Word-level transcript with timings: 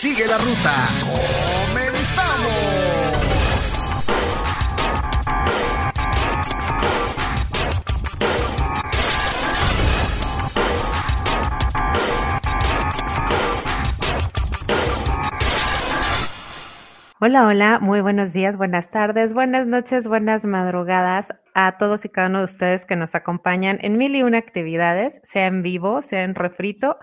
Sigue 0.00 0.28
la 0.28 0.38
ruta. 0.38 0.76
¡Comenzamos! 1.66 2.38
Hola, 17.18 17.48
hola, 17.48 17.80
muy 17.80 18.00
buenos 18.00 18.32
días, 18.32 18.56
buenas 18.56 18.92
tardes, 18.92 19.34
buenas 19.34 19.66
noches, 19.66 20.06
buenas 20.06 20.44
madrugadas 20.44 21.26
a 21.54 21.76
todos 21.76 22.04
y 22.04 22.08
cada 22.08 22.28
uno 22.28 22.38
de 22.38 22.44
ustedes 22.44 22.86
que 22.86 22.94
nos 22.94 23.16
acompañan 23.16 23.80
en 23.82 23.98
mil 23.98 24.14
y 24.14 24.22
una 24.22 24.38
actividades, 24.38 25.20
sea 25.24 25.48
en 25.48 25.64
vivo, 25.64 26.02
sea 26.02 26.22
en 26.22 26.36
refrito 26.36 26.96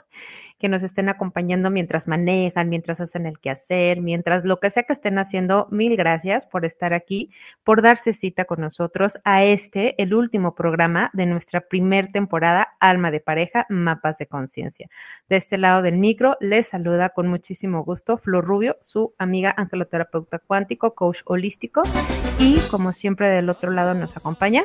que 0.59 0.69
nos 0.69 0.83
estén 0.83 1.09
acompañando 1.09 1.69
mientras 1.69 2.07
manejan, 2.07 2.69
mientras 2.69 3.01
hacen 3.01 3.25
el 3.25 3.39
quehacer, 3.39 4.01
mientras 4.01 4.45
lo 4.45 4.59
que 4.59 4.69
sea 4.69 4.83
que 4.83 4.93
estén 4.93 5.17
haciendo. 5.17 5.67
Mil 5.71 5.95
gracias 5.97 6.45
por 6.45 6.65
estar 6.65 6.93
aquí, 6.93 7.31
por 7.63 7.81
darse 7.81 8.13
cita 8.13 8.45
con 8.45 8.61
nosotros 8.61 9.19
a 9.23 9.43
este, 9.43 10.01
el 10.01 10.13
último 10.13 10.55
programa 10.55 11.09
de 11.13 11.25
nuestra 11.25 11.61
primer 11.61 12.11
temporada, 12.11 12.69
Alma 12.79 13.11
de 13.11 13.19
Pareja, 13.19 13.65
Mapas 13.69 14.17
de 14.17 14.27
Conciencia. 14.27 14.89
De 15.29 15.37
este 15.37 15.57
lado 15.57 15.81
del 15.81 15.97
micro, 15.97 16.37
les 16.39 16.67
saluda 16.67 17.09
con 17.09 17.27
muchísimo 17.27 17.83
gusto 17.83 18.17
Flor 18.17 18.45
Rubio, 18.45 18.77
su 18.81 19.13
amiga 19.17 19.53
angeloterapeuta 19.57 20.39
cuántico, 20.39 20.95
coach 20.95 21.19
holístico, 21.25 21.81
y 22.39 22.59
como 22.71 22.93
siempre 22.93 23.29
del 23.29 23.49
otro 23.49 23.71
lado 23.71 23.93
nos 23.93 24.15
acompaña 24.15 24.63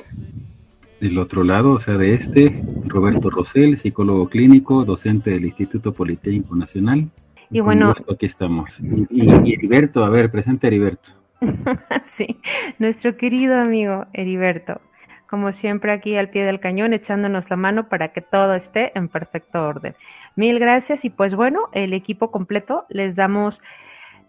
del 1.00 1.18
otro 1.18 1.42
lado, 1.44 1.72
o 1.72 1.80
sea, 1.80 1.96
de 1.96 2.14
este, 2.14 2.62
Roberto 2.86 3.30
Rosell, 3.30 3.76
psicólogo 3.76 4.28
clínico, 4.28 4.84
docente 4.84 5.30
del 5.30 5.46
Instituto 5.46 5.92
Politécnico 5.92 6.54
Nacional. 6.54 7.08
Y 7.50 7.60
bueno, 7.60 7.94
aquí 8.12 8.26
estamos. 8.26 8.78
Y, 9.08 9.28
Heriberto, 9.52 10.04
a 10.04 10.10
ver, 10.10 10.30
presente 10.30 10.66
Heriberto. 10.66 11.10
sí, 12.16 12.38
nuestro 12.78 13.16
querido 13.16 13.56
amigo 13.56 14.06
Heriberto, 14.12 14.80
como 15.28 15.52
siempre 15.52 15.90
aquí 15.90 16.16
al 16.16 16.28
pie 16.28 16.44
del 16.44 16.60
cañón, 16.60 16.92
echándonos 16.92 17.50
la 17.50 17.56
mano 17.56 17.88
para 17.88 18.12
que 18.12 18.20
todo 18.20 18.54
esté 18.54 18.96
en 18.96 19.08
perfecto 19.08 19.66
orden. 19.66 19.96
Mil 20.36 20.58
gracias 20.58 21.04
y 21.04 21.10
pues 21.10 21.34
bueno, 21.34 21.70
el 21.72 21.92
equipo 21.92 22.30
completo 22.30 22.84
les 22.88 23.16
damos 23.16 23.60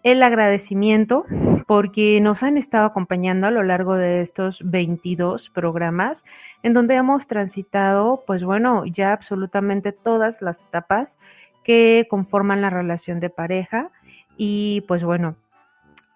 el 0.02 0.22
agradecimiento 0.22 1.24
porque 1.66 2.20
nos 2.20 2.42
han 2.42 2.58
estado 2.58 2.86
acompañando 2.86 3.46
a 3.46 3.50
lo 3.50 3.62
largo 3.62 3.94
de 3.94 4.20
estos 4.20 4.60
22 4.64 5.50
programas 5.50 6.24
en 6.62 6.72
donde 6.72 6.96
hemos 6.96 7.26
transitado, 7.26 8.24
pues 8.26 8.44
bueno, 8.44 8.84
ya 8.86 9.12
absolutamente 9.12 9.92
todas 9.92 10.42
las 10.42 10.64
etapas 10.64 11.18
que 11.64 12.06
conforman 12.10 12.60
la 12.60 12.70
relación 12.70 13.20
de 13.20 13.30
pareja. 13.30 13.90
Y 14.36 14.84
pues 14.88 15.04
bueno, 15.04 15.36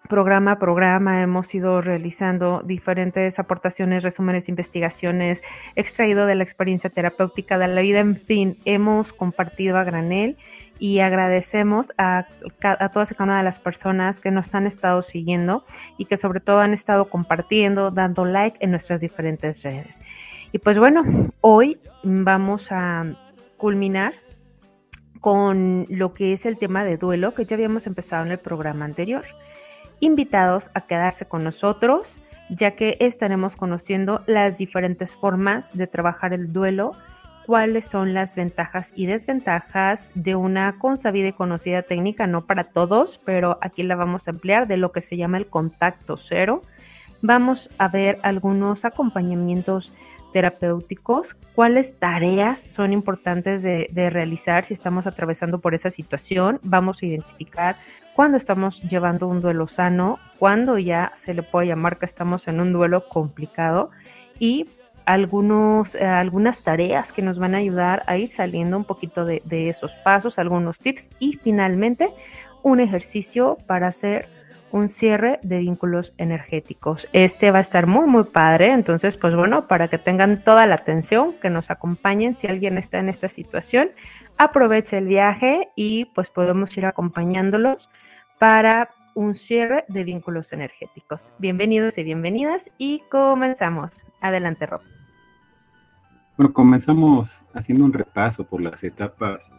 programa 0.06 0.52
a 0.52 0.58
programa 0.58 1.22
hemos 1.22 1.54
ido 1.54 1.80
realizando 1.80 2.62
diferentes 2.64 3.38
aportaciones, 3.38 4.02
resúmenes, 4.02 4.48
investigaciones, 4.48 5.42
extraído 5.74 6.26
de 6.26 6.34
la 6.34 6.44
experiencia 6.44 6.90
terapéutica 6.90 7.58
de 7.58 7.68
la 7.68 7.80
vida, 7.80 8.00
en 8.00 8.16
fin, 8.16 8.56
hemos 8.64 9.12
compartido 9.12 9.76
a 9.78 9.84
granel 9.84 10.36
y 10.78 11.00
agradecemos 11.00 11.92
a, 11.98 12.26
todas 12.92 13.10
y 13.10 13.14
cada 13.14 13.24
una 13.24 13.38
de 13.38 13.44
las 13.44 13.58
personas 13.58 14.20
que 14.20 14.30
nos 14.30 14.54
han 14.54 14.66
estado 14.66 15.02
siguiendo 15.02 15.64
y 15.98 16.04
que 16.04 16.16
sobre 16.16 16.40
todo 16.40 16.60
han 16.60 16.74
estado 16.74 17.06
compartiendo, 17.06 17.90
dando 17.90 18.24
like 18.24 18.58
en 18.60 18.70
nuestras 18.70 19.00
diferentes 19.00 19.62
redes. 19.62 19.98
Y 20.52 20.58
pues 20.58 20.78
bueno, 20.78 21.02
hoy 21.40 21.78
vamos 22.02 22.68
a 22.70 23.04
culminar 23.56 24.14
con 25.20 25.86
lo 25.88 26.14
que 26.14 26.32
es 26.32 26.46
el 26.46 26.56
tema 26.56 26.84
de 26.84 26.96
duelo 26.96 27.34
que 27.34 27.44
ya 27.44 27.56
habíamos 27.56 27.86
empezado 27.86 28.24
en 28.24 28.32
el 28.32 28.38
programa 28.38 28.84
anterior. 28.84 29.24
Invitados 30.00 30.70
a 30.74 30.82
quedarse 30.82 31.24
con 31.24 31.42
nosotros, 31.42 32.18
ya 32.48 32.72
que 32.72 32.96
estaremos 33.00 33.56
conociendo 33.56 34.22
las 34.26 34.58
diferentes 34.58 35.14
formas 35.14 35.76
de 35.76 35.86
trabajar 35.86 36.32
el 36.32 36.52
duelo 36.52 36.92
cuáles 37.46 37.86
son 37.86 38.12
las 38.12 38.34
ventajas 38.34 38.92
y 38.96 39.06
desventajas 39.06 40.10
de 40.14 40.34
una 40.34 40.78
consabida 40.78 41.28
y 41.28 41.32
conocida 41.32 41.82
técnica, 41.82 42.26
no 42.26 42.44
para 42.44 42.64
todos, 42.64 43.20
pero 43.24 43.58
aquí 43.62 43.84
la 43.84 43.94
vamos 43.94 44.26
a 44.26 44.32
emplear, 44.32 44.66
de 44.66 44.76
lo 44.76 44.90
que 44.90 45.00
se 45.00 45.16
llama 45.16 45.38
el 45.38 45.46
contacto 45.46 46.16
cero. 46.16 46.62
Vamos 47.22 47.70
a 47.78 47.86
ver 47.88 48.18
algunos 48.22 48.84
acompañamientos 48.84 49.94
terapéuticos, 50.32 51.36
cuáles 51.54 51.96
tareas 51.98 52.58
son 52.58 52.92
importantes 52.92 53.62
de, 53.62 53.88
de, 53.90 54.10
realizar 54.10 54.66
si 54.66 54.74
estamos 54.74 55.06
atravesando 55.06 55.60
por 55.60 55.72
esa 55.72 55.90
situación. 55.90 56.58
Vamos 56.64 57.00
a 57.00 57.06
identificar 57.06 57.76
cuándo 58.14 58.36
estamos 58.36 58.82
llevando 58.82 59.28
un 59.28 59.40
duelo 59.40 59.68
sano, 59.68 60.18
cuándo 60.38 60.78
ya 60.78 61.12
se 61.14 61.32
le 61.32 61.42
puede 61.42 61.68
llamar 61.68 61.96
que 61.96 62.06
estamos 62.06 62.48
en 62.48 62.60
un 62.60 62.72
duelo 62.72 63.08
complicado 63.08 63.90
y 64.38 64.66
algunos, 65.06 65.94
eh, 65.94 66.04
algunas 66.04 66.62
tareas 66.62 67.12
que 67.12 67.22
nos 67.22 67.38
van 67.38 67.54
a 67.54 67.58
ayudar 67.58 68.02
a 68.06 68.18
ir 68.18 68.32
saliendo 68.32 68.76
un 68.76 68.84
poquito 68.84 69.24
de, 69.24 69.40
de, 69.44 69.68
esos 69.68 69.94
pasos, 69.96 70.38
algunos 70.38 70.78
tips 70.78 71.08
y 71.18 71.34
finalmente 71.34 72.10
un 72.62 72.80
ejercicio 72.80 73.56
para 73.66 73.86
hacer 73.86 74.28
un 74.72 74.88
cierre 74.88 75.38
de 75.42 75.58
vínculos 75.58 76.12
energéticos. 76.18 77.08
Este 77.12 77.50
va 77.50 77.58
a 77.58 77.62
estar 77.62 77.86
muy, 77.86 78.06
muy 78.06 78.24
padre, 78.24 78.72
entonces, 78.72 79.16
pues 79.16 79.34
bueno, 79.34 79.68
para 79.68 79.88
que 79.88 79.98
tengan 79.98 80.42
toda 80.42 80.66
la 80.66 80.74
atención, 80.74 81.34
que 81.40 81.50
nos 81.50 81.70
acompañen 81.70 82.36
si 82.36 82.48
alguien 82.48 82.76
está 82.76 82.98
en 82.98 83.08
esta 83.08 83.28
situación, 83.28 83.90
aproveche 84.38 84.98
el 84.98 85.06
viaje 85.06 85.68
y 85.76 86.06
pues 86.06 86.30
podemos 86.30 86.76
ir 86.76 86.84
acompañándolos 86.84 87.88
para 88.38 88.90
un 89.14 89.34
cierre 89.34 89.84
de 89.88 90.04
vínculos 90.04 90.52
energéticos. 90.52 91.32
Bienvenidos 91.38 91.96
y 91.96 92.02
bienvenidas 92.02 92.70
y 92.76 93.00
comenzamos. 93.08 94.04
Adelante, 94.20 94.66
Rob. 94.66 94.95
Bueno, 96.36 96.52
comenzamos 96.52 97.30
haciendo 97.54 97.84
un 97.84 97.94
repaso 97.94 98.44
por 98.44 98.60
las 98.60 98.84
etapas 98.84 99.50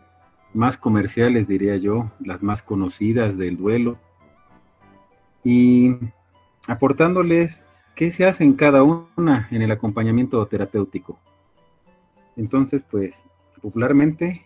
más 0.54 0.78
comerciales, 0.78 1.48
diría 1.48 1.76
yo, 1.78 2.12
las 2.20 2.44
más 2.44 2.62
conocidas 2.62 3.36
del 3.36 3.58
duelo, 3.58 3.98
y 5.44 5.96
aportándoles 6.68 7.64
qué 7.96 8.12
se 8.12 8.26
hace 8.26 8.44
en 8.44 8.54
cada 8.54 8.84
una 8.84 9.48
en 9.50 9.64
el 9.64 9.72
acompañamiento 9.72 10.46
terapéutico. 10.46 11.18
Entonces, 12.36 12.84
pues, 12.84 13.26
popularmente 13.60 14.46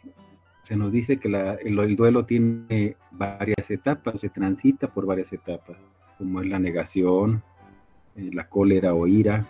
se 0.63 0.77
nos 0.77 0.93
dice 0.93 1.17
que 1.17 1.27
la, 1.27 1.55
el, 1.55 1.77
el, 1.79 1.95
duelo 1.97 2.25
tiene 2.25 2.95
varias 3.11 3.69
etapas, 3.69 4.21
se 4.21 4.29
transita 4.29 4.87
por 4.87 5.05
varias 5.05 5.33
etapas, 5.33 5.75
como 6.17 6.39
es 6.39 6.47
la 6.47 6.59
negación, 6.59 7.43
eh, 8.15 8.29
la 8.31 8.47
cólera 8.47 8.93
o 8.93 9.05
ira, 9.05 9.45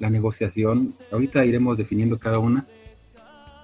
la 0.00 0.10
negociación, 0.10 0.94
ahorita 1.12 1.44
iremos 1.44 1.78
definiendo 1.78 2.18
cada 2.18 2.38
una, 2.38 2.66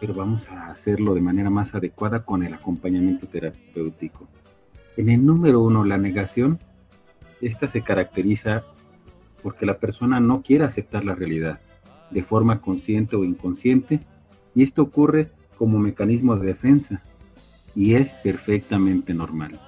pero 0.01 0.15
vamos 0.15 0.49
a 0.49 0.71
hacerlo 0.71 1.15
de 1.15 1.21
manera 1.21 1.51
más 1.51 1.75
adecuada 1.75 2.25
con 2.25 2.43
el 2.43 2.55
acompañamiento 2.55 3.27
terapéutico. 3.27 4.27
En 4.97 5.09
el 5.09 5.25
número 5.25 5.61
uno, 5.61 5.85
la 5.85 5.99
negación, 5.99 6.59
esta 7.41 7.69
se 7.69 7.83
caracteriza 7.83 8.65
porque 9.43 9.67
la 9.67 9.79
persona 9.79 10.21
no 10.21 10.43
quiere 10.43 10.65
aceptar 10.65 11.05
la 11.05 11.15
realidad 11.15 11.61
de 12.11 12.23
forma 12.23 12.61
consciente 12.61 13.17
o 13.17 13.25
inconsciente, 13.25 14.01
y 14.55 14.63
esto 14.63 14.83
ocurre 14.83 15.31
como 15.57 15.79
mecanismo 15.79 16.37
de 16.37 16.47
defensa, 16.47 17.03
y 17.75 17.95
es 17.95 18.13
perfectamente 18.15 19.15
normal. 19.15 19.61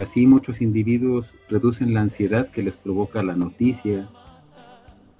Así 0.00 0.26
muchos 0.26 0.62
individuos 0.62 1.26
reducen 1.50 1.92
la 1.92 2.00
ansiedad 2.00 2.50
que 2.50 2.62
les 2.62 2.76
provoca 2.76 3.22
la 3.22 3.34
noticia, 3.34 4.08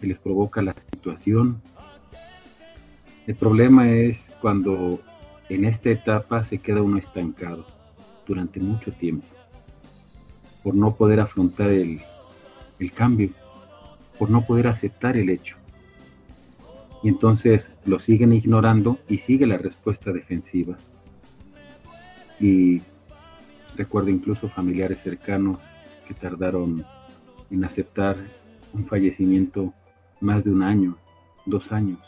que 0.00 0.06
les 0.06 0.18
provoca 0.18 0.62
la 0.62 0.74
situación. 0.74 1.60
El 3.26 3.34
problema 3.34 3.90
es 3.90 4.30
cuando 4.40 5.00
en 5.48 5.64
esta 5.64 5.90
etapa 5.90 6.44
se 6.44 6.58
queda 6.58 6.82
uno 6.82 6.98
estancado 6.98 7.66
durante 8.26 8.60
mucho 8.60 8.92
tiempo 8.92 9.26
por 10.62 10.74
no 10.74 10.94
poder 10.94 11.20
afrontar 11.20 11.70
el, 11.70 12.00
el 12.78 12.92
cambio, 12.92 13.30
por 14.18 14.30
no 14.30 14.44
poder 14.44 14.66
aceptar 14.66 15.16
el 15.16 15.30
hecho. 15.30 15.56
Y 17.02 17.08
entonces 17.08 17.70
lo 17.84 18.00
siguen 18.00 18.32
ignorando 18.32 18.98
y 19.08 19.18
sigue 19.18 19.46
la 19.46 19.56
respuesta 19.56 20.12
defensiva. 20.12 20.76
Y 22.40 22.82
recuerdo 23.76 24.10
incluso 24.10 24.48
familiares 24.48 25.00
cercanos 25.00 25.58
que 26.06 26.14
tardaron 26.14 26.84
en 27.50 27.64
aceptar 27.64 28.16
un 28.74 28.86
fallecimiento 28.86 29.72
más 30.20 30.44
de 30.44 30.50
un 30.50 30.62
año, 30.62 30.96
dos 31.46 31.72
años. 31.72 32.00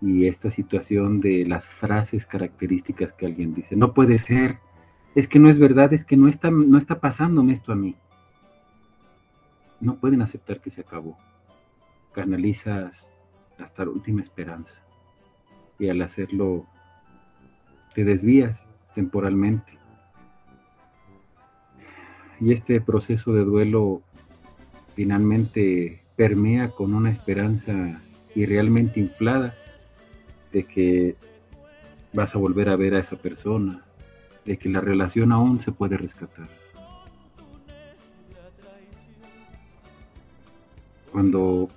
Y 0.00 0.26
esta 0.26 0.50
situación 0.50 1.20
de 1.20 1.46
las 1.46 1.68
frases 1.68 2.26
características 2.26 3.12
que 3.12 3.26
alguien 3.26 3.54
dice, 3.54 3.76
no 3.76 3.94
puede 3.94 4.18
ser, 4.18 4.58
es 5.14 5.28
que 5.28 5.38
no 5.38 5.48
es 5.48 5.58
verdad, 5.58 5.92
es 5.92 6.04
que 6.04 6.16
no 6.16 6.28
está, 6.28 6.50
no 6.50 6.76
está 6.76 7.00
pasándome 7.00 7.52
esto 7.52 7.72
a 7.72 7.76
mí. 7.76 7.96
No 9.80 9.96
pueden 9.96 10.22
aceptar 10.22 10.60
que 10.60 10.70
se 10.70 10.82
acabó. 10.82 11.16
Canalizas 12.12 13.08
hasta 13.58 13.84
la 13.84 13.90
última 13.92 14.22
esperanza. 14.22 14.74
Y 15.78 15.88
al 15.88 16.02
hacerlo, 16.02 16.66
te 17.94 18.04
desvías 18.04 18.68
temporalmente. 18.94 19.78
Y 22.40 22.52
este 22.52 22.80
proceso 22.80 23.32
de 23.32 23.44
duelo 23.44 24.02
finalmente 24.94 26.03
permea 26.16 26.70
con 26.70 26.94
una 26.94 27.10
esperanza 27.10 28.00
irrealmente 28.34 29.00
inflada 29.00 29.54
de 30.52 30.64
que 30.64 31.16
vas 32.12 32.34
a 32.34 32.38
volver 32.38 32.68
a 32.68 32.76
ver 32.76 32.94
a 32.94 33.00
esa 33.00 33.16
persona, 33.16 33.82
de 34.44 34.56
que 34.56 34.68
la 34.68 34.80
relación 34.80 35.32
aún 35.32 35.60
se 35.60 35.72
puede 35.72 35.96
rescatar. 35.96 36.48
Cuando 41.10 41.68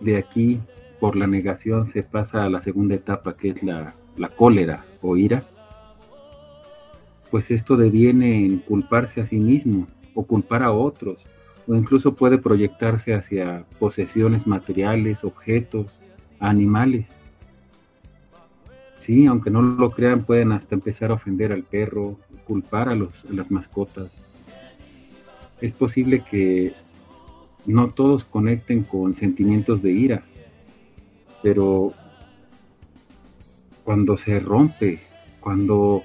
de 0.00 0.16
aquí, 0.16 0.60
por 0.98 1.16
la 1.16 1.26
negación, 1.26 1.92
se 1.92 2.02
pasa 2.02 2.44
a 2.44 2.50
la 2.50 2.62
segunda 2.62 2.94
etapa, 2.94 3.36
que 3.36 3.50
es 3.50 3.62
la, 3.62 3.94
la 4.16 4.28
cólera 4.28 4.84
o 5.02 5.16
ira, 5.16 5.42
pues 7.30 7.50
esto 7.50 7.76
deviene 7.76 8.44
en 8.44 8.58
culparse 8.58 9.20
a 9.20 9.26
sí 9.26 9.38
mismo 9.38 9.86
o 10.14 10.24
culpar 10.24 10.62
a 10.62 10.72
otros, 10.72 11.24
o 11.70 11.76
incluso 11.76 12.16
puede 12.16 12.36
proyectarse 12.36 13.14
hacia 13.14 13.64
posesiones 13.78 14.44
materiales, 14.44 15.22
objetos, 15.22 15.86
animales. 16.40 17.14
Sí, 19.02 19.26
aunque 19.26 19.50
no 19.50 19.62
lo 19.62 19.92
crean, 19.92 20.24
pueden 20.24 20.50
hasta 20.50 20.74
empezar 20.74 21.12
a 21.12 21.14
ofender 21.14 21.52
al 21.52 21.62
perro, 21.62 22.18
culpar 22.44 22.88
a, 22.88 22.96
las 22.96 23.52
mascotas. 23.52 24.10
Es 25.60 25.70
posible 25.70 26.24
que 26.28 26.72
no 27.66 27.90
todos 27.90 28.24
conecten 28.24 28.82
con 28.82 29.14
sentimientos 29.14 29.80
de 29.80 29.92
ira, 29.92 30.22
pero 31.40 31.92
cuando 33.84 34.16
se 34.16 34.40
rompe, 34.40 34.98
cuando 35.38 36.02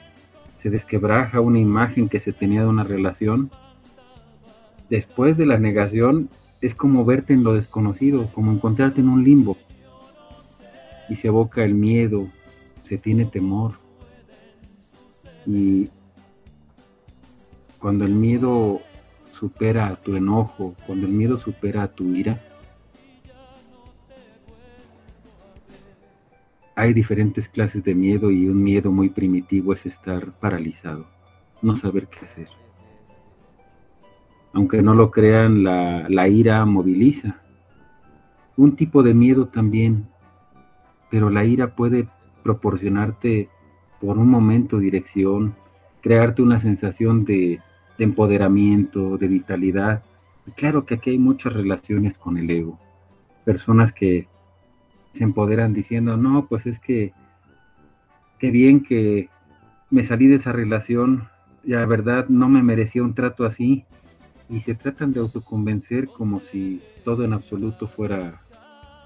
se 0.59 0.69
desquebraja 0.69 1.41
una 1.41 1.57
imagen 1.57 2.07
que 2.07 2.19
se 2.19 2.33
tenía 2.33 2.61
de 2.61 2.67
una 2.67 2.83
relación, 2.83 3.49
después 4.89 5.37
de 5.37 5.45
la 5.45 5.57
negación 5.57 6.29
es 6.61 6.75
como 6.75 7.05
verte 7.05 7.33
en 7.33 7.43
lo 7.43 7.53
desconocido, 7.53 8.27
como 8.33 8.51
encontrarte 8.51 9.01
en 9.01 9.09
un 9.09 9.23
limbo. 9.23 9.57
Y 11.09 11.15
se 11.15 11.27
evoca 11.27 11.63
el 11.63 11.75
miedo, 11.75 12.27
se 12.85 12.97
tiene 12.97 13.25
temor. 13.25 13.73
Y 15.45 15.89
cuando 17.79 18.05
el 18.05 18.13
miedo 18.13 18.81
supera 19.37 19.95
tu 19.97 20.15
enojo, 20.15 20.75
cuando 20.87 21.05
el 21.05 21.13
miedo 21.13 21.37
supera 21.37 21.83
a 21.83 21.87
tu 21.87 22.15
ira, 22.15 22.41
hay 26.75 26.93
diferentes 26.93 27.47
clases 27.47 27.83
de 27.83 27.95
miedo 27.95 28.31
y 28.31 28.47
un 28.47 28.61
miedo 28.61 28.91
muy 28.91 29.09
primitivo 29.09 29.73
es 29.73 29.85
estar 29.85 30.31
paralizado, 30.39 31.05
no 31.61 31.75
saber 31.75 32.07
qué 32.07 32.19
hacer. 32.19 32.64
Aunque 34.55 34.81
no 34.81 34.95
lo 34.95 35.11
crean, 35.11 35.63
la, 35.63 36.27
ira 36.27 36.65
moviliza. 36.65 37.41
Un 38.57 38.75
tipo 38.75 39.03
de 39.03 39.13
miedo 39.13 39.47
también, 39.47 40.07
pero 41.11 41.29
la 41.29 41.45
ira 41.45 41.75
puede 41.75 42.07
proporcionarte 42.41 43.49
por 43.99 44.17
un 44.17 44.29
momento 44.29 44.79
dirección, 44.79 45.55
crearte 46.01 46.41
una 46.41 46.59
sensación 46.59 47.25
de, 47.25 47.59
de 47.97 48.03
empoderamiento, 48.03 49.17
de 49.17 49.27
vitalidad. 49.27 50.03
Y 50.47 50.51
claro 50.51 50.85
que 50.85 50.95
aquí 50.95 51.09
hay 51.11 51.19
muchas 51.19 51.53
relaciones 51.53 52.17
con 52.17 52.37
el 52.37 52.49
ego. 52.49 52.79
Personas 53.43 53.91
que 53.91 54.27
se 55.11 55.25
empoderan 55.25 55.73
diciendo, 55.73 56.15
no, 56.15 56.47
pues 56.47 56.65
es 56.65 56.79
que 56.79 57.11
qué 58.39 58.51
bien 58.51 58.81
que 58.83 59.29
me 59.89 60.03
salí 60.03 60.27
de 60.27 60.35
esa 60.35 60.51
relación, 60.51 61.27
la 61.63 61.85
verdad 61.85 62.27
no 62.29 62.47
me 62.47 62.63
merecía 62.63 63.03
un 63.03 63.13
trato 63.13 63.45
así. 63.45 63.85
Y 64.49 64.59
se 64.59 64.75
tratan 64.75 65.11
de 65.11 65.19
autoconvencer 65.19 66.07
como 66.07 66.39
si 66.39 66.81
todo 67.03 67.23
en 67.23 67.33
absoluto 67.33 67.87
fuera 67.87 68.41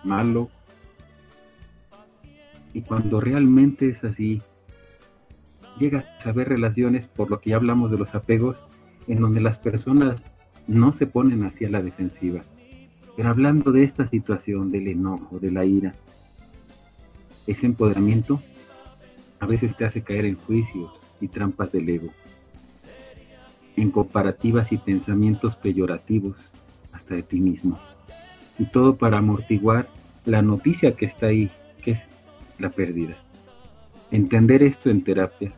malo. 0.03 0.49
Y 2.73 2.81
cuando 2.81 3.19
realmente 3.19 3.89
es 3.89 4.03
así, 4.03 4.41
llegas 5.79 6.05
a 6.25 6.31
ver 6.31 6.49
relaciones, 6.49 7.07
por 7.07 7.29
lo 7.31 7.39
que 7.39 7.51
ya 7.51 7.55
hablamos 7.55 7.89
de 7.91 7.97
los 7.97 8.15
apegos, 8.15 8.57
en 9.07 9.21
donde 9.21 9.41
las 9.41 9.57
personas 9.57 10.23
no 10.67 10.93
se 10.93 11.07
ponen 11.07 11.43
hacia 11.43 11.69
la 11.69 11.81
defensiva. 11.81 12.41
Pero 13.15 13.29
hablando 13.29 13.71
de 13.71 13.83
esta 13.83 14.05
situación, 14.05 14.71
del 14.71 14.87
enojo, 14.87 15.39
de 15.39 15.51
la 15.51 15.65
ira, 15.65 15.93
ese 17.47 17.65
empoderamiento 17.65 18.41
a 19.39 19.45
veces 19.45 19.75
te 19.75 19.85
hace 19.85 20.03
caer 20.03 20.25
en 20.25 20.35
juicios 20.35 20.91
y 21.19 21.27
trampas 21.27 21.71
del 21.71 21.89
ego, 21.89 22.09
en 23.81 23.91
comparativas 23.91 24.71
y 24.71 24.77
pensamientos 24.77 25.55
peyorativos 25.55 26.37
hasta 26.91 27.15
de 27.15 27.23
ti 27.23 27.39
mismo. 27.39 27.79
Y 28.57 28.65
todo 28.65 28.97
para 28.97 29.19
amortiguar 29.19 29.89
la 30.25 30.41
noticia 30.41 30.95
que 30.95 31.05
está 31.05 31.27
ahí, 31.27 31.49
que 31.81 31.91
es 31.91 32.07
la 32.57 32.69
pérdida. 32.69 33.15
Entender 34.11 34.63
esto 34.63 34.89
en 34.89 35.03
terapia, 35.03 35.53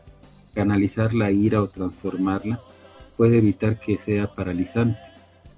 canalizar 0.54 1.14
la 1.14 1.30
ira 1.30 1.62
o 1.62 1.66
transformarla, 1.66 2.60
puede 3.16 3.38
evitar 3.38 3.78
que 3.78 3.96
sea 3.96 4.32
paralizante 4.32 4.98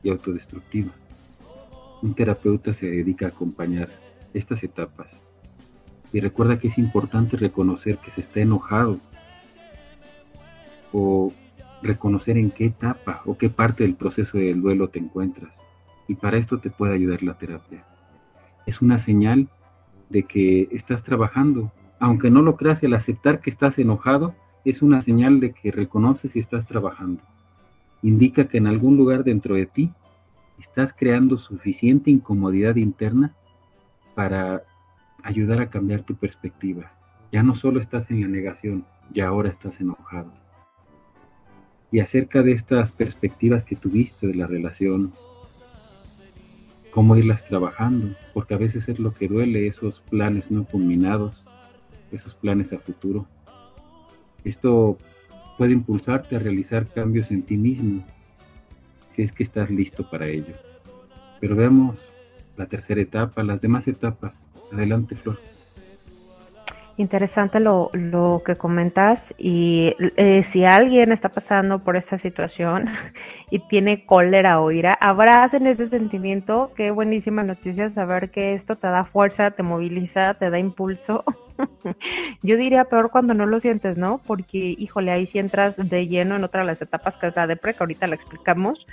y 0.03 0.11
autodestructiva. 0.11 0.93
Un 2.03 2.15
terapeuta 2.15 2.73
se 2.73 2.87
dedica 2.87 3.27
a 3.27 3.31
acompañar 3.31 3.89
estas 4.33 4.63
etapas 4.63 5.11
y 6.13 6.21
recuerda 6.21 6.59
que 6.59 6.69
es 6.69 6.79
importante 6.79 7.37
reconocer 7.37 7.99
que 7.99 8.13
se 8.13 8.21
está 8.21 8.41
enojado 8.41 8.99
o 10.93 11.33
reconocer 11.85 12.37
en 12.37 12.51
qué 12.51 12.67
etapa 12.67 13.23
o 13.25 13.39
qué 13.39 13.49
parte 13.49 13.85
del 13.85 13.95
proceso 13.95 14.39
del 14.39 14.61
duelo 14.61 14.89
te 14.89 14.99
encuentras. 14.99 15.57
Y 16.09 16.17
para 16.17 16.37
esto 16.37 16.59
te 16.59 16.71
puede 16.71 16.95
ayudar 16.95 17.23
la 17.23 17.39
terapia. 17.39 17.85
Es 18.67 18.83
una 18.83 18.99
señal 18.99 19.49
de 20.09 20.25
que 20.25 20.69
estás 20.73 21.03
trabajando. 21.03 21.73
Aunque 21.99 22.31
no 22.31 22.43
lo 22.43 22.57
creas, 22.57 22.83
el 22.83 22.95
aceptar 22.95 23.41
que 23.41 23.51
estás 23.51 23.79
enojado 23.79 24.35
es 24.65 24.83
una 24.83 25.01
señal 25.03 25.41
de 25.41 25.53
que 25.53 25.71
reconoces 25.71 26.37
y 26.37 26.41
estás 26.41 26.67
trabajando. 26.67 27.23
Indica 28.03 28.49
que 28.49 28.59
en 28.59 28.67
algún 28.67 28.97
lugar 28.97 29.25
dentro 29.25 29.55
de 29.55 29.67
ti 29.67 29.93
estás 30.59 30.93
creando 30.93 31.39
suficiente 31.39 32.11
incomodidad 32.11 32.77
interna 32.77 33.35
para 34.15 34.63
ayudar 35.23 35.61
a 35.61 35.71
cambiar 35.71 36.03
tu 36.03 36.15
perspectiva. 36.15 36.93
Ya 37.33 37.43
no 37.43 37.55
solo 37.55 37.81
estás 37.81 38.11
en 38.11 38.21
la 38.21 38.29
negación, 38.29 38.85
ya 39.13 39.29
ahora 39.29 39.51
estás 39.51 39.81
enojado. 39.81 40.44
Y 41.95 42.01
acerca 42.01 42.43
de 42.43 42.51
estas 42.51 42.91
perspectivas 42.91 43.63
que 43.63 43.77
tuviste 43.77 44.27
de 44.27 44.35
la 44.35 44.49
relación, 44.49 45.13
cómo 46.91 47.15
irlas 47.15 47.45
trabajando, 47.45 48.17
porque 48.33 48.55
a 48.55 48.59
veces 48.59 48.89
es 48.89 48.99
lo 48.99 49.15
que 49.15 49.29
duele, 49.29 49.69
esos 49.69 50.01
planes 50.01 50.51
no 50.51 50.65
culminados, 50.65 51.45
esos 52.11 52.35
planes 52.35 52.73
a 52.73 52.81
futuro. 52.81 53.29
Esto 54.43 54.99
puede 55.57 55.73
impulsarte 55.73 56.35
a 56.35 56.41
realizar 56.41 56.89
cambios 56.89 57.31
en 57.31 57.43
ti 57.43 57.57
mismo, 57.57 58.05
si 59.09 59.23
es 59.23 59.33
que 59.33 59.45
estás 59.45 59.71
listo 59.71 60.11
para 60.11 60.27
ello. 60.27 60.57
Pero 61.39 61.55
veamos 61.55 62.05
la 62.57 62.67
tercera 62.67 63.03
etapa, 63.03 63.45
las 63.45 63.61
demás 63.61 63.87
etapas. 63.87 64.49
Adelante, 64.73 65.15
Flor. 65.15 65.39
Interesante 66.97 67.59
lo, 67.59 67.91
lo 67.93 68.43
que 68.47 68.55
comentas 68.55 69.35
y 69.37 69.97
eh, 70.17 70.45
si 70.45 70.65
alguien 70.65 71.11
está 71.11 71.29
pasando 71.29 71.81
por 71.81 71.97
esta 71.97 72.19
situación 72.19 72.89
y 73.51 73.59
tiene 73.59 74.07
cólera 74.07 74.61
o 74.61 74.71
ira, 74.71 74.97
abracen 75.01 75.67
ese 75.67 75.89
sentimiento. 75.89 76.71
Qué 76.77 76.93
buenísima 76.93 77.43
noticia 77.43 77.89
saber 77.89 78.31
que 78.31 78.55
esto 78.55 78.77
te 78.77 78.87
da 78.87 79.03
fuerza, 79.03 79.51
te 79.51 79.65
moviliza, 79.65 80.35
te 80.35 80.51
da 80.51 80.59
impulso. 80.61 81.25
Yo 82.43 82.57
diría 82.57 82.85
peor 82.85 83.11
cuando 83.11 83.35
no 83.35 83.47
lo 83.47 83.59
sientes, 83.59 83.99
¿no? 83.99 84.21
Porque, 84.25 84.77
híjole, 84.79 85.11
ahí 85.11 85.27
sí 85.27 85.41
entras 85.41 85.77
de 85.77 86.07
lleno 86.07 86.37
en 86.37 86.45
otra 86.45 86.61
de 86.61 86.69
las 86.69 86.81
etapas 86.81 87.17
que 87.17 87.27
es 87.27 87.35
la 87.35 87.49
depre, 87.49 87.75
que 87.75 87.83
ahorita 87.83 88.07
la 88.07 88.15
explicamos 88.15 88.87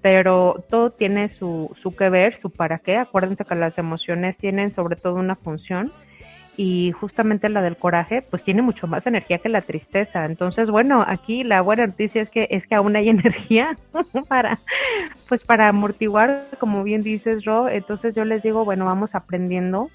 pero 0.00 0.64
todo 0.68 0.90
tiene 0.90 1.28
su, 1.28 1.70
su 1.80 1.94
que 1.94 2.10
ver, 2.10 2.34
su 2.34 2.50
para 2.50 2.80
qué. 2.80 2.96
Acuérdense 2.96 3.44
que 3.44 3.54
las 3.54 3.78
emociones 3.78 4.36
tienen 4.36 4.70
sobre 4.70 4.96
todo 4.96 5.14
una 5.14 5.36
función 5.36 5.92
y 6.56 6.92
justamente 6.92 7.48
la 7.48 7.62
del 7.62 7.76
coraje 7.76 8.22
pues 8.22 8.44
tiene 8.44 8.62
mucho 8.62 8.86
más 8.86 9.06
energía 9.06 9.38
que 9.38 9.48
la 9.48 9.62
tristeza. 9.62 10.24
Entonces, 10.24 10.70
bueno, 10.70 11.04
aquí 11.06 11.44
la 11.44 11.62
buena 11.62 11.86
noticia 11.86 12.20
es 12.20 12.30
que 12.30 12.46
es 12.50 12.66
que 12.66 12.74
aún 12.74 12.96
hay 12.96 13.08
energía 13.10 13.76
para 14.28 14.58
pues 15.28 15.42
para 15.42 15.68
amortiguar, 15.68 16.44
como 16.58 16.82
bien 16.84 17.02
dices, 17.02 17.44
Ro. 17.44 17.68
Entonces 17.68 18.14
yo 18.14 18.24
les 18.24 18.42
digo, 18.42 18.64
bueno, 18.64 18.84
vamos 18.84 19.14
aprendiendo, 19.14 19.90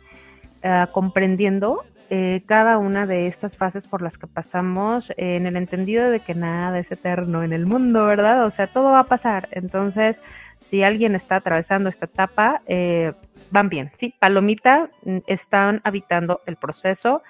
uh, 0.64 0.92
comprendiendo 0.92 1.84
eh, 2.10 2.42
cada 2.46 2.78
una 2.78 3.06
de 3.06 3.28
estas 3.28 3.58
fases 3.58 3.86
por 3.86 4.02
las 4.02 4.18
que 4.18 4.28
pasamos 4.28 5.12
en 5.18 5.46
el 5.46 5.58
entendido 5.58 6.10
de 6.10 6.22
que 6.22 6.36
nada 6.36 6.80
es 6.80 6.90
eterno 6.90 7.44
en 7.44 7.52
el 7.52 7.66
mundo, 7.66 8.06
¿verdad? 8.06 8.46
O 8.46 8.52
sea, 8.52 8.68
todo 8.68 8.92
va 8.92 9.02
a 9.02 9.04
pasar. 9.06 9.50
Entonces, 9.52 10.22
si 10.60 10.84
alguien 10.84 11.16
está 11.16 11.38
atravesando 11.38 11.90
esta 11.90 12.06
etapa, 12.06 12.62
eh, 12.68 13.14
van 13.52 13.70
bien, 13.70 13.92
¿sí? 13.98 14.14
Palomita, 14.20 14.90
mm, 15.04 15.18
están 15.28 15.82
habitando 15.84 16.42
el 16.46 16.56
proceso 16.56 17.22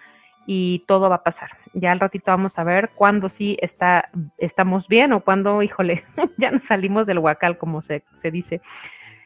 y 0.46 0.84
todo 0.88 1.10
va 1.10 1.17
a 1.17 1.24
pasar. 1.24 1.51
Ya 1.74 1.91
al 1.91 2.00
ratito 2.00 2.31
vamos 2.31 2.57
a 2.57 2.63
ver 2.63 2.89
cuándo 2.96 3.29
sí 3.29 3.57
está, 3.62 4.10
estamos 4.38 4.88
bien 4.88 5.13
o 5.13 5.19
cuándo, 5.19 5.62
híjole, 5.62 6.03
ya 6.38 6.51
nos 6.51 6.63
salimos 6.63 7.05
del 7.05 7.19
huacal, 7.19 7.57
como 7.57 7.81
se, 7.81 8.03
se 8.13 8.31
dice 8.31 8.62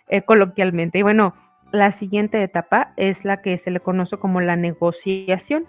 eh, 0.08 0.24
coloquialmente. 0.24 1.00
Y 1.00 1.04
bueno, 1.04 1.36
la 1.72 1.92
siguiente 1.92 2.42
etapa 2.44 2.92
es 2.98 3.24
la 3.24 3.42
que 3.42 3.58
se 3.58 3.72
le 3.72 3.80
conoce 3.80 4.18
como 4.18 4.42
la 4.42 4.56
negociación. 4.56 5.68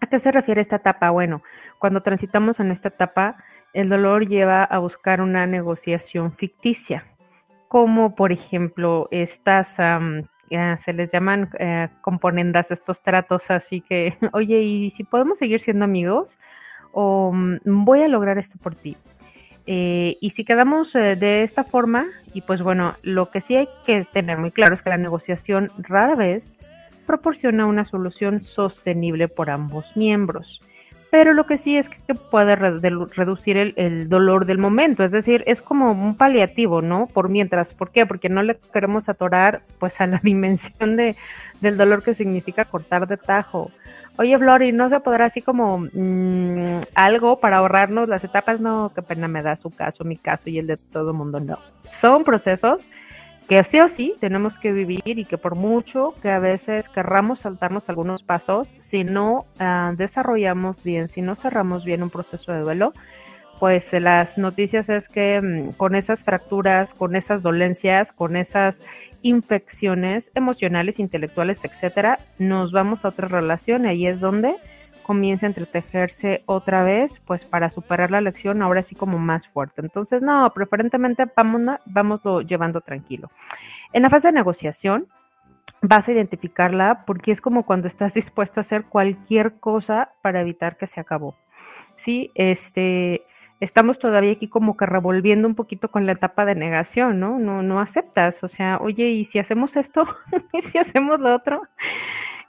¿A 0.00 0.06
qué 0.06 0.18
se 0.18 0.32
refiere 0.32 0.60
esta 0.60 0.76
etapa? 0.76 1.10
Bueno, 1.10 1.42
cuando 1.78 2.02
transitamos 2.02 2.58
en 2.58 2.70
esta 2.70 2.88
etapa, 2.88 3.36
el 3.72 3.88
dolor 3.88 4.26
lleva 4.26 4.64
a 4.64 4.78
buscar 4.78 5.20
una 5.20 5.46
negociación 5.46 6.32
ficticia, 6.32 7.04
como 7.70 8.16
por 8.16 8.32
ejemplo 8.32 9.06
estas, 9.12 9.78
um, 9.78 10.24
se 10.84 10.92
les 10.92 11.12
llaman 11.12 11.50
eh, 11.56 11.88
componendas, 12.00 12.72
estos 12.72 13.00
tratos, 13.00 13.48
así 13.48 13.80
que, 13.80 14.18
oye, 14.32 14.60
¿y 14.60 14.90
si 14.90 15.04
podemos 15.04 15.38
seguir 15.38 15.60
siendo 15.60 15.84
amigos? 15.84 16.36
O 16.90 17.28
um, 17.28 17.60
voy 17.64 18.02
a 18.02 18.08
lograr 18.08 18.38
esto 18.38 18.58
por 18.60 18.74
ti. 18.74 18.96
Eh, 19.66 20.18
y 20.20 20.30
si 20.30 20.44
quedamos 20.44 20.96
eh, 20.96 21.14
de 21.14 21.44
esta 21.44 21.62
forma, 21.62 22.08
y 22.34 22.40
pues 22.40 22.60
bueno, 22.60 22.96
lo 23.02 23.30
que 23.30 23.40
sí 23.40 23.54
hay 23.54 23.68
que 23.86 24.02
tener 24.02 24.36
muy 24.36 24.50
claro 24.50 24.74
es 24.74 24.82
que 24.82 24.90
la 24.90 24.96
negociación 24.96 25.70
rara 25.78 26.16
vez 26.16 26.56
proporciona 27.06 27.66
una 27.66 27.84
solución 27.84 28.40
sostenible 28.42 29.28
por 29.28 29.48
ambos 29.48 29.96
miembros. 29.96 30.60
Pero 31.10 31.32
lo 31.32 31.46
que 31.46 31.58
sí 31.58 31.76
es 31.76 31.88
que 31.88 32.14
puede 32.14 32.54
reducir 32.54 33.56
el, 33.56 34.08
dolor 34.08 34.46
del 34.46 34.58
momento, 34.58 35.02
es 35.02 35.10
decir, 35.10 35.42
es 35.46 35.60
como 35.60 35.90
un 35.90 36.16
paliativo, 36.16 36.82
¿no? 36.82 37.08
Por 37.08 37.28
mientras, 37.28 37.74
¿por 37.74 37.90
qué? 37.90 38.06
Porque 38.06 38.28
no 38.28 38.42
le 38.42 38.56
queremos 38.72 39.08
atorar 39.08 39.62
pues 39.78 40.00
a 40.00 40.06
la 40.06 40.18
dimensión 40.22 40.96
de, 40.96 41.16
del 41.60 41.76
dolor 41.76 42.02
que 42.02 42.14
significa 42.14 42.64
cortar 42.64 43.08
de 43.08 43.16
tajo 43.16 43.70
Oye, 44.20 44.36
Flori, 44.36 44.70
¿no 44.70 44.90
se 44.90 45.00
podrá 45.00 45.24
así 45.24 45.40
como 45.40 45.78
mmm, 45.78 46.82
algo 46.94 47.40
para 47.40 47.56
ahorrarnos 47.56 48.06
las 48.06 48.22
etapas? 48.22 48.60
No, 48.60 48.92
qué 48.94 49.00
pena 49.00 49.28
me 49.28 49.42
da 49.42 49.56
su 49.56 49.70
caso, 49.70 50.04
mi 50.04 50.16
caso 50.16 50.50
y 50.50 50.58
el 50.58 50.66
de 50.66 50.76
todo 50.76 51.14
mundo, 51.14 51.40
no. 51.40 51.58
Son 51.90 52.22
procesos 52.22 52.90
que 53.50 53.64
sí 53.64 53.80
o 53.80 53.88
sí 53.88 54.14
tenemos 54.20 54.58
que 54.58 54.72
vivir 54.72 55.18
y 55.18 55.24
que 55.24 55.36
por 55.36 55.56
mucho 55.56 56.14
que 56.22 56.30
a 56.30 56.38
veces 56.38 56.88
querramos 56.88 57.40
saltarnos 57.40 57.88
algunos 57.88 58.22
pasos, 58.22 58.68
si 58.78 59.02
no 59.02 59.44
uh, 59.58 59.96
desarrollamos 59.96 60.84
bien, 60.84 61.08
si 61.08 61.20
no 61.20 61.34
cerramos 61.34 61.84
bien 61.84 62.04
un 62.04 62.10
proceso 62.10 62.52
de 62.52 62.60
duelo, 62.60 62.92
pues 63.58 63.92
las 63.92 64.38
noticias 64.38 64.88
es 64.88 65.08
que 65.08 65.40
mmm, 65.42 65.72
con 65.72 65.96
esas 65.96 66.22
fracturas, 66.22 66.94
con 66.94 67.16
esas 67.16 67.42
dolencias, 67.42 68.12
con 68.12 68.36
esas 68.36 68.82
infecciones 69.22 70.30
emocionales, 70.36 71.00
intelectuales, 71.00 71.64
etcétera, 71.64 72.20
nos 72.38 72.70
vamos 72.70 73.04
a 73.04 73.08
otra 73.08 73.26
relación 73.26 73.84
y 73.84 73.88
ahí 73.88 74.06
es 74.06 74.20
donde 74.20 74.54
comienza 75.02 75.46
a 75.46 75.48
entretejerse 75.48 76.42
otra 76.46 76.84
vez, 76.84 77.20
pues 77.26 77.44
para 77.44 77.70
superar 77.70 78.10
la 78.10 78.20
lección 78.20 78.62
ahora 78.62 78.82
sí 78.82 78.94
como 78.94 79.18
más 79.18 79.48
fuerte. 79.48 79.80
Entonces, 79.80 80.22
no, 80.22 80.50
preferentemente 80.54 81.24
vamos, 81.36 81.78
vámoslo 81.86 82.42
llevando 82.42 82.80
tranquilo. 82.80 83.30
En 83.92 84.02
la 84.02 84.10
fase 84.10 84.28
de 84.28 84.32
negociación, 84.32 85.06
vas 85.82 86.08
a 86.08 86.12
identificarla 86.12 87.04
porque 87.06 87.32
es 87.32 87.40
como 87.40 87.64
cuando 87.64 87.88
estás 87.88 88.14
dispuesto 88.14 88.60
a 88.60 88.62
hacer 88.62 88.84
cualquier 88.84 89.54
cosa 89.60 90.10
para 90.22 90.40
evitar 90.40 90.76
que 90.76 90.86
se 90.86 91.00
acabó. 91.00 91.36
Sí, 91.96 92.30
este, 92.34 93.24
estamos 93.60 93.98
todavía 93.98 94.32
aquí 94.32 94.48
como 94.48 94.76
que 94.76 94.86
revolviendo 94.86 95.46
un 95.46 95.54
poquito 95.54 95.90
con 95.90 96.06
la 96.06 96.12
etapa 96.12 96.44
de 96.44 96.54
negación, 96.54 97.20
¿no? 97.20 97.38
No, 97.38 97.62
no 97.62 97.80
aceptas, 97.80 98.42
o 98.42 98.48
sea, 98.48 98.78
oye, 98.80 99.08
¿y 99.10 99.24
si 99.26 99.38
hacemos 99.38 99.76
esto? 99.76 100.04
¿Y 100.52 100.62
si 100.62 100.78
hacemos 100.78 101.20
lo 101.20 101.34
otro? 101.34 101.62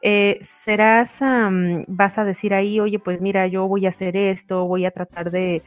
Eh, 0.01 0.39
serás, 0.63 1.21
um, 1.21 1.83
vas 1.87 2.17
a 2.17 2.23
decir 2.23 2.53
ahí, 2.53 2.79
oye, 2.79 2.97
pues 2.97 3.21
mira, 3.21 3.45
yo 3.47 3.67
voy 3.67 3.85
a 3.85 3.89
hacer 3.89 4.17
esto, 4.17 4.65
voy 4.65 4.85
a 4.85 4.91
tratar 4.91 5.29
de, 5.31 5.61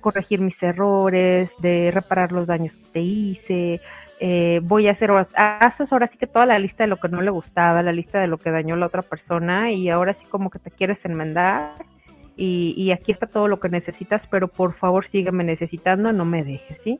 corregir 0.00 0.40
mis 0.40 0.60
errores, 0.60 1.54
de 1.60 1.92
reparar 1.92 2.32
los 2.32 2.48
daños 2.48 2.74
que 2.74 2.84
te 2.92 3.00
hice, 3.00 3.80
eh, 4.18 4.60
voy 4.64 4.88
a 4.88 4.90
hacer, 4.90 5.10
haces 5.36 5.92
ahora 5.92 6.08
sí 6.08 6.18
que 6.18 6.26
toda 6.26 6.46
la 6.46 6.58
lista 6.58 6.82
de 6.82 6.88
lo 6.88 6.96
que 6.96 7.08
no 7.08 7.22
le 7.22 7.30
gustaba, 7.30 7.80
la 7.80 7.92
lista 7.92 8.20
de 8.20 8.26
lo 8.26 8.38
que 8.38 8.50
dañó 8.50 8.74
la 8.74 8.86
otra 8.86 9.02
persona 9.02 9.70
y 9.70 9.88
ahora 9.90 10.12
sí 10.12 10.24
como 10.26 10.50
que 10.50 10.58
te 10.58 10.72
quieres 10.72 11.04
enmendar 11.04 11.74
y, 12.36 12.90
aquí 12.90 13.12
está 13.12 13.26
todo 13.26 13.46
lo 13.46 13.60
que 13.60 13.68
necesitas, 13.68 14.26
pero 14.26 14.48
por 14.48 14.74
favor 14.74 15.06
sígueme 15.06 15.44
necesitando, 15.44 16.12
no 16.12 16.24
me 16.24 16.42
dejes, 16.42 16.80
¿sí? 16.80 16.98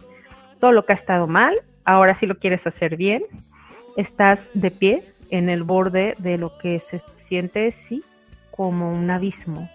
Todo 0.60 0.70
lo 0.70 0.86
que 0.86 0.92
ha 0.92 0.94
estado 0.94 1.26
mal, 1.26 1.56
ahora 1.84 2.14
sí 2.14 2.26
lo 2.26 2.38
quieres 2.38 2.66
hacer 2.66 2.96
bien, 2.96 3.24
estás 3.96 4.50
de 4.54 4.70
pie 4.70 5.13
en 5.30 5.48
el 5.48 5.62
borde 5.62 6.14
de 6.18 6.38
lo 6.38 6.56
que 6.58 6.78
se 6.78 7.02
siente, 7.16 7.70
sí, 7.70 8.02
como 8.50 8.92
un 8.92 9.10
abismo. 9.10 9.68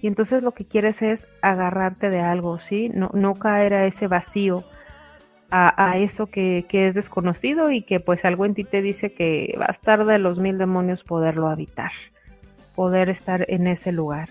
Y 0.00 0.06
entonces 0.06 0.42
lo 0.42 0.52
que 0.52 0.64
quieres 0.64 1.02
es 1.02 1.26
agarrarte 1.40 2.10
de 2.10 2.20
algo, 2.20 2.58
¿sí? 2.58 2.90
No, 2.92 3.10
no 3.14 3.34
caer 3.34 3.74
a 3.74 3.86
ese 3.86 4.06
vacío, 4.06 4.64
a, 5.50 5.90
a 5.90 5.98
eso 5.98 6.26
que, 6.26 6.66
que, 6.68 6.88
es 6.88 6.94
desconocido 6.94 7.70
y 7.70 7.82
que 7.82 8.00
pues 8.00 8.24
algo 8.24 8.44
en 8.44 8.54
ti 8.54 8.64
te 8.64 8.82
dice 8.82 9.12
que 9.12 9.56
va 9.58 9.66
a 9.68 9.72
estar 9.72 10.04
de 10.04 10.18
los 10.18 10.38
mil 10.38 10.58
demonios 10.58 11.04
poderlo 11.04 11.48
habitar, 11.48 11.92
poder 12.74 13.08
estar 13.08 13.46
en 13.48 13.66
ese 13.66 13.92
lugar. 13.92 14.28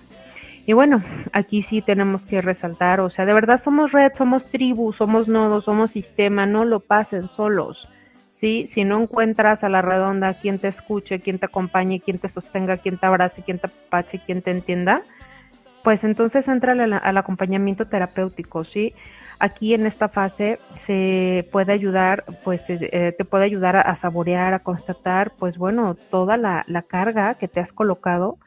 Y 0.65 0.73
bueno, 0.73 1.03
aquí 1.33 1.61
sí 1.61 1.81
tenemos 1.81 2.25
que 2.25 2.41
resaltar, 2.41 3.01
o 3.01 3.09
sea, 3.09 3.25
de 3.25 3.33
verdad 3.33 3.59
somos 3.61 3.91
red, 3.91 4.11
somos 4.15 4.45
tribu, 4.45 4.93
somos 4.93 5.27
nodos, 5.27 5.65
somos 5.65 5.91
sistema, 5.91 6.45
no 6.45 6.63
lo 6.63 6.79
pasen 6.79 7.27
solos. 7.27 7.89
¿Sí? 8.43 8.67
Si 8.67 8.83
no 8.83 9.01
encuentras 9.01 9.63
a 9.63 9.69
la 9.69 9.81
redonda 9.81 10.33
quien 10.33 10.59
te 10.59 10.67
escuche, 10.67 11.21
quien 11.21 11.39
te 11.39 11.45
acompañe, 11.45 12.01
quien 12.01 12.19
te 12.19 12.27
sostenga, 12.27 12.75
quien 12.75 12.97
te 12.97 13.05
abrace, 13.05 13.41
quien 13.41 13.57
te 13.57 13.67
apache, 13.67 14.19
quien 14.19 14.41
te 14.41 14.51
entienda, 14.51 15.01
pues 15.81 16.03
entonces 16.03 16.45
entra 16.49 16.73
al, 16.73 16.91
al 16.91 17.17
acompañamiento 17.17 17.85
terapéutico, 17.87 18.65
¿sí? 18.65 18.93
Aquí 19.39 19.73
en 19.73 19.85
esta 19.85 20.09
fase 20.09 20.59
se 20.75 21.47
puede 21.53 21.71
ayudar, 21.71 22.25
pues 22.43 22.63
eh, 22.67 23.15
te 23.17 23.23
puede 23.23 23.45
ayudar 23.45 23.77
a, 23.77 23.95
saborear, 23.95 24.53
a 24.53 24.59
constatar, 24.59 25.31
pues 25.39 25.57
bueno, 25.57 25.95
toda 25.95 26.35
la 26.35 26.81
carga 26.85 27.35
que 27.35 27.47
te 27.47 27.61
has 27.61 27.71
colocado 27.71 28.39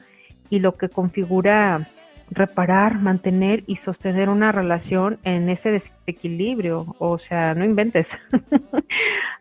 y 0.51 0.59
lo 0.59 0.75
que 0.75 0.89
configura 0.89 1.87
reparar, 2.29 2.99
mantener 2.99 3.63
y 3.67 3.77
sostener 3.77 4.29
una 4.29 4.51
relación 4.51 5.19
en 5.23 5.49
ese 5.49 5.71
desequilibrio. 5.71 6.95
O 6.99 7.17
sea, 7.17 7.53
no 7.53 7.65
inventes. 7.65 8.17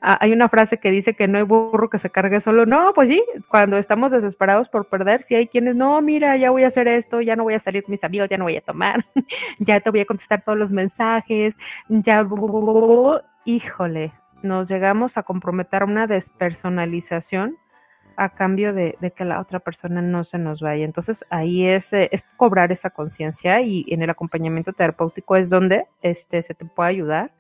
Ah, 0.03 0.19
hay 0.21 0.33
una 0.33 0.49
frase 0.49 0.79
que 0.79 0.91
dice 0.91 1.15
que 1.15 1.27
no 1.27 1.39
hay 1.39 1.43
burro 1.43 1.91
que 1.91 1.99
se 1.99 2.11
cargue 2.11 2.41
solo. 2.41 2.65
No, 2.65 2.93
pues 2.95 3.09
sí, 3.09 3.25
cuando 3.49 3.77
estamos 3.77 4.13
desesperados 4.13 4.69
por 4.69 4.89
perder, 4.89 5.23
si 5.23 5.35
hay 5.35 5.49
quienes, 5.49 5.75
no, 5.75 6.01
mira, 6.01 6.37
ya 6.37 6.51
voy 6.51 6.63
a 6.63 6.69
hacer 6.69 6.87
esto, 6.87 7.21
ya 7.23 7.35
no 7.35 7.43
voy 7.43 7.55
a 7.55 7.59
salir 7.59 7.83
con 7.83 7.91
mis 7.91 8.05
amigos, 8.05 8.29
ya 8.29 8.37
no 8.37 8.45
voy 8.45 8.57
a 8.57 8.61
tomar, 8.61 9.05
ya 9.59 9.81
te 9.81 9.91
voy 9.91 10.01
a 10.01 10.05
contestar 10.05 10.43
todos 10.43 10.59
los 10.59 10.71
mensajes, 10.71 11.57
ya, 11.89 12.25
híjole, 13.47 14.13
nos 14.43 14.69
llegamos 14.69 15.17
a 15.17 15.25
comprometer 15.25 15.83
una 15.83 16.07
despersonalización 16.07 17.57
a 18.17 18.31
cambio 18.31 18.73
de, 18.73 18.97
que 19.17 19.25
la 19.25 19.41
otra 19.41 19.61
persona 19.61 20.03
no 20.03 20.25
se 20.25 20.39
nos 20.39 20.61
vaya. 20.61 20.85
Entonces 20.85 21.25
ahí 21.31 21.67
es, 21.67 21.93
eh, 21.93 22.09
es 22.13 22.25
cobrar 22.37 22.73
esa 22.73 22.91
conciencia 22.91 23.61
y 23.61 23.85
en 23.89 24.03
el 24.03 24.11
acompañamiento 24.11 24.73
terapéutico 24.73 25.37
es 25.37 25.51
donde 25.51 25.87
este, 26.03 26.43
se 26.43 26.55
te 26.55 26.65
puede 26.65 26.91
ayudar. 26.91 27.31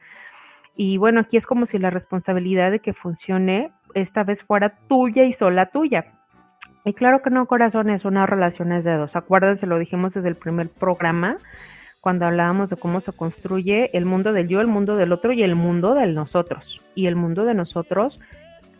Y 0.76 0.98
bueno, 0.98 1.20
aquí 1.20 1.36
es 1.36 1.46
como 1.46 1.66
si 1.66 1.78
la 1.78 1.90
responsabilidad 1.90 2.70
de 2.70 2.80
que 2.80 2.92
funcione 2.92 3.70
esta 3.94 4.24
vez 4.24 4.42
fuera 4.42 4.74
tuya 4.88 5.24
y 5.24 5.32
sola 5.32 5.66
tuya. 5.66 6.06
Y 6.84 6.92
claro 6.92 7.22
que 7.22 7.30
no, 7.30 7.46
corazones, 7.46 8.04
una 8.04 8.26
relación 8.26 8.72
es 8.72 8.84
de 8.84 8.94
dos. 8.94 9.16
Acuérdense, 9.16 9.66
lo 9.66 9.78
dijimos 9.78 10.14
desde 10.14 10.28
el 10.28 10.36
primer 10.36 10.68
programa, 10.68 11.38
cuando 12.00 12.26
hablábamos 12.26 12.70
de 12.70 12.76
cómo 12.76 13.00
se 13.00 13.12
construye 13.12 13.90
el 13.96 14.04
mundo 14.04 14.32
del 14.32 14.46
yo, 14.46 14.60
el 14.60 14.68
mundo 14.68 14.96
del 14.96 15.12
otro 15.12 15.32
y 15.32 15.42
el 15.42 15.56
mundo 15.56 15.94
del 15.94 16.14
nosotros. 16.14 16.80
Y 16.94 17.06
el 17.06 17.16
mundo 17.16 17.44
de 17.44 17.54
nosotros 17.54 18.20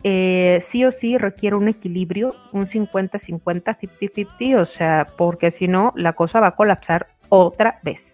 eh, 0.03 0.63
sí 0.65 0.85
o 0.85 0.91
sí 0.91 1.17
requiere 1.17 1.55
un 1.55 1.67
equilibrio, 1.67 2.35
un 2.51 2.67
50-50, 2.67 3.41
50-50, 3.77 4.59
o 4.59 4.65
sea, 4.65 5.07
porque 5.17 5.51
si 5.51 5.67
no, 5.67 5.93
la 5.95 6.13
cosa 6.13 6.39
va 6.39 6.47
a 6.47 6.55
colapsar 6.55 7.07
otra 7.29 7.79
vez. 7.83 8.13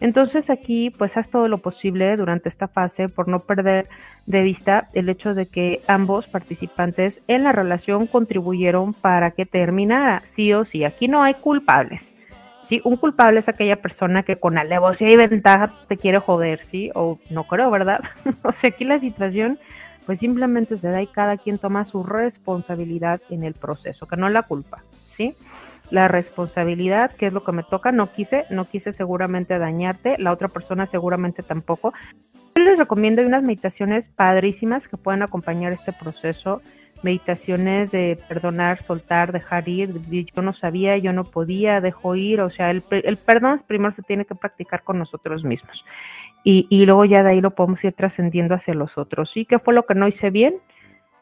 Entonces 0.00 0.48
aquí 0.48 0.90
pues 0.90 1.16
haz 1.16 1.28
todo 1.28 1.46
lo 1.46 1.58
posible 1.58 2.16
durante 2.16 2.48
esta 2.48 2.68
fase 2.68 3.08
por 3.08 3.28
no 3.28 3.40
perder 3.40 3.86
de 4.24 4.40
vista 4.40 4.88
el 4.94 5.10
hecho 5.10 5.34
de 5.34 5.46
que 5.46 5.82
ambos 5.86 6.26
participantes 6.26 7.20
en 7.28 7.44
la 7.44 7.52
relación 7.52 8.06
contribuyeron 8.06 8.94
para 8.94 9.32
que 9.32 9.44
terminara, 9.44 10.22
sí 10.24 10.54
o 10.54 10.64
sí. 10.64 10.84
Aquí 10.84 11.06
no 11.06 11.22
hay 11.22 11.34
culpables. 11.34 12.14
¿sí? 12.70 12.80
Un 12.84 12.96
culpable 12.96 13.40
es 13.40 13.48
aquella 13.50 13.82
persona 13.82 14.22
que 14.22 14.36
con 14.36 14.56
alevosía 14.56 15.10
y 15.10 15.16
ventaja 15.16 15.70
te 15.86 15.98
quiere 15.98 16.18
joder, 16.18 16.62
¿sí? 16.62 16.90
O 16.94 17.18
no 17.28 17.44
creo, 17.44 17.70
¿verdad? 17.70 18.00
o 18.42 18.52
sea, 18.52 18.70
aquí 18.70 18.84
la 18.84 18.98
situación 18.98 19.58
pues 20.10 20.18
simplemente 20.18 20.76
se 20.76 20.88
da 20.88 21.00
y 21.00 21.06
cada 21.06 21.36
quien 21.36 21.58
toma 21.58 21.84
su 21.84 22.02
responsabilidad 22.02 23.20
en 23.30 23.44
el 23.44 23.54
proceso, 23.54 24.08
que 24.08 24.16
no 24.16 24.28
la 24.28 24.42
culpa, 24.42 24.82
¿sí? 25.06 25.36
la 25.92 26.08
responsabilidad, 26.08 27.12
que 27.12 27.28
es 27.28 27.32
lo 27.32 27.44
que 27.44 27.52
me 27.52 27.62
toca, 27.62 27.92
no 27.92 28.10
quise, 28.10 28.44
no 28.50 28.64
quise 28.64 28.92
seguramente 28.92 29.56
dañarte, 29.56 30.16
la 30.18 30.32
otra 30.32 30.48
persona 30.48 30.86
seguramente 30.86 31.44
tampoco. 31.44 31.92
Yo 32.56 32.64
les 32.64 32.76
recomiendo 32.76 33.22
unas 33.22 33.44
meditaciones 33.44 34.08
padrísimas 34.08 34.88
que 34.88 34.96
pueden 34.96 35.22
acompañar 35.22 35.72
este 35.72 35.92
proceso, 35.92 36.60
meditaciones 37.04 37.92
de 37.92 38.18
perdonar, 38.28 38.82
soltar, 38.82 39.30
dejar 39.30 39.68
ir, 39.68 39.94
yo 40.10 40.42
no 40.42 40.54
sabía, 40.54 40.98
yo 40.98 41.12
no 41.12 41.22
podía, 41.22 41.80
dejo 41.80 42.16
ir, 42.16 42.40
o 42.40 42.50
sea, 42.50 42.72
el, 42.72 42.82
el 42.90 43.16
perdón 43.16 43.62
primero 43.64 43.94
se 43.94 44.02
tiene 44.02 44.24
que 44.24 44.34
practicar 44.34 44.82
con 44.82 44.98
nosotros 44.98 45.44
mismos 45.44 45.84
y, 46.44 46.66
y 46.70 46.86
luego 46.86 47.04
ya 47.04 47.22
de 47.22 47.30
ahí 47.30 47.40
lo 47.40 47.54
podemos 47.54 47.82
ir 47.84 47.92
trascendiendo 47.92 48.54
hacia 48.54 48.74
los 48.74 48.98
otros. 48.98 49.30
¿Sí? 49.30 49.44
¿Qué 49.44 49.58
fue 49.58 49.74
lo 49.74 49.86
que 49.86 49.94
no 49.94 50.08
hice 50.08 50.30
bien? 50.30 50.56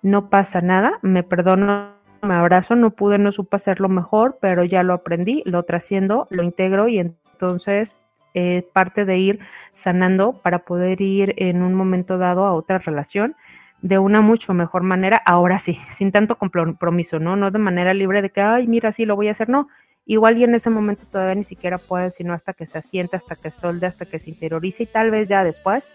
No 0.03 0.31
pasa 0.31 0.61
nada, 0.61 0.99
me 1.03 1.23
perdono 1.23 1.99
me 2.23 2.35
abrazo, 2.35 2.75
no 2.75 2.91
pude, 2.91 3.19
no 3.19 3.33
supe 3.33 3.57
hacerlo 3.57 3.89
mejor, 3.89 4.39
pero 4.41 4.65
ya 4.65 4.83
lo 4.83 4.95
aprendí, 4.95 5.43
lo 5.45 5.63
trasciendo, 5.63 6.27
lo 6.31 6.43
integro 6.43 6.89
y 6.89 6.99
entonces 6.99 7.95
es 8.35 8.65
parte 8.65 9.05
de 9.05 9.19
ir 9.19 9.39
sanando 9.73 10.41
para 10.43 10.61
poder 10.61 11.01
ir 11.01 11.35
en 11.39 11.63
un 11.63 11.75
momento 11.75 12.19
dado 12.19 12.45
a 12.45 12.53
otra 12.53 12.79
relación 12.79 13.37
de 13.81 13.99
una 13.99 14.21
mucho 14.21 14.55
mejor 14.55 14.83
manera, 14.83 15.23
ahora 15.25 15.59
sí, 15.59 15.79
sin 15.93 16.11
tanto 16.11 16.37
compromiso, 16.37 17.19
¿no? 17.21 17.37
No 17.37 17.51
de 17.51 17.59
manera 17.59 17.95
libre 17.95 18.23
de 18.23 18.31
que, 18.31 18.41
ay, 18.41 18.67
mira, 18.67 18.91
sí, 18.93 19.05
lo 19.05 19.15
voy 19.15 19.29
a 19.29 19.33
hacer, 19.33 19.49
no. 19.49 19.69
Igual 20.09 20.39
y 20.39 20.45
en 20.45 20.55
ese 20.55 20.71
momento 20.71 21.05
todavía 21.13 21.35
ni 21.35 21.45
siquiera 21.45 21.77
puede, 21.77 22.11
sino 22.11 22.33
hasta 22.33 22.55
que 22.55 22.65
se 22.65 22.79
asiente, 22.79 23.15
hasta 23.15 23.37
que 23.37 23.51
solde, 23.51 23.85
hasta 23.87 24.07
que 24.07 24.19
se 24.19 24.31
interiorice 24.31 24.85
y 24.85 24.87
tal 24.87 25.11
vez 25.11 25.29
ya 25.29 25.45
después, 25.45 25.93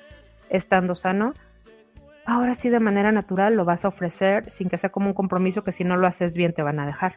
estando 0.52 0.94
sano, 0.94 1.34
ahora 2.24 2.54
sí 2.54 2.70
de 2.70 2.80
manera 2.80 3.12
natural 3.12 3.56
lo 3.56 3.66
vas 3.66 3.86
a 3.86 3.88
ofrecer 3.88 4.52
sin 4.52 4.70
que 4.70 4.78
sea 4.78 4.92
como 4.92 5.08
un 5.08 5.14
compromiso 5.16 5.64
que 5.64 5.72
si 5.72 5.84
no 5.84 5.98
lo 5.98 6.06
haces 6.06 6.38
bien 6.38 6.54
te 6.54 6.62
van 6.62 6.80
a 6.80 6.86
dejar. 6.86 7.16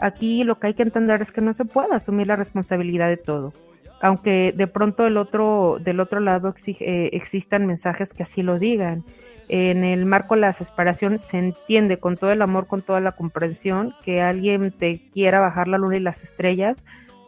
Aquí 0.00 0.42
lo 0.42 0.58
que 0.58 0.68
hay 0.68 0.74
que 0.74 0.84
entender 0.84 1.20
es 1.20 1.30
que 1.32 1.42
no 1.42 1.52
se 1.52 1.66
puede 1.66 1.94
asumir 1.94 2.28
la 2.28 2.36
responsabilidad 2.36 3.08
de 3.08 3.18
todo. 3.18 3.52
Aunque 4.00 4.52
de 4.54 4.66
pronto 4.66 5.06
el 5.06 5.16
otro, 5.16 5.78
del 5.80 6.00
otro 6.00 6.20
lado 6.20 6.54
eh, 6.66 7.10
existan 7.12 7.66
mensajes 7.66 8.12
que 8.12 8.22
así 8.22 8.42
lo 8.42 8.58
digan. 8.58 9.04
En 9.48 9.84
el 9.84 10.06
marco 10.06 10.34
de 10.34 10.40
la 10.42 10.52
separación 10.52 11.18
se 11.18 11.38
entiende 11.38 11.98
con 11.98 12.16
todo 12.16 12.30
el 12.30 12.42
amor, 12.42 12.66
con 12.66 12.82
toda 12.82 13.00
la 13.00 13.12
comprensión, 13.12 13.94
que 14.04 14.20
alguien 14.20 14.72
te 14.72 15.00
quiera 15.12 15.40
bajar 15.40 15.68
la 15.68 15.78
luna 15.78 15.96
y 15.96 16.00
las 16.00 16.22
estrellas, 16.22 16.76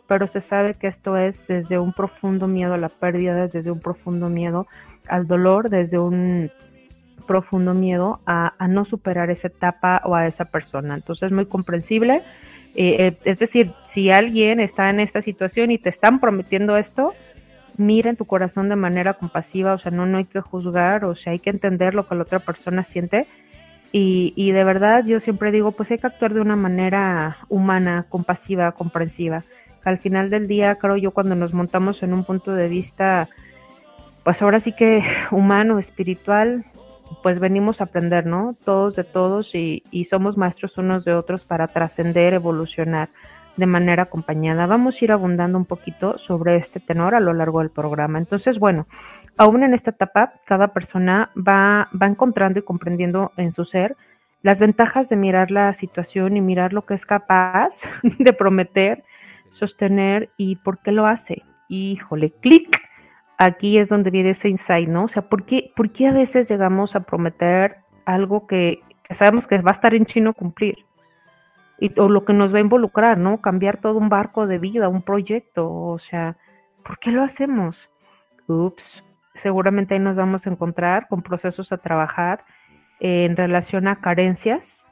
pero 0.09 0.27
se 0.27 0.41
sabe 0.41 0.75
que 0.75 0.89
esto 0.89 1.17
es 1.17 1.47
desde 1.47 1.79
un 1.79 1.93
profundo 1.93 2.49
miedo 2.49 2.75
a 2.75 2.79
la 2.79 2.89
pérdida, 2.89 3.47
desde 3.47 3.71
un 3.71 3.81
profundo 3.81 4.29
miedo 4.29 4.67
al 5.09 5.27
dolor, 5.27 5.71
desde 5.71 5.99
un 5.99 6.51
profundo 7.29 7.75
miedo 7.75 8.21
a, 8.27 8.55
no 8.69 8.85
superar 8.85 9.31
esa 9.31 9.49
etapa 9.49 10.01
o 10.05 10.17
a 10.17 10.27
esa 10.27 10.47
persona. 10.47 10.97
Entonces 10.97 11.27
es 11.27 11.33
muy 11.33 11.47
comprensible. 11.47 12.23
Eh, 12.81 13.09
eh, 13.09 13.17
es 13.25 13.41
decir, 13.41 13.73
si 13.89 14.09
alguien 14.09 14.61
está 14.61 14.89
en 14.89 15.01
esta 15.01 15.21
situación 15.21 15.73
y 15.73 15.79
te 15.79 15.89
están 15.89 16.21
prometiendo 16.21 16.77
esto, 16.77 17.13
mira 17.77 18.09
en 18.09 18.15
tu 18.15 18.25
corazón 18.25 18.69
de 18.69 18.77
manera 18.77 19.15
compasiva, 19.15 19.75
o 19.75 19.79
sea, 19.79 19.91
no, 19.91 20.07
no 20.07 20.19
hay 20.19 20.27
que 20.27 20.41
juzgar, 20.41 21.05
o 21.05 21.17
sea, 21.17 21.33
hay 21.33 21.41
que 21.41 21.51
entender 21.51 21.97
lo 21.97 22.07
que 22.07 22.15
la 22.15 22.23
otra 22.23 22.39
persona 22.39 22.85
siente. 22.85 23.27
Y, 23.91 24.33
y 24.37 24.53
de 24.53 24.63
verdad 24.63 25.05
yo 25.05 25.19
siempre 25.19 25.51
digo, 25.51 25.73
pues 25.73 25.91
hay 25.91 25.99
que 25.99 26.07
actuar 26.07 26.35
de 26.35 26.41
una 26.41 26.55
manera 26.55 27.39
humana, 27.49 28.07
compasiva, 28.09 28.71
comprensiva. 28.71 29.43
Al 29.83 29.99
final 29.99 30.31
del 30.31 30.47
día, 30.47 30.77
creo 30.77 30.97
yo, 30.97 31.11
cuando 31.11 31.35
nos 31.35 31.53
montamos 31.53 32.05
en 32.05 32.13
un 32.13 32.23
punto 32.23 32.55
de 32.55 32.69
vista, 32.69 33.29
pues 34.23 34.41
ahora 34.41 34.61
sí 34.61 34.71
que 34.71 35.03
humano, 35.33 35.81
espiritual, 35.81 36.65
pues 37.23 37.39
venimos 37.39 37.81
a 37.81 37.85
aprender, 37.85 38.27
¿no? 38.27 38.57
Todos 38.65 38.97
de 38.97 39.05
todos 39.05 39.55
y, 39.55 39.83
somos 40.09 40.37
maestros 40.37 40.79
unos 40.79 41.05
de 41.05 41.15
otros 41.15 41.45
para 41.45 41.69
trascender, 41.69 42.35
evolucionar 42.35 43.09
de 43.57 43.67
manera 43.67 44.05
acompañada. 44.05 44.67
Vamos 44.67 45.01
a 45.01 45.05
ir 45.05 45.13
abundando 45.13 45.59
un 45.59 45.65
poquito 45.65 46.19
sobre 46.19 46.57
este 46.57 46.81
tenor 46.81 47.15
a 47.15 47.21
lo 47.21 47.33
largo 47.33 47.59
del 47.59 47.71
programa. 47.71 48.19
Entonces, 48.19 48.59
bueno, 48.59 48.87
aún 49.37 49.65
en 49.65 49.75
esta 49.75 49.91
etapa, 49.91 50.33
cada 50.47 50.69
persona 50.69 51.31
va, 51.37 51.89
va 52.01 52.07
encontrando 52.07 52.61
y 52.61 52.63
comprendiendo 52.63 53.33
en 53.37 53.53
su 53.53 53.65
ser 53.65 53.97
las 54.43 54.61
ventajas 54.61 55.09
de 55.09 55.17
mirar 55.17 55.51
la 55.51 55.73
situación 55.73 56.37
y 56.37 56.41
mirar 56.41 56.73
lo 56.73 56.87
que 56.87 56.95
es 56.95 57.05
capaz 57.05 57.81
de 58.19 58.33
prometer, 58.33 59.03
sostener 59.51 60.31
y 60.37 60.57
por 60.57 60.79
qué 60.79 60.93
lo 60.93 61.07
hace. 61.07 61.43
Híjole, 61.69 62.33
clic 62.41 62.88
aquí 63.39 63.79
es 63.79 63.89
donde 63.89 64.11
viene 64.11 64.31
ese 64.31 64.49
insight, 64.49 64.89
¿no? 64.89 65.05
O 65.05 65.09
sea, 65.09 65.23
¿por 65.23 65.45
qué, 65.45 65.73
por 65.75 65.91
qué 65.91 66.09
a 66.09 66.13
veces 66.13 66.49
llegamos 66.51 66.95
a 66.97 67.01
prometer 67.01 67.77
algo 68.05 68.47
que, 68.47 68.81
sabemos 69.11 69.47
que 69.47 69.59
va 69.59 69.71
a 69.71 69.75
estar 69.75 69.95
en 69.95 70.05
chino 70.05 70.35
cumplir? 70.35 70.85
Y, 71.79 71.99
o 71.99 72.09
lo 72.09 72.25
que 72.25 72.33
nos 72.33 72.53
va 72.53 72.59
a 72.59 72.63
involucrar, 72.63 73.19
¿no? 73.19 73.41
Cambiar 73.41 73.81
todo 73.81 73.97
un 73.99 74.09
barco 74.09 74.49
de 74.49 74.59
vida, 74.59 74.89
un 74.89 75.03
proyecto, 75.03 75.71
o 75.73 75.99
sea, 76.01 76.37
¿por 76.85 76.99
qué 76.99 77.13
lo 77.13 77.23
hacemos? 77.23 77.89
Ups, 78.49 79.05
seguramente 79.37 79.95
ahí 79.95 80.01
nos 80.01 80.17
vamos 80.17 80.47
a 80.47 80.51
encontrar 80.51 81.07
con 81.07 81.23
procesos 81.23 81.71
a 81.71 81.79
trabajar 81.79 82.45
en 82.99 83.37
relación 83.37 83.87
a 83.87 84.01
carencias 84.01 84.85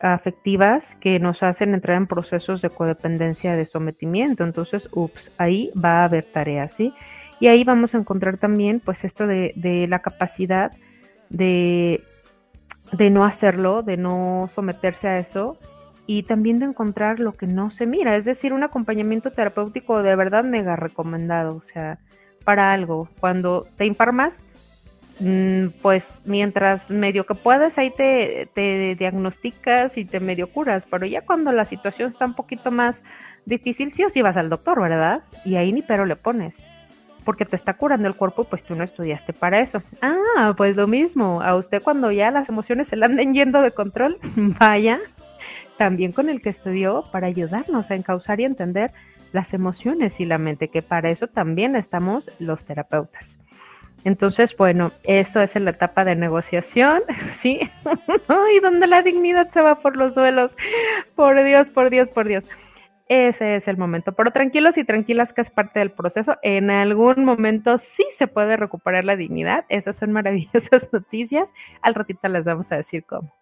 afectivas 0.00 0.96
que 0.96 1.18
nos 1.18 1.42
hacen 1.42 1.74
entrar 1.74 1.96
en 1.96 2.06
procesos 2.06 2.60
de 2.62 2.70
codependencia, 2.70 3.56
de 3.56 3.64
sometimiento. 3.64 4.44
Entonces, 4.44 4.88
ups, 4.92 5.32
ahí 5.38 5.72
va 5.82 6.02
a 6.02 6.04
haber 6.04 6.24
tareas, 6.24 6.72
¿sí? 6.72 6.92
Y 7.40 7.46
ahí 7.46 7.64
vamos 7.64 7.94
a 7.94 7.98
encontrar 7.98 8.38
también 8.38 8.80
pues 8.80 9.04
esto 9.04 9.26
de, 9.26 9.86
la 9.88 10.00
capacidad 10.00 10.72
de, 11.28 12.02
de 12.92 13.10
no 13.10 13.24
hacerlo, 13.24 13.82
de 13.82 13.96
no 13.96 14.50
someterse 14.54 15.08
a 15.08 15.18
eso 15.18 15.58
y 16.06 16.22
también 16.22 16.58
de 16.58 16.64
encontrar 16.64 17.20
lo 17.20 17.32
que 17.32 17.46
no 17.46 17.70
se 17.70 17.86
mira, 17.86 18.16
es 18.16 18.24
decir, 18.24 18.54
un 18.54 18.62
acompañamiento 18.62 19.30
terapéutico 19.30 20.02
de 20.02 20.16
verdad 20.16 20.42
mega 20.42 20.74
recomendado, 20.74 21.56
o 21.56 21.60
sea, 21.60 21.98
para 22.44 22.72
algo. 22.72 23.10
Cuando 23.20 23.66
te 23.76 23.84
informas, 23.84 24.42
mm, 25.20 25.66
pues 25.82 26.18
mientras 26.24 26.88
medio 26.88 27.26
que 27.26 27.34
puedes, 27.34 27.76
ahí 27.76 27.90
te, 27.90 28.48
te, 28.54 28.94
diagnosticas 28.98 29.98
y 29.98 30.06
te 30.06 30.18
medio 30.18 30.50
curas, 30.50 30.86
pero 30.90 31.04
ya 31.04 31.20
cuando 31.20 31.52
la 31.52 31.66
situación 31.66 32.12
está 32.12 32.24
un 32.24 32.34
poquito 32.34 32.70
más 32.70 33.02
difícil, 33.44 33.92
sí 33.92 34.02
o 34.02 34.08
sí 34.08 34.22
vas 34.22 34.38
al 34.38 34.48
doctor, 34.48 34.80
¿verdad? 34.80 35.24
Y 35.44 35.56
ahí 35.56 35.72
ni 35.72 35.82
pero 35.82 36.06
le 36.06 36.16
pones 36.16 36.56
porque 37.28 37.44
te 37.44 37.56
está 37.56 37.74
curando 37.74 38.08
el 38.08 38.14
cuerpo, 38.14 38.44
pues 38.44 38.64
tú 38.64 38.74
no 38.74 38.84
estudiaste 38.84 39.34
para 39.34 39.60
eso. 39.60 39.82
Ah, 40.00 40.54
pues 40.56 40.76
lo 40.76 40.86
mismo, 40.86 41.42
a 41.42 41.56
usted 41.56 41.82
cuando 41.82 42.10
ya 42.10 42.30
las 42.30 42.48
emociones 42.48 42.88
se 42.88 42.96
le 42.96 43.04
anden 43.04 43.34
yendo 43.34 43.60
de 43.60 43.70
control, 43.70 44.16
vaya 44.58 44.98
también 45.76 46.12
con 46.12 46.30
el 46.30 46.40
que 46.40 46.48
estudió 46.48 47.04
para 47.12 47.26
ayudarnos 47.26 47.90
a 47.90 47.96
encauzar 47.96 48.40
y 48.40 48.44
entender 48.44 48.92
las 49.34 49.52
emociones 49.52 50.20
y 50.20 50.24
la 50.24 50.38
mente, 50.38 50.68
que 50.68 50.80
para 50.80 51.10
eso 51.10 51.26
también 51.26 51.76
estamos 51.76 52.30
los 52.38 52.64
terapeutas. 52.64 53.36
Entonces, 54.04 54.56
bueno, 54.56 54.90
eso 55.02 55.42
es 55.42 55.54
en 55.54 55.66
la 55.66 55.72
etapa 55.72 56.06
de 56.06 56.16
negociación, 56.16 57.02
¿sí? 57.34 57.60
y 58.56 58.60
donde 58.60 58.86
la 58.86 59.02
dignidad 59.02 59.50
se 59.50 59.60
va 59.60 59.74
por 59.74 59.98
los 59.98 60.14
suelos. 60.14 60.56
Por 61.14 61.44
Dios, 61.44 61.68
por 61.68 61.90
Dios, 61.90 62.08
por 62.08 62.26
Dios 62.26 62.46
ese 63.08 63.56
es 63.56 63.68
el 63.68 63.78
momento. 63.78 64.12
Pero 64.12 64.30
tranquilos 64.30 64.76
y 64.76 64.84
tranquilas 64.84 65.32
que 65.32 65.40
es 65.40 65.50
parte 65.50 65.78
del 65.78 65.90
proceso. 65.90 66.36
En 66.42 66.70
algún 66.70 67.24
momento 67.24 67.78
sí 67.78 68.06
se 68.12 68.26
puede 68.26 68.56
recuperar 68.56 69.04
la 69.04 69.16
dignidad. 69.16 69.64
Esas 69.68 69.96
son 69.96 70.12
maravillosas 70.12 70.88
noticias. 70.92 71.52
Al 71.82 71.94
ratito 71.94 72.28
les 72.28 72.44
vamos 72.44 72.70
a 72.70 72.76
decir 72.76 73.04
cómo. 73.04 73.32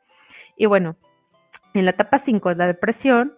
Y 0.57 0.67
bueno, 0.67 0.97
en 1.75 1.85
la 1.85 1.91
etapa 1.91 2.19
5 2.19 2.51
es 2.51 2.57
la 2.57 2.67
depresión. 2.67 3.35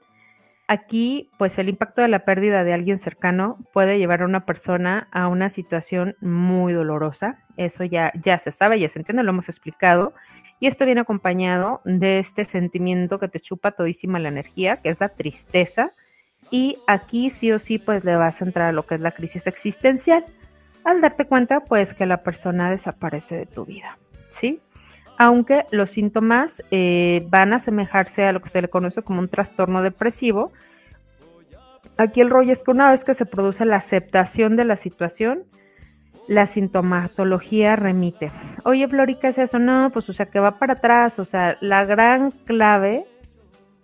Aquí, 0.70 1.30
pues 1.38 1.58
el 1.58 1.70
impacto 1.70 2.02
de 2.02 2.08
la 2.08 2.26
pérdida 2.26 2.62
de 2.62 2.74
alguien 2.74 2.98
cercano 2.98 3.56
puede 3.72 3.98
llevar 3.98 4.20
a 4.20 4.26
una 4.26 4.44
persona 4.44 5.08
a 5.12 5.26
una 5.28 5.48
situación 5.48 6.14
muy 6.20 6.74
dolorosa. 6.74 7.38
Eso 7.56 7.84
ya, 7.84 8.12
ya 8.22 8.38
se 8.38 8.52
sabe, 8.52 8.78
ya 8.78 8.90
se 8.90 8.98
entiende, 8.98 9.22
lo 9.22 9.30
hemos 9.30 9.48
explicado. 9.48 10.12
Y 10.60 10.66
esto 10.66 10.84
viene 10.84 11.00
acompañado 11.00 11.80
de 11.84 12.18
este 12.18 12.44
sentimiento 12.44 13.18
que 13.18 13.28
te 13.28 13.40
chupa 13.40 13.72
todísima 13.72 14.18
la 14.18 14.28
energía, 14.28 14.76
que 14.76 14.90
es 14.90 15.00
la 15.00 15.08
tristeza. 15.08 15.92
Y 16.50 16.78
aquí 16.86 17.30
sí 17.30 17.52
o 17.52 17.58
sí 17.58 17.78
pues 17.78 18.04
le 18.04 18.16
vas 18.16 18.40
a 18.40 18.44
entrar 18.44 18.68
a 18.68 18.72
lo 18.72 18.84
que 18.84 18.94
es 18.94 19.00
la 19.00 19.12
crisis 19.12 19.46
existencial, 19.46 20.24
al 20.84 21.00
darte 21.00 21.26
cuenta 21.26 21.60
pues 21.60 21.94
que 21.94 22.06
la 22.06 22.22
persona 22.22 22.70
desaparece 22.70 23.36
de 23.36 23.46
tu 23.46 23.64
vida, 23.64 23.98
¿sí? 24.30 24.60
Aunque 25.18 25.64
los 25.72 25.90
síntomas 25.90 26.62
eh, 26.70 27.26
van 27.28 27.52
a 27.52 27.56
asemejarse 27.56 28.24
a 28.24 28.32
lo 28.32 28.40
que 28.40 28.48
se 28.48 28.62
le 28.62 28.68
conoce 28.68 29.02
como 29.02 29.18
un 29.20 29.28
trastorno 29.28 29.82
depresivo, 29.82 30.52
aquí 31.96 32.20
el 32.20 32.30
rollo 32.30 32.52
es 32.52 32.62
que 32.62 32.70
una 32.70 32.90
vez 32.90 33.04
que 33.04 33.14
se 33.14 33.26
produce 33.26 33.64
la 33.64 33.76
aceptación 33.76 34.56
de 34.56 34.64
la 34.64 34.76
situación, 34.76 35.44
la 36.28 36.46
sintomatología 36.46 37.74
remite. 37.74 38.30
Oye, 38.64 38.86
Flori, 38.86 39.16
¿qué 39.16 39.28
es 39.28 39.38
eso? 39.38 39.58
No, 39.58 39.90
pues 39.90 40.08
o 40.08 40.12
sea, 40.12 40.26
que 40.26 40.38
va 40.38 40.58
para 40.58 40.74
atrás. 40.74 41.18
O 41.18 41.24
sea, 41.24 41.56
la 41.60 41.84
gran 41.84 42.30
clave 42.30 43.06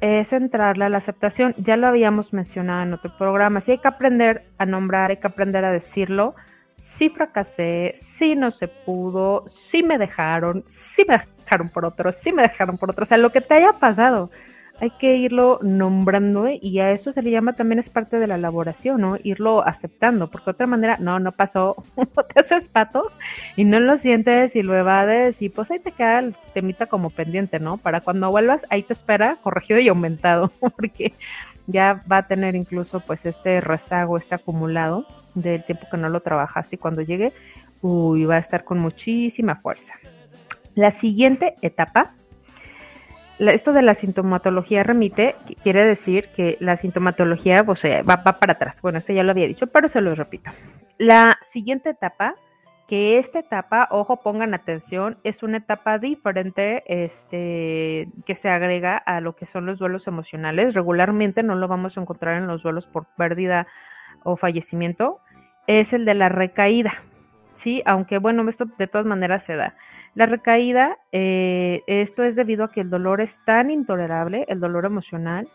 es 0.01 0.33
entrarle 0.33 0.85
a 0.85 0.89
la 0.89 0.99
aceptación. 0.99 1.55
Ya 1.59 1.77
lo 1.77 1.87
habíamos 1.87 2.33
mencionado 2.33 2.83
en 2.83 2.95
otro 2.95 3.17
programa. 3.17 3.61
Sí 3.61 3.73
hay 3.73 3.79
que 3.79 3.89
aprender 3.89 4.45
a 4.59 4.67
nombrar, 4.67 5.11
hay 5.11 5.19
que 5.19 5.27
aprender 5.27 5.65
a 5.65 5.73
decirlo. 5.73 6.35
Sí 6.77 7.09
fracasé, 7.09 7.95
sí 7.97 8.37
no 8.37 8.51
se 8.51 8.69
pudo, 8.69 9.45
sí 9.49 9.83
me 9.83 9.97
dejaron, 9.97 10.65
sí 10.69 11.05
me 11.09 11.19
dejaron 11.39 11.71
por 11.71 11.85
otro, 11.87 12.13
sí 12.13 12.33
me 12.33 12.43
dejaron 12.43 12.77
por 12.77 12.91
otro. 12.91 13.05
O 13.05 13.07
sea, 13.07 13.17
lo 13.17 13.31
que 13.31 13.41
te 13.41 13.55
haya 13.55 13.73
pasado 13.73 14.31
hay 14.81 14.91
que 14.91 15.17
irlo 15.17 15.61
nombrando 15.63 16.47
¿eh? 16.47 16.59
y 16.61 16.81
a 16.81 16.91
eso 16.91 17.13
se 17.13 17.23
le 17.23 17.31
llama 17.31 17.53
también 17.53 17.79
es 17.79 17.89
parte 17.89 18.19
de 18.19 18.27
la 18.27 18.35
elaboración, 18.35 19.01
¿no? 19.01 19.17
Irlo 19.23 19.67
aceptando, 19.67 20.31
porque 20.31 20.47
de 20.47 20.51
otra 20.51 20.67
manera, 20.67 20.97
no, 20.99 21.21
no 21.21 21.33
pasó, 21.33 21.77
te 22.35 22.41
haces 22.41 22.69
pato 22.69 23.11
y 23.57 23.65
no 23.65 23.79
lo 23.79 23.97
sientes 23.99 24.57
y 24.57 24.63
lo 24.63 24.77
evades 24.77 25.43
y 25.43 25.49
pues 25.49 25.71
ahí 25.71 25.79
te 25.79 25.93
queda 25.93 26.19
el 26.19 26.35
temita 26.53 26.87
como 26.87 27.11
pendiente, 27.11 27.61
¿no? 27.61 27.77
Para 27.77 28.01
cuando 28.01 28.31
vuelvas, 28.31 28.67
ahí 28.71 28.83
te 28.83 28.93
espera 28.93 29.37
corregido 29.43 29.79
y 29.79 29.89
aumentado, 29.89 30.51
porque 30.61 31.13
ya 31.67 32.03
va 32.11 32.19
a 32.19 32.27
tener 32.27 32.57
incluso 32.57 33.01
pues 33.01 33.25
este 33.27 33.61
rezago, 33.61 34.17
este 34.17 34.35
acumulado 34.35 35.07
del 35.35 35.65
tiempo 35.65 35.87
que 35.91 35.97
no 35.97 36.09
lo 36.09 36.21
trabajaste 36.21 36.77
y 36.77 36.79
cuando 36.79 37.03
llegue, 37.03 37.33
uy, 37.81 38.25
va 38.25 38.37
a 38.37 38.41
estar 38.41 38.65
con 38.65 38.79
muchísima 38.81 39.57
fuerza. 39.57 39.95
La 40.75 40.91
siguiente 40.91 41.55
etapa 41.63 42.15
esto 43.39 43.73
de 43.73 43.83
la 43.83 43.95
sintomatología 43.95 44.83
remite, 44.83 45.35
quiere 45.63 45.85
decir 45.85 46.29
que 46.37 46.57
la 46.61 46.77
sintomatología 46.77 47.65
o 47.67 47.75
va, 48.09 48.23
para 48.23 48.53
atrás. 48.53 48.81
Bueno, 48.81 48.99
esto 48.99 49.13
ya 49.13 49.25
lo 49.25 49.33
había 49.33 49.47
dicho, 49.47 49.67
pero 49.67 49.89
se 49.89 50.01
lo 50.01 50.15
repito. 50.15 50.51
La 50.99 51.39
siguiente 51.51 51.91
etapa, 51.91 52.35
que 52.87 53.19
esta 53.19 53.41
etapa, 53.41 53.89
ojo, 53.91 54.19
pongan 54.19 54.55
atención, 54.55 55.19
es 55.25 55.43
una 55.43 55.59
etapa 55.59 55.99
diferente 55.99 56.85
este, 56.87 58.09
que 58.27 58.37
se 58.37 58.49
agrega 58.49 58.97
a 58.97 59.21
lo 59.21 59.35
que 59.35 59.47
son 59.47 59.67
los 59.67 59.79
duelos 59.79 60.07
emocionales. 60.07 60.75
Regularmente 60.75 61.43
no 61.43 61.57
lo 61.57 61.67
vamos 61.67 61.97
a 61.97 62.01
encontrar 62.01 62.37
en 62.37 62.47
los 62.47 62.63
duelos 62.63 62.87
por 62.87 63.07
pérdida 63.17 63.67
o 64.23 64.37
fallecimiento. 64.37 65.21
Es 65.67 65.93
el 65.93 66.05
de 66.05 66.15
la 66.15 66.29
recaída, 66.29 66.93
¿sí? 67.55 67.83
Aunque 67.87 68.19
bueno, 68.19 68.49
esto 68.49 68.67
de 68.79 68.87
todas 68.87 69.07
maneras 69.07 69.43
se 69.45 69.57
da. 69.57 69.75
La 70.15 70.27
recaída, 70.27 70.99
eh, 71.11 71.83
esto 71.87 72.23
es 72.23 72.37
debido 72.37 72.65
a 72.65 72.71
que 72.71 72.81
el 72.81 72.91
dolor 72.91 73.21
es 73.21 73.41
tan 73.45 73.71
intolerable, 73.71 74.45
el 74.49 74.61
dolor 74.61 74.85
emocional, 74.85 75.49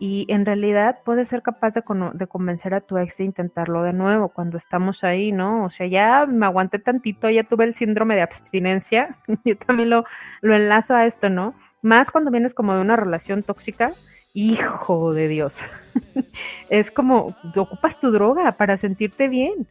y 0.00 0.24
en 0.28 0.46
realidad 0.46 1.00
puedes 1.04 1.28
ser 1.28 1.42
capaz 1.42 1.74
de, 1.74 1.82
de, 2.14 2.26
convencer 2.26 2.72
a 2.72 2.80
tu 2.80 2.96
ex 2.96 3.18
de 3.18 3.24
intentarlo 3.24 3.82
de 3.82 3.92
nuevo 3.92 4.30
cuando 4.30 4.56
estamos 4.56 5.04
ahí, 5.04 5.30
¿no? 5.30 5.66
O 5.66 5.70
sea, 5.70 5.86
ya 5.86 6.24
me 6.26 6.46
aguanté 6.46 6.78
tantito, 6.78 7.28
ya 7.28 7.44
tuve 7.44 7.64
el 7.64 7.74
síndrome 7.74 8.14
de 8.14 8.22
abstinencia, 8.22 9.18
yo 9.44 9.58
también 9.58 9.90
lo, 9.90 10.06
lo 10.40 10.56
enlazo 10.56 10.94
a 10.94 11.04
esto, 11.04 11.28
¿no? 11.28 11.54
Más 11.82 12.10
cuando 12.10 12.30
vienes 12.30 12.54
como 12.54 12.74
de 12.74 12.80
una 12.80 12.96
relación 12.96 13.42
tóxica, 13.42 13.92
hijo 14.32 15.12
de 15.12 15.28
Dios, 15.28 15.58
es 16.70 16.90
como, 16.90 17.36
ocupas 17.54 18.00
tu 18.00 18.10
droga 18.10 18.52
para 18.52 18.78
sentirte 18.78 19.28
bien, 19.28 19.68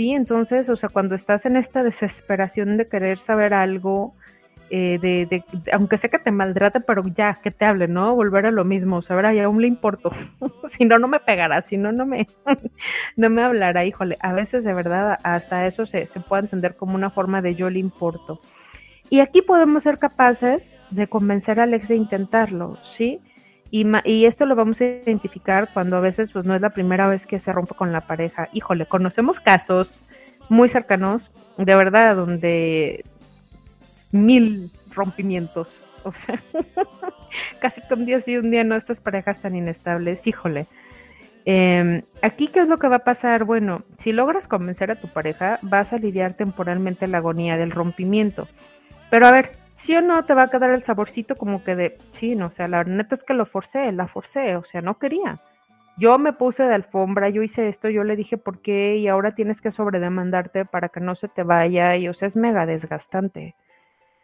Sí, 0.00 0.12
entonces, 0.12 0.70
o 0.70 0.76
sea, 0.76 0.88
cuando 0.88 1.14
estás 1.14 1.44
en 1.44 1.56
esta 1.56 1.82
desesperación 1.84 2.78
de 2.78 2.86
querer 2.86 3.18
saber 3.18 3.52
algo, 3.52 4.14
eh, 4.70 4.98
de, 4.98 5.44
aunque 5.72 5.98
sé 5.98 6.08
que 6.08 6.18
te 6.18 6.30
maltrate, 6.30 6.80
pero 6.80 7.02
ya, 7.14 7.34
que 7.34 7.50
te 7.50 7.66
hable, 7.66 7.86
¿no? 7.86 8.14
Volver 8.14 8.46
a 8.46 8.50
lo 8.50 8.64
mismo, 8.64 9.02
saber, 9.02 9.26
ay, 9.26 9.40
aún 9.40 9.60
le 9.60 9.66
importo. 9.66 10.10
si 10.78 10.86
no, 10.86 10.98
no 10.98 11.06
me 11.06 11.20
pegará, 11.20 11.60
si 11.60 11.76
no, 11.76 11.92
no 11.92 12.06
me, 12.06 12.26
no 13.16 13.28
me 13.28 13.42
hablará, 13.42 13.84
híjole. 13.84 14.16
A 14.22 14.32
veces, 14.32 14.64
de 14.64 14.72
verdad, 14.72 15.18
hasta 15.22 15.66
eso 15.66 15.84
se, 15.84 16.06
se 16.06 16.20
puede 16.20 16.44
entender 16.44 16.76
como 16.76 16.94
una 16.94 17.10
forma 17.10 17.42
de 17.42 17.54
yo 17.54 17.68
le 17.68 17.80
importo. 17.80 18.40
Y 19.10 19.20
aquí 19.20 19.42
podemos 19.42 19.82
ser 19.82 19.98
capaces 19.98 20.78
de 20.88 21.08
convencer 21.08 21.60
a 21.60 21.64
Alex 21.64 21.88
de 21.88 21.96
intentarlo, 21.96 22.76
¿sí? 22.96 23.20
Y, 23.72 24.24
esto 24.26 24.46
lo 24.46 24.56
vamos 24.56 24.80
a 24.80 24.84
identificar 24.84 25.68
cuando 25.72 25.96
a 25.96 26.00
veces 26.00 26.30
pues 26.32 26.44
no 26.44 26.54
es 26.54 26.60
la 26.60 26.70
primera 26.70 27.08
vez 27.08 27.26
que 27.26 27.38
se 27.38 27.52
rompe 27.52 27.74
con 27.74 27.92
la 27.92 28.00
pareja. 28.00 28.48
Híjole, 28.52 28.86
conocemos 28.86 29.38
casos 29.38 29.92
muy 30.48 30.68
cercanos, 30.68 31.30
de 31.56 31.74
verdad, 31.76 32.16
donde 32.16 33.04
mil 34.10 34.70
rompimientos, 34.92 35.68
o 36.02 36.12
sea, 36.12 36.42
casi 37.60 37.80
con 37.82 38.00
un 38.00 38.06
día 38.06 38.20
sí, 38.22 38.36
un 38.36 38.50
día 38.50 38.64
no, 38.64 38.74
estas 38.74 39.00
parejas 39.00 39.40
tan 39.40 39.54
inestables, 39.54 40.26
híjole. 40.26 40.66
Em, 41.44 42.02
aquí, 42.22 42.48
¿qué 42.48 42.60
es 42.60 42.68
lo 42.68 42.76
que 42.76 42.88
va 42.88 42.96
a 42.96 43.04
pasar? 43.04 43.44
Bueno, 43.44 43.82
si 43.98 44.12
logras 44.12 44.48
convencer 44.48 44.90
a 44.90 45.00
tu 45.00 45.08
pareja, 45.08 45.58
vas 45.62 45.92
a 45.92 45.98
lidiar 45.98 46.34
temporalmente 46.34 47.06
la 47.06 47.18
agonía 47.18 47.56
del 47.56 47.70
rompimiento. 47.70 48.48
Pero 49.10 49.26
a 49.26 49.32
ver, 49.32 49.52
sí 49.82 49.96
o 49.96 50.02
no 50.02 50.24
te 50.24 50.34
va 50.34 50.44
a 50.44 50.48
quedar 50.48 50.70
el 50.70 50.84
saborcito 50.84 51.36
como 51.36 51.64
que 51.64 51.76
de, 51.76 51.98
sí, 52.12 52.36
no, 52.36 52.46
o 52.46 52.50
sea, 52.50 52.68
la 52.68 52.84
neta 52.84 53.14
es 53.14 53.24
que 53.24 53.34
lo 53.34 53.46
forcé, 53.46 53.92
la 53.92 54.06
forcé, 54.06 54.56
o 54.56 54.64
sea, 54.64 54.82
no 54.82 54.98
quería. 54.98 55.40
Yo 55.96 56.18
me 56.18 56.32
puse 56.32 56.62
de 56.64 56.74
alfombra, 56.74 57.28
yo 57.30 57.42
hice 57.42 57.68
esto, 57.68 57.88
yo 57.90 58.04
le 58.04 58.16
dije 58.16 58.38
por 58.38 58.60
qué 58.62 58.96
y 58.96 59.08
ahora 59.08 59.34
tienes 59.34 59.60
que 59.60 59.72
sobredemandarte 59.72 60.64
para 60.64 60.88
que 60.88 61.00
no 61.00 61.14
se 61.14 61.28
te 61.28 61.42
vaya 61.42 61.96
y 61.96 62.08
o 62.08 62.14
sea, 62.14 62.28
es 62.28 62.36
mega 62.36 62.66
desgastante. 62.66 63.54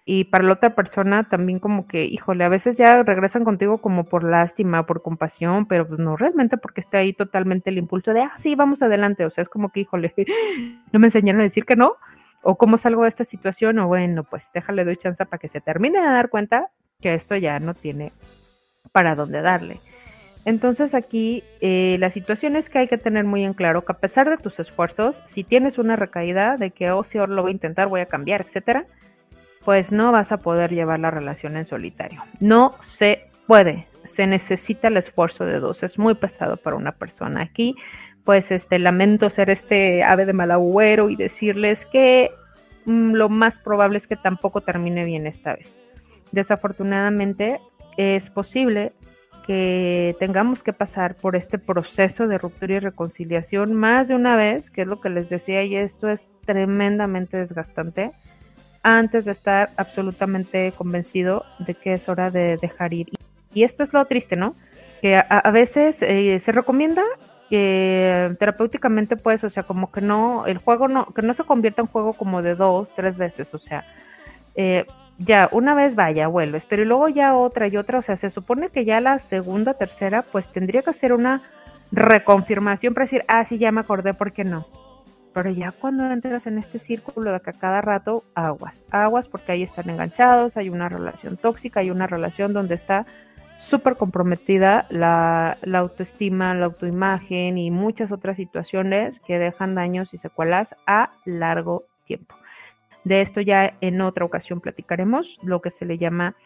Y 0.08 0.24
para 0.24 0.44
la 0.44 0.52
otra 0.52 0.74
persona 0.76 1.28
también 1.28 1.58
como 1.58 1.88
que, 1.88 2.04
híjole, 2.04 2.44
a 2.44 2.48
veces 2.48 2.76
ya 2.76 3.02
regresan 3.02 3.42
contigo 3.44 3.78
como 3.78 4.04
por 4.04 4.22
lástima, 4.22 4.86
por 4.86 5.02
compasión, 5.02 5.66
pero 5.66 5.88
pues 5.88 5.98
no 5.98 6.16
realmente 6.16 6.56
porque 6.58 6.80
esté 6.80 6.98
ahí 6.98 7.12
totalmente 7.12 7.70
el 7.70 7.78
impulso 7.78 8.12
de, 8.12 8.20
ah, 8.20 8.32
sí, 8.36 8.54
vamos 8.54 8.82
adelante. 8.82 9.26
O 9.26 9.30
sea, 9.30 9.42
es 9.42 9.48
como 9.48 9.70
que, 9.70 9.80
híjole, 9.80 10.14
no 10.92 11.00
me 11.00 11.08
enseñaron 11.08 11.40
a 11.40 11.44
decir 11.44 11.64
que 11.64 11.74
no, 11.74 11.96
o 12.48 12.54
cómo 12.54 12.78
salgo 12.78 13.02
de 13.02 13.08
esta 13.08 13.24
situación, 13.24 13.80
o 13.80 13.88
bueno, 13.88 14.22
pues 14.22 14.50
déjale, 14.54 14.84
doy 14.84 14.96
chance 14.96 15.26
para 15.26 15.38
que 15.38 15.48
se 15.48 15.60
termine 15.60 16.00
de 16.00 16.06
dar 16.06 16.28
cuenta 16.28 16.70
que 17.00 17.12
esto 17.12 17.34
ya 17.34 17.58
no 17.58 17.74
tiene 17.74 18.12
para 18.92 19.16
dónde 19.16 19.42
darle. 19.42 19.80
Entonces 20.44 20.94
aquí 20.94 21.42
eh, 21.60 21.96
la 21.98 22.08
situación 22.08 22.54
es 22.54 22.70
que 22.70 22.78
hay 22.78 22.86
que 22.86 22.98
tener 22.98 23.24
muy 23.24 23.44
en 23.44 23.52
claro 23.52 23.84
que 23.84 23.90
a 23.90 23.98
pesar 23.98 24.30
de 24.30 24.36
tus 24.36 24.60
esfuerzos, 24.60 25.20
si 25.26 25.42
tienes 25.42 25.76
una 25.76 25.96
recaída 25.96 26.54
de 26.54 26.70
que, 26.70 26.92
oh, 26.92 27.02
si 27.02 27.18
ahora 27.18 27.32
lo 27.32 27.42
voy 27.42 27.50
a 27.50 27.54
intentar, 27.54 27.88
voy 27.88 28.00
a 28.00 28.06
cambiar, 28.06 28.42
etcétera, 28.42 28.86
pues 29.64 29.90
no 29.90 30.12
vas 30.12 30.30
a 30.30 30.36
poder 30.36 30.70
llevar 30.70 31.00
la 31.00 31.10
relación 31.10 31.56
en 31.56 31.66
solitario. 31.66 32.22
No 32.38 32.76
se 32.84 33.26
puede, 33.48 33.88
se 34.04 34.28
necesita 34.28 34.86
el 34.86 34.98
esfuerzo 34.98 35.44
de 35.44 35.58
dos, 35.58 35.82
es 35.82 35.98
muy 35.98 36.14
pesado 36.14 36.58
para 36.58 36.76
una 36.76 36.92
persona. 36.92 37.42
Aquí 37.42 37.74
pues 38.26 38.50
este 38.50 38.80
lamento 38.80 39.30
ser 39.30 39.50
este 39.50 40.02
ave 40.02 40.26
de 40.26 40.32
mal 40.32 40.50
agüero 40.50 41.08
y 41.08 41.16
decirles 41.16 41.86
que 41.86 42.32
mm, 42.84 43.12
lo 43.12 43.28
más 43.28 43.58
probable 43.58 43.98
es 43.98 44.08
que 44.08 44.16
tampoco 44.16 44.60
termine 44.60 45.04
bien 45.04 45.28
esta 45.28 45.54
vez. 45.54 45.78
Desafortunadamente 46.32 47.60
es 47.96 48.28
posible 48.28 48.92
que 49.46 50.16
tengamos 50.18 50.64
que 50.64 50.72
pasar 50.72 51.14
por 51.14 51.36
este 51.36 51.56
proceso 51.56 52.26
de 52.26 52.36
ruptura 52.36 52.74
y 52.74 52.78
reconciliación 52.80 53.74
más 53.74 54.08
de 54.08 54.16
una 54.16 54.34
vez, 54.34 54.70
que 54.70 54.82
es 54.82 54.88
lo 54.88 55.00
que 55.00 55.08
les 55.08 55.30
decía, 55.30 55.62
y 55.62 55.76
esto 55.76 56.08
es 56.08 56.32
tremendamente 56.44 57.36
desgastante, 57.36 58.10
antes 58.82 59.24
de 59.24 59.32
estar 59.32 59.70
absolutamente 59.76 60.72
convencido 60.72 61.44
de 61.60 61.74
que 61.74 61.94
es 61.94 62.08
hora 62.08 62.32
de 62.32 62.56
dejar 62.56 62.92
ir. 62.92 63.08
Y 63.54 63.62
esto 63.62 63.84
es 63.84 63.92
lo 63.92 64.04
triste, 64.04 64.34
¿no? 64.34 64.56
Que 65.00 65.14
a, 65.16 65.50
veces 65.52 66.02
eh, 66.02 66.40
se 66.40 66.50
recomienda 66.50 67.04
que 67.48 68.34
terapéuticamente 68.38 69.16
pues, 69.16 69.44
o 69.44 69.50
sea, 69.50 69.62
como 69.62 69.90
que 69.90 70.00
no, 70.00 70.46
el 70.46 70.58
juego 70.58 70.88
no, 70.88 71.06
que 71.06 71.22
no 71.22 71.34
se 71.34 71.44
convierta 71.44 71.82
en 71.82 71.88
juego 71.88 72.12
como 72.12 72.42
de 72.42 72.54
dos, 72.54 72.88
tres 72.94 73.16
veces, 73.16 73.54
o 73.54 73.58
sea, 73.58 73.84
eh, 74.54 74.86
ya 75.18 75.48
una 75.52 75.74
vez 75.74 75.94
vaya, 75.94 76.26
vuelves, 76.26 76.66
pero 76.68 76.84
luego 76.84 77.08
ya 77.08 77.36
otra 77.36 77.68
y 77.68 77.76
otra, 77.76 77.98
o 77.98 78.02
sea, 78.02 78.16
se 78.16 78.30
supone 78.30 78.68
que 78.68 78.84
ya 78.84 79.00
la 79.00 79.18
segunda, 79.18 79.74
tercera, 79.74 80.22
pues 80.22 80.46
tendría 80.52 80.82
que 80.82 80.90
hacer 80.90 81.12
una 81.12 81.40
reconfirmación 81.92 82.94
para 82.94 83.04
decir, 83.04 83.22
ah, 83.28 83.44
sí, 83.44 83.58
ya 83.58 83.72
me 83.72 83.80
acordé, 83.80 84.12
¿por 84.12 84.32
qué 84.32 84.44
no? 84.44 84.66
Pero 85.32 85.50
ya 85.50 85.70
cuando 85.70 86.10
entras 86.10 86.46
en 86.46 86.58
este 86.58 86.78
círculo 86.78 87.32
de 87.32 87.40
que 87.40 87.50
a 87.50 87.52
cada 87.52 87.80
rato 87.80 88.24
aguas, 88.34 88.84
aguas 88.90 89.28
porque 89.28 89.52
ahí 89.52 89.62
están 89.62 89.88
enganchados, 89.90 90.56
hay 90.56 90.70
una 90.70 90.88
relación 90.88 91.36
tóxica, 91.36 91.80
hay 91.80 91.90
una 91.90 92.06
relación 92.06 92.52
donde 92.52 92.74
está 92.74 93.06
súper 93.56 93.96
comprometida 93.96 94.86
la, 94.90 95.56
autoestima, 95.74 96.54
la 96.54 96.66
autoimagen 96.66 97.58
y 97.58 97.70
muchas 97.70 98.12
otras 98.12 98.36
situaciones 98.36 99.20
que 99.20 99.38
dejan 99.38 99.74
daños 99.74 100.14
y 100.14 100.18
secuelas 100.18 100.74
a 100.86 101.12
largo 101.24 101.84
tiempo. 102.04 102.34
De 103.04 103.20
esto 103.20 103.40
ya 103.40 103.74
en 103.80 104.00
otra 104.00 104.24
ocasión 104.24 104.60
platicaremos, 104.60 105.38
lo 105.42 105.60
que 105.60 105.70
se 105.70 105.84
le 105.84 105.98
llama 105.98 106.36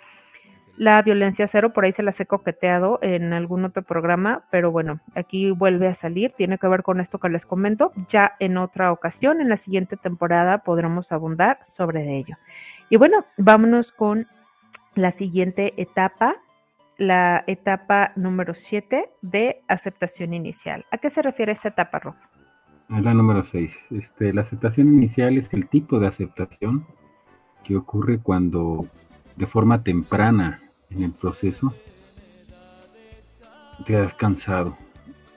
la 0.77 1.03
violencia 1.03 1.47
cero, 1.47 1.75
por 1.75 1.85
ahí 1.85 1.93
se 1.93 2.03
las 2.03 2.19
he 2.21 2.27
coqueteado 2.27 2.99
en 3.03 3.35
algún 3.35 3.67
otro 3.67 3.83
programa, 3.83 4.45
pero 4.51 4.71
bueno, 4.71 5.01
aquí 5.15 5.51
vuelve 5.51 5.89
a 5.89 5.95
salir, 5.95 6.33
tiene 6.33 6.57
que 6.57 6.69
ver 6.69 6.83
con 6.83 7.01
esto 7.01 7.19
que 7.19 7.29
les 7.29 7.45
comento. 7.45 7.93
Ya 8.09 8.33
en 8.39 8.57
otra 8.57 8.91
ocasión, 8.91 9.43
en 9.43 9.51
la 9.51 9.59
siguiente 9.59 9.99
temporada, 9.99 10.59
podremos 10.59 11.13
abundar 11.13 11.59
sobre 11.65 12.17
ello. 12.17 12.37
Y 12.89 12.97
bueno, 12.97 13.27
vámonos 13.37 13.93
con 13.93 14.27
la 14.95 15.11
siguiente 15.11 15.75
etapa, 15.77 16.37
la 17.01 17.45
etapa 17.47 18.13
número 18.15 18.53
7 18.53 19.09
de 19.23 19.63
aceptación 19.69 20.35
inicial. 20.35 20.85
¿A 20.91 20.99
qué 20.99 21.09
se 21.09 21.23
refiere 21.23 21.51
esta 21.51 21.71
etapa, 21.71 21.99
Rob? 21.99 22.15
La 22.91 23.15
número 23.15 23.43
6. 23.43 23.87
Este, 23.93 24.35
la 24.35 24.43
aceptación 24.43 24.89
inicial 24.89 25.39
es 25.39 25.51
el 25.55 25.67
tipo 25.67 25.99
de 25.99 26.09
aceptación 26.09 26.87
que 27.65 27.75
ocurre 27.75 28.19
cuando 28.19 28.85
de 29.37 29.47
forma 29.47 29.83
temprana 29.83 30.61
en 30.91 31.03
el 31.03 31.13
proceso 31.13 31.75
te 33.87 33.97
has 33.97 34.13
cansado, 34.13 34.77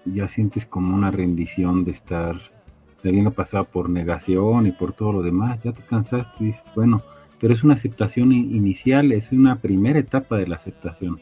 ya 0.04 0.28
sientes 0.28 0.66
como 0.66 0.94
una 0.94 1.12
rendición 1.12 1.86
de 1.86 1.92
estar 1.92 2.36
habiendo 3.06 3.32
pasado 3.32 3.64
por 3.64 3.90
negación 3.90 4.68
y 4.68 4.74
por 4.74 4.92
todo 4.92 5.14
lo 5.14 5.22
demás, 5.22 5.64
ya 5.64 5.72
te 5.72 5.82
cansaste 5.82 6.44
y 6.44 6.48
dices, 6.48 6.70
bueno, 6.76 7.02
pero 7.40 7.54
es 7.54 7.64
una 7.64 7.76
aceptación 7.76 8.34
inicial, 8.34 9.14
es 9.14 9.32
una 9.32 9.56
primera 9.60 10.00
etapa 10.00 10.36
de 10.36 10.48
la 10.48 10.58
aceptación. 10.58 11.22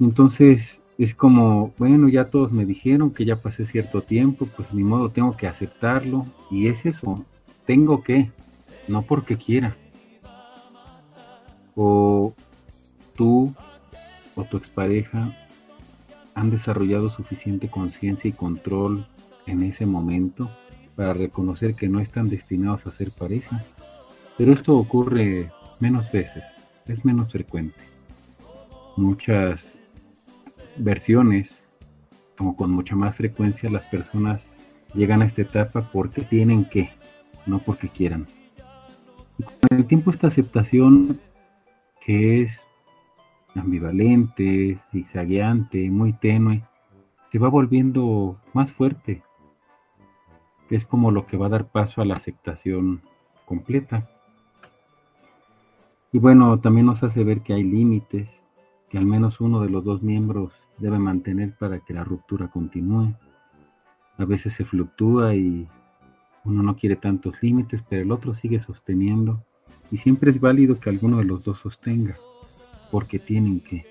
Entonces 0.00 0.80
es 0.98 1.14
como, 1.14 1.72
bueno, 1.78 2.08
ya 2.08 2.28
todos 2.28 2.52
me 2.52 2.64
dijeron 2.64 3.12
que 3.12 3.24
ya 3.24 3.36
pasé 3.36 3.64
cierto 3.64 4.02
tiempo, 4.02 4.48
pues 4.56 4.74
ni 4.74 4.82
modo, 4.82 5.10
tengo 5.10 5.36
que 5.36 5.46
aceptarlo. 5.46 6.26
Y 6.50 6.68
es 6.68 6.86
eso, 6.86 7.24
tengo 7.66 8.02
que, 8.02 8.30
no 8.88 9.02
porque 9.02 9.36
quiera. 9.36 9.76
O 11.76 12.34
tú 13.14 13.54
o 14.34 14.44
tu 14.44 14.56
expareja 14.56 15.36
han 16.34 16.50
desarrollado 16.50 17.10
suficiente 17.10 17.68
conciencia 17.68 18.28
y 18.28 18.32
control 18.32 19.06
en 19.46 19.62
ese 19.62 19.86
momento 19.86 20.50
para 20.96 21.14
reconocer 21.14 21.74
que 21.74 21.88
no 21.88 22.00
están 22.00 22.28
destinados 22.28 22.86
a 22.86 22.92
ser 22.92 23.12
pareja. 23.12 23.64
Pero 24.36 24.52
esto 24.52 24.76
ocurre 24.76 25.52
menos 25.78 26.10
veces, 26.10 26.44
es 26.86 27.04
menos 27.04 27.30
frecuente. 27.30 27.78
Muchas 28.96 29.77
versiones, 30.78 31.64
como 32.36 32.56
con 32.56 32.70
mucha 32.70 32.96
más 32.96 33.16
frecuencia, 33.16 33.70
las 33.70 33.84
personas 33.86 34.48
llegan 34.94 35.22
a 35.22 35.26
esta 35.26 35.42
etapa 35.42 35.82
porque 35.92 36.22
tienen 36.22 36.64
que, 36.64 36.90
no 37.46 37.58
porque 37.58 37.88
quieran. 37.88 38.26
Y 39.38 39.42
con 39.42 39.78
el 39.78 39.86
tiempo 39.86 40.10
esta 40.10 40.26
aceptación, 40.26 41.20
que 42.00 42.42
es 42.42 42.66
ambivalente, 43.54 44.78
zigzagueante, 44.90 45.90
muy 45.90 46.12
tenue, 46.12 46.62
se 47.30 47.38
va 47.38 47.48
volviendo 47.48 48.38
más 48.52 48.72
fuerte, 48.72 49.22
que 50.68 50.76
es 50.76 50.86
como 50.86 51.10
lo 51.10 51.26
que 51.26 51.36
va 51.36 51.46
a 51.46 51.50
dar 51.50 51.68
paso 51.68 52.00
a 52.00 52.04
la 52.04 52.14
aceptación 52.14 53.02
completa. 53.44 54.08
Y 56.12 56.18
bueno, 56.18 56.58
también 56.60 56.86
nos 56.86 57.02
hace 57.02 57.24
ver 57.24 57.42
que 57.42 57.52
hay 57.52 57.64
límites, 57.64 58.44
que 58.88 58.98
al 58.98 59.04
menos 59.04 59.40
uno 59.40 59.60
de 59.60 59.70
los 59.70 59.84
dos 59.84 60.02
miembros 60.02 60.67
debe 60.78 60.98
mantener 60.98 61.54
para 61.54 61.80
que 61.80 61.94
la 61.94 62.04
ruptura 62.04 62.48
continúe. 62.48 63.14
A 64.16 64.24
veces 64.24 64.54
se 64.54 64.64
fluctúa 64.64 65.34
y 65.34 65.68
uno 66.44 66.62
no 66.62 66.76
quiere 66.76 66.96
tantos 66.96 67.42
límites, 67.42 67.84
pero 67.88 68.02
el 68.02 68.12
otro 68.12 68.34
sigue 68.34 68.58
sosteniendo 68.60 69.44
y 69.90 69.98
siempre 69.98 70.30
es 70.30 70.40
válido 70.40 70.78
que 70.78 70.90
alguno 70.90 71.18
de 71.18 71.24
los 71.24 71.42
dos 71.44 71.60
sostenga, 71.60 72.14
porque 72.90 73.18
tienen 73.18 73.60
que. 73.60 73.86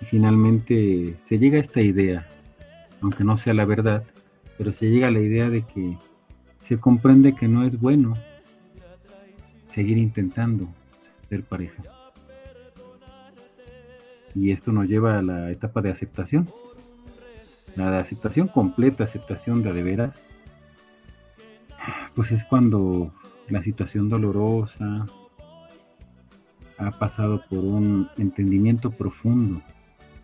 Y 0.00 0.04
finalmente 0.06 1.16
se 1.22 1.38
llega 1.38 1.58
a 1.58 1.60
esta 1.60 1.80
idea, 1.80 2.26
aunque 3.00 3.24
no 3.24 3.36
sea 3.36 3.54
la 3.54 3.64
verdad, 3.64 4.04
pero 4.56 4.72
se 4.72 4.88
llega 4.88 5.08
a 5.08 5.10
la 5.10 5.20
idea 5.20 5.50
de 5.50 5.62
que 5.62 5.96
se 6.64 6.78
comprende 6.78 7.34
que 7.34 7.48
no 7.48 7.64
es 7.64 7.78
bueno 7.78 8.14
seguir 9.68 9.98
intentando 9.98 10.68
ser 11.28 11.44
pareja. 11.44 11.82
Y 14.34 14.52
esto 14.52 14.72
nos 14.72 14.88
lleva 14.88 15.18
a 15.18 15.22
la 15.22 15.50
etapa 15.50 15.82
de 15.82 15.90
aceptación. 15.90 16.48
La 17.76 17.98
aceptación 17.98 18.48
completa, 18.48 19.04
aceptación 19.04 19.62
de 19.62 19.72
de 19.72 19.82
veras, 19.82 20.22
pues 22.14 22.32
es 22.32 22.44
cuando 22.44 23.12
la 23.48 23.62
situación 23.62 24.08
dolorosa 24.08 25.06
ha 26.78 26.90
pasado 26.92 27.42
por 27.48 27.58
un 27.60 28.08
entendimiento 28.16 28.90
profundo 28.90 29.62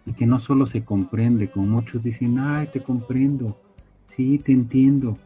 y 0.07 0.13
que 0.13 0.27
no 0.27 0.39
solo 0.39 0.67
se 0.67 0.85
comprende, 0.85 1.51
como 1.51 1.67
muchos 1.67 2.03
dicen, 2.03 2.39
ay, 2.39 2.69
te 2.73 2.83
comprendo, 2.83 3.61
sí, 4.07 4.39
te 4.39 4.53
entiendo, 4.53 5.19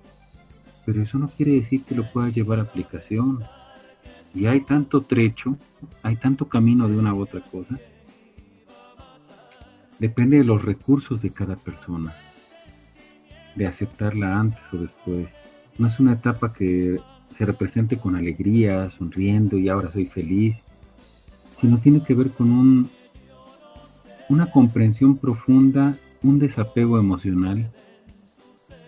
pero 0.87 1.03
eso 1.03 1.19
no 1.19 1.29
quiere 1.29 1.53
decir 1.53 1.83
que 1.85 1.95
lo 1.95 2.05
puedas 2.11 2.35
llevar 2.35 2.59
a 2.59 2.63
aplicación. 2.63 3.43
Y 4.35 4.47
hay 4.47 4.61
tanto 4.61 5.03
trecho, 5.03 5.57
hay 6.03 6.17
tanto 6.17 6.49
camino 6.49 6.89
de 6.89 6.97
una 6.97 7.13
u 7.15 7.21
otra 7.21 7.41
cosa, 7.41 7.79
Depende 10.01 10.39
de 10.39 10.45
los 10.45 10.65
recursos 10.65 11.21
de 11.21 11.29
cada 11.29 11.57
persona, 11.57 12.15
de 13.55 13.67
aceptarla 13.67 14.41
antes 14.41 14.63
o 14.73 14.79
después. 14.79 15.31
No 15.77 15.89
es 15.89 16.01
una 16.01 16.15
etapa 16.15 16.55
que 16.55 16.99
se 17.35 17.45
represente 17.45 17.99
con 17.99 18.17
alegría, 18.17 18.91
sonriendo 18.91 19.59
y 19.59 19.69
ahora 19.69 19.93
soy 19.93 20.07
feliz, 20.07 20.63
sino 21.61 21.77
tiene 21.77 22.03
que 22.03 22.15
ver 22.15 22.31
con 22.31 22.51
un, 22.51 22.91
una 24.31 24.51
comprensión 24.51 25.19
profunda, 25.19 25.95
un 26.23 26.39
desapego 26.39 26.99
emocional 26.99 27.71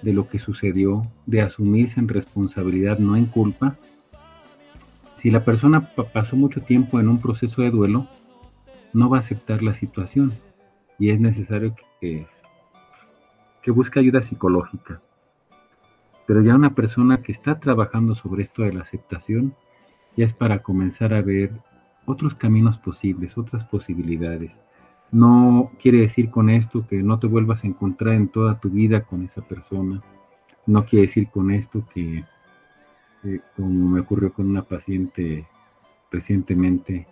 de 0.01 0.15
lo 0.15 0.31
que 0.31 0.39
sucedió, 0.39 1.03
de 1.27 1.43
asumirse 1.43 2.01
en 2.01 2.09
responsabilidad, 2.09 2.99
no 2.99 3.17
en 3.17 3.27
culpa. 3.27 3.77
Si 5.17 5.31
la 5.31 5.45
persona 5.45 5.91
pasó 6.15 6.37
mucho 6.37 6.63
tiempo 6.63 7.01
en 7.01 7.11
un 7.11 7.21
proceso 7.21 7.61
de 7.61 7.71
duelo, 7.71 8.09
no 8.95 9.11
va 9.11 9.19
a 9.19 9.21
aceptar 9.21 9.63
la 9.63 9.75
situación 9.75 10.33
y 10.99 11.11
es 11.11 11.21
necesario 11.21 11.75
que, 12.01 12.27
que 13.63 13.71
busque 13.71 14.01
ayuda 14.01 14.23
psicológica. 14.23 15.01
Pero 16.27 16.43
ya 16.43 16.55
una 16.55 16.75
persona 16.75 17.23
que 17.23 17.33
está 17.33 17.59
trabajando 17.59 18.15
sobre 18.15 18.45
esto 18.45 18.63
de 18.63 18.73
la 18.73 18.83
aceptación, 18.83 19.55
ya 20.17 20.25
es 20.25 20.33
para 20.33 20.63
comenzar 20.63 21.15
a 21.15 21.23
ver 21.23 21.53
otros 22.07 22.35
caminos 22.35 22.79
posibles, 22.79 23.37
otras 23.39 23.65
posibilidades. 23.65 24.59
No 25.11 25.71
quiere 25.81 25.99
decir 25.99 26.31
con 26.31 26.49
esto 26.51 26.87
que 26.89 27.03
no 27.03 27.19
te 27.19 27.27
vuelvas 27.27 27.65
a 27.65 27.67
encontrar 27.67 28.15
en 28.15 28.29
toda 28.29 28.59
tu 28.61 28.71
vida 28.71 29.03
con 29.03 29.23
esa 29.23 29.43
persona. 29.43 30.03
No 30.67 30.85
quiere 30.87 31.07
decir 31.07 31.29
con 31.29 31.51
esto 31.51 31.85
que, 31.93 32.25
eh, 33.25 33.41
como 33.57 33.91
me 33.91 34.01
ocurrió 34.01 34.33
con 34.33 34.49
una 34.49 34.63
paciente 34.63 35.47
recientemente, 36.11 37.07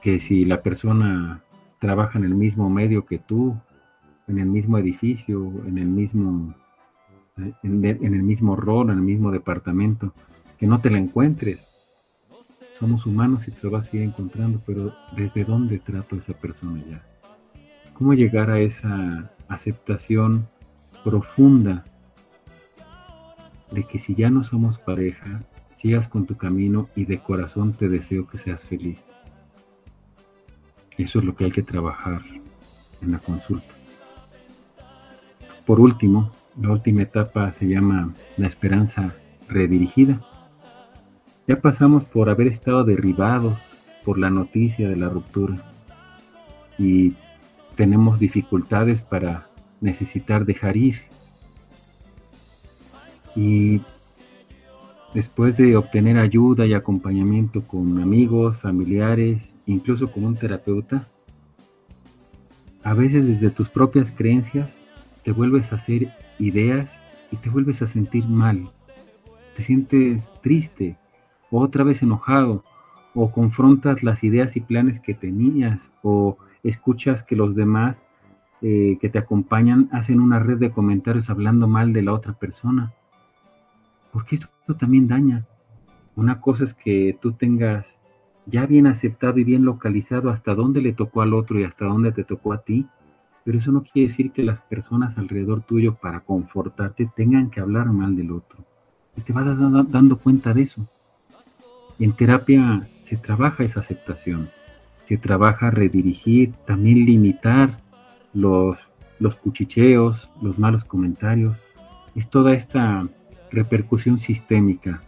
que 0.00 0.18
si 0.18 0.44
la 0.44 0.62
persona 0.62 1.42
trabaja 1.80 2.18
en 2.18 2.24
el 2.24 2.34
mismo 2.34 2.70
medio 2.70 3.06
que 3.06 3.18
tú, 3.18 3.56
en 4.28 4.38
el 4.38 4.46
mismo 4.46 4.78
edificio, 4.78 5.52
en 5.66 5.78
el 5.78 5.86
mismo, 5.86 6.54
eh, 7.38 7.52
en, 7.64 8.14
el 8.14 8.22
mismo 8.22 8.54
rol, 8.54 8.90
en 8.90 8.98
el 8.98 9.02
mismo 9.02 9.32
departamento, 9.32 10.12
que 10.58 10.68
no 10.68 10.78
te 10.78 10.90
la 10.90 10.98
encuentres. 10.98 11.66
Somos 12.78 13.06
humanos 13.06 13.48
y 13.48 13.50
te 13.50 13.58
lo 13.62 13.70
vas 13.70 13.88
a 13.88 13.90
seguir 13.90 14.06
encontrando, 14.06 14.62
pero 14.64 14.92
¿desde 15.16 15.44
dónde 15.44 15.78
trato 15.78 16.16
a 16.16 16.18
esa 16.18 16.34
persona 16.34 16.80
ya? 16.88 17.02
¿Cómo 17.94 18.14
llegar 18.14 18.50
a 18.50 18.60
esa 18.60 19.30
aceptación 19.48 20.46
profunda 21.02 21.84
de 23.70 23.84
que 23.84 23.98
si 23.98 24.14
ya 24.14 24.30
no 24.30 24.44
somos 24.44 24.78
pareja, 24.78 25.42
sigas 25.74 26.08
con 26.08 26.26
tu 26.26 26.36
camino 26.36 26.88
y 26.94 27.06
de 27.06 27.22
corazón 27.22 27.72
te 27.72 27.88
deseo 27.88 28.26
que 28.26 28.38
seas 28.38 28.64
feliz? 28.64 29.10
Eso 31.00 31.18
es 31.18 31.24
lo 31.24 31.34
que 31.34 31.46
hay 31.46 31.50
que 31.50 31.62
trabajar 31.62 32.20
en 33.00 33.12
la 33.12 33.18
consulta. 33.18 33.72
Por 35.64 35.80
último, 35.80 36.30
la 36.60 36.72
última 36.72 37.02
etapa 37.02 37.54
se 37.54 37.66
llama 37.66 38.12
la 38.36 38.46
esperanza 38.46 39.14
redirigida. 39.48 40.20
Ya 41.48 41.58
pasamos 41.60 42.04
por 42.04 42.28
haber 42.28 42.48
estado 42.48 42.84
derribados 42.84 43.74
por 44.04 44.18
la 44.18 44.28
noticia 44.28 44.90
de 44.90 44.96
la 44.96 45.08
ruptura 45.08 45.56
y 46.78 47.14
tenemos 47.76 48.18
dificultades 48.18 49.00
para 49.00 49.48
necesitar 49.80 50.44
dejar 50.44 50.76
ir. 50.76 51.00
Y 53.34 53.80
Después 55.14 55.56
de 55.56 55.76
obtener 55.76 56.18
ayuda 56.18 56.66
y 56.66 56.74
acompañamiento 56.74 57.62
con 57.62 58.00
amigos, 58.00 58.58
familiares, 58.58 59.54
incluso 59.66 60.12
con 60.12 60.24
un 60.24 60.36
terapeuta, 60.36 61.08
a 62.84 62.94
veces 62.94 63.26
desde 63.26 63.50
tus 63.50 63.68
propias 63.68 64.12
creencias 64.12 64.80
te 65.24 65.32
vuelves 65.32 65.72
a 65.72 65.76
hacer 65.76 66.12
ideas 66.38 67.02
y 67.32 67.36
te 67.36 67.50
vuelves 67.50 67.82
a 67.82 67.86
sentir 67.86 68.26
mal. 68.26 68.68
te 69.56 69.64
sientes 69.64 70.30
triste, 70.42 70.96
o 71.50 71.60
otra 71.60 71.82
vez 71.84 72.02
enojado, 72.02 72.64
o 73.14 73.32
confrontas 73.32 74.02
las 74.02 74.22
ideas 74.22 74.56
y 74.56 74.60
planes 74.60 75.00
que 75.00 75.12
tenías, 75.12 75.92
o 76.02 76.38
escuchas 76.62 77.24
que 77.24 77.36
los 77.36 77.56
demás 77.56 78.02
eh, 78.62 78.96
que 79.00 79.08
te 79.08 79.18
acompañan 79.18 79.88
hacen 79.90 80.20
una 80.20 80.38
red 80.38 80.58
de 80.58 80.70
comentarios 80.70 81.30
hablando 81.30 81.66
mal 81.66 81.92
de 81.92 82.02
la 82.02 82.12
otra 82.12 82.34
persona. 82.34 82.92
Porque 84.12 84.36
esto, 84.36 84.48
también 84.78 85.08
daña. 85.08 85.46
Una 86.16 86.40
cosa 86.40 86.64
es 86.64 86.74
que 86.74 87.16
tú 87.20 87.32
tengas 87.32 87.98
ya 88.46 88.66
bien 88.66 88.86
aceptado 88.86 89.38
y 89.38 89.44
bien 89.44 89.64
localizado 89.64 90.30
hasta 90.30 90.54
dónde 90.54 90.80
le 90.80 90.92
tocó 90.92 91.22
al 91.22 91.34
otro 91.34 91.58
y 91.58 91.64
hasta 91.64 91.84
dónde 91.84 92.12
te 92.12 92.24
tocó 92.24 92.52
a 92.52 92.62
ti, 92.62 92.86
pero 93.44 93.58
eso 93.58 93.72
no 93.72 93.82
quiere 93.82 94.08
decir 94.08 94.32
que 94.32 94.42
las 94.42 94.60
personas 94.60 95.18
alrededor 95.18 95.62
tuyo 95.62 95.94
para 95.94 96.20
confortarte 96.20 97.10
tengan 97.16 97.50
que 97.50 97.60
hablar 97.60 97.86
mal 97.86 98.16
del 98.16 98.32
otro. 98.32 98.64
Y 99.16 99.22
te 99.22 99.32
vas 99.32 99.46
dando 99.90 100.18
cuenta 100.18 100.52
de 100.52 100.62
eso. 100.62 100.86
En 101.98 102.12
terapia 102.12 102.86
se 103.04 103.16
trabaja 103.16 103.64
esa 103.64 103.80
aceptación, 103.80 104.48
se 105.04 105.16
trabaja 105.16 105.70
redirigir, 105.70 106.52
también 106.64 107.04
limitar 107.04 107.76
los, 108.32 108.76
los 109.18 109.34
cuchicheos, 109.36 110.30
los 110.40 110.58
malos 110.58 110.84
comentarios. 110.84 111.58
Es 112.14 112.28
toda 112.28 112.54
esta 112.54 113.06
repercusión 113.50 114.20
sistémica 114.20 115.02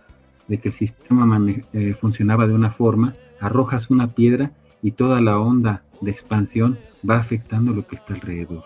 de 0.49 0.59
que 0.59 0.69
el 0.69 0.75
sistema 0.75 1.41
eh, 1.73 1.95
funcionaba 2.01 2.47
de 2.47 2.55
una 2.55 2.73
forma, 2.73 3.15
arrojas 3.41 3.91
una 3.91 4.09
piedra 4.09 4.53
y 4.83 4.93
toda 4.93 5.21
la 5.21 5.39
onda 5.39 5.83
de 6.01 6.11
expansión 6.11 6.77
va 7.09 7.17
afectando 7.17 7.73
lo 7.73 7.87
que 7.87 7.97
está 7.97 8.15
alrededor. 8.15 8.65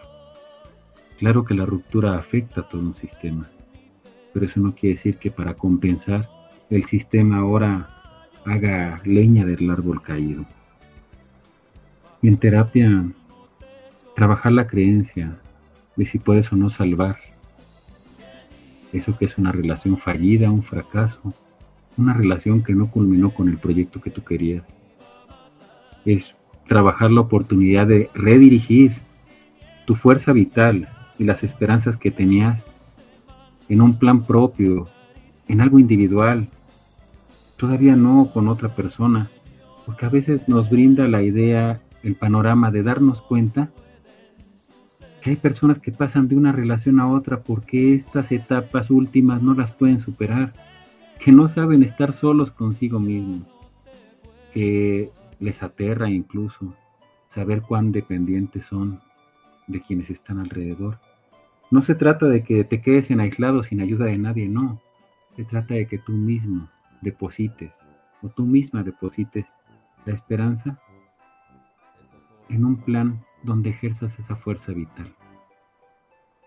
Claro 1.18 1.44
que 1.44 1.54
la 1.54 1.66
ruptura 1.66 2.16
afecta 2.16 2.62
a 2.62 2.68
todo 2.68 2.82
un 2.82 2.94
sistema, 2.94 3.48
pero 4.32 4.46
eso 4.46 4.60
no 4.60 4.74
quiere 4.74 4.96
decir 4.96 5.16
que 5.16 5.30
para 5.30 5.54
compensar 5.54 6.28
el 6.70 6.84
sistema 6.84 7.38
ahora 7.38 7.88
haga 8.44 9.00
leña 9.04 9.44
del 9.44 9.70
árbol 9.70 10.02
caído. 10.02 10.44
En 12.22 12.36
terapia, 12.38 13.06
trabajar 14.14 14.52
la 14.52 14.66
creencia 14.66 15.38
de 15.96 16.06
si 16.06 16.18
puedes 16.18 16.52
o 16.52 16.56
no 16.56 16.70
salvar 16.70 17.16
eso 18.96 19.16
que 19.16 19.24
es 19.26 19.38
una 19.38 19.52
relación 19.52 19.98
fallida, 19.98 20.50
un 20.50 20.62
fracaso, 20.62 21.32
una 21.96 22.14
relación 22.14 22.62
que 22.62 22.74
no 22.74 22.90
culminó 22.90 23.30
con 23.30 23.48
el 23.48 23.59
proyecto 23.59 24.00
que 24.00 24.11
tú 24.11 24.24
querías. 24.24 24.64
Es 26.04 26.35
trabajar 26.66 27.11
la 27.11 27.22
oportunidad 27.22 27.87
de 27.87 28.11
redirigir 28.14 28.92
tu 29.87 29.94
fuerza 29.94 30.32
vital 30.32 30.88
y 31.18 31.24
las 31.24 31.42
esperanzas 31.44 31.96
que 31.96 32.11
tenías 32.11 32.66
en 33.68 33.80
un 33.80 33.98
plan 33.98 34.24
propio, 34.24 34.88
en 35.48 35.61
algo 35.61 35.78
individual, 35.78 36.48
todavía 37.56 37.96
no 37.96 38.30
con 38.32 38.48
otra 38.48 38.74
persona, 38.74 39.30
porque 39.85 40.06
a 40.06 40.11
veces 40.11 40.48
nos 40.48 40.70
brinda 40.70 41.09
la 41.09 41.22
idea, 41.22 41.80
el 42.02 42.14
panorama 42.14 42.70
de 42.70 42.82
darnos 42.82 43.22
cuenta 43.22 43.70
hay 45.30 45.36
personas 45.36 45.78
que 45.78 45.92
pasan 45.92 46.28
de 46.28 46.36
una 46.36 46.52
relación 46.52 47.00
a 47.00 47.08
otra 47.08 47.40
porque 47.40 47.94
estas 47.94 48.30
etapas 48.30 48.90
últimas 48.90 49.42
no 49.42 49.54
las 49.54 49.72
pueden 49.72 49.98
superar, 49.98 50.52
que 51.18 51.32
no 51.32 51.48
saben 51.48 51.82
estar 51.82 52.12
solos 52.12 52.52
consigo 52.52 53.00
mismos, 53.00 53.42
que 54.52 55.10
les 55.40 55.62
aterra 55.62 56.08
incluso 56.08 56.74
saber 57.26 57.62
cuán 57.62 57.92
dependientes 57.92 58.66
son 58.66 59.00
de 59.66 59.80
quienes 59.80 60.10
están 60.10 60.38
alrededor. 60.38 60.98
No 61.70 61.82
se 61.82 61.96
trata 61.96 62.26
de 62.26 62.44
que 62.44 62.62
te 62.62 62.80
quedes 62.80 63.10
en 63.10 63.20
aislado 63.20 63.64
sin 63.64 63.80
ayuda 63.80 64.06
de 64.06 64.18
nadie, 64.18 64.48
no. 64.48 64.80
Se 65.34 65.44
trata 65.44 65.74
de 65.74 65.86
que 65.86 65.98
tú 65.98 66.12
mismo 66.12 66.68
deposites 67.02 67.74
o 68.22 68.28
tú 68.28 68.46
misma 68.46 68.82
deposites 68.82 69.52
la 70.04 70.14
esperanza 70.14 70.78
en 72.48 72.64
un 72.64 72.76
plan 72.76 73.20
donde 73.46 73.70
ejerzas 73.70 74.18
esa 74.18 74.37
fuerza 74.37 74.72
vital. 74.72 75.14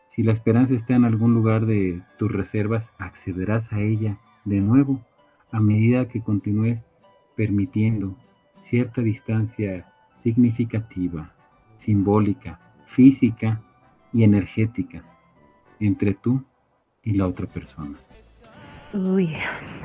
Si 0.08 0.22
la 0.22 0.34
esperanza 0.34 0.76
está 0.76 0.96
en 0.96 1.06
algún 1.06 1.34
lugar 1.34 1.66
de 1.66 2.02
tus 2.18 2.32
reservas, 2.32 2.92
accederás 3.00 3.74
a 3.74 3.80
ella 3.80 4.18
de 4.46 4.60
nuevo 4.60 5.00
a 5.52 5.60
medida 5.60 6.08
que 6.08 6.22
continúes 6.22 6.84
permitiendo 7.36 8.16
cierta 8.62 9.02
distancia 9.02 9.86
significativa, 10.14 11.32
simbólica, 11.78 12.60
física 12.86 13.62
y 14.12 14.24
energética 14.24 15.04
entre 15.80 16.14
tú 16.14 16.44
y 17.04 17.14
la 17.14 17.28
otra 17.28 17.46
persona. 17.48 17.96
Uy, 18.92 19.36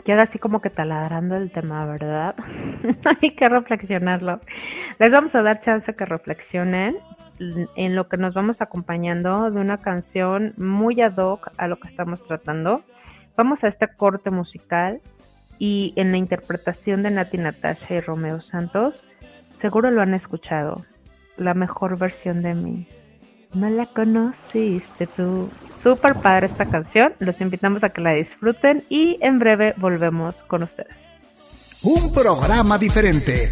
queda 0.05 0.23
así 0.23 0.39
como 0.39 0.61
que 0.61 0.71
taladrando 0.71 1.37
el 1.37 1.51
tema, 1.51 1.85
¿verdad? 1.85 2.35
Hay 3.23 3.37
que 3.37 3.49
reflexionarlo. 3.49 4.41
Les 4.99 5.11
vamos 5.11 5.35
a 5.35 5.43
dar 5.43 5.61
chance 5.61 5.95
que 5.95 6.05
reflexionen 6.05 6.97
en 7.77 7.97
lo 7.97 8.09
que 8.09 8.17
nos 8.17 8.35
vamos 8.35 8.61
acompañando 8.61 9.51
de 9.51 9.61
una 9.61 9.79
canción 9.79 10.55
muy 10.57 11.01
ad 11.01 11.17
hoc 11.17 11.51
a 11.57 11.67
lo 11.67 11.81
que 11.81 11.89
estamos 11.89 12.25
tratando. 12.25 12.83
Vamos 13.37 13.65
a 13.65 13.69
este 13.69 13.89
corte 13.89 14.31
musical 14.31 15.01
y 15.59 15.93
en 15.97 16.13
la 16.13 16.19
interpretación 16.19 17.03
de 17.03 17.11
Nati 17.11 17.39
Natasha 17.39 17.95
y 17.95 18.01
Romeo 18.01 18.41
Santos, 18.41 19.05
seguro 19.61 19.91
lo 19.91 20.03
han 20.03 20.15
escuchado, 20.15 20.85
la 21.37 21.55
mejor 21.55 21.99
versión 21.99 22.43
de 22.43 22.55
mí. 22.55 22.89
No 23.53 23.71
la 23.71 23.87
conociste 23.87 25.07
tú. 25.07 25.49
Súper 25.81 26.15
padre 26.17 26.47
esta 26.47 26.67
canción, 26.67 27.15
los 27.19 27.41
invitamos 27.41 27.85
a 27.85 27.91
que 27.91 28.01
la 28.01 28.13
disfruten 28.13 28.83
y 28.89 29.17
en 29.21 29.39
breve 29.39 29.75
volvemos 29.77 30.37
con 30.43 30.63
ustedes. 30.65 31.15
Un 31.85 32.13
programa 32.13 32.79
diferente, 32.79 33.51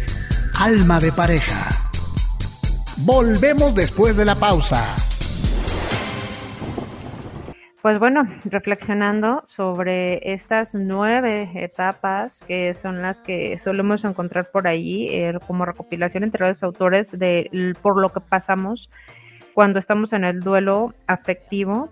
Alma 0.59 0.99
de 0.99 1.11
pareja. 1.11 1.91
Volvemos 3.05 3.75
después 3.75 4.15
de 4.15 4.23
la 4.23 4.35
pausa. 4.35 4.95
Pues 7.81 7.99
bueno, 7.99 8.25
reflexionando 8.45 9.43
sobre 9.47 10.33
estas 10.33 10.73
nueve 10.73 11.49
etapas 11.55 12.39
que 12.47 12.73
son 12.75 13.01
las 13.01 13.19
que 13.19 13.59
solemos 13.59 14.05
encontrar 14.05 14.51
por 14.51 14.67
ahí 14.67 15.09
como 15.47 15.65
recopilación 15.65 16.23
entre 16.23 16.47
los 16.47 16.63
autores 16.63 17.11
de 17.11 17.49
por 17.81 17.99
lo 17.99 18.09
que 18.09 18.21
pasamos 18.21 18.89
cuando 19.53 19.79
estamos 19.79 20.13
en 20.13 20.23
el 20.23 20.39
duelo 20.39 20.93
afectivo. 21.07 21.89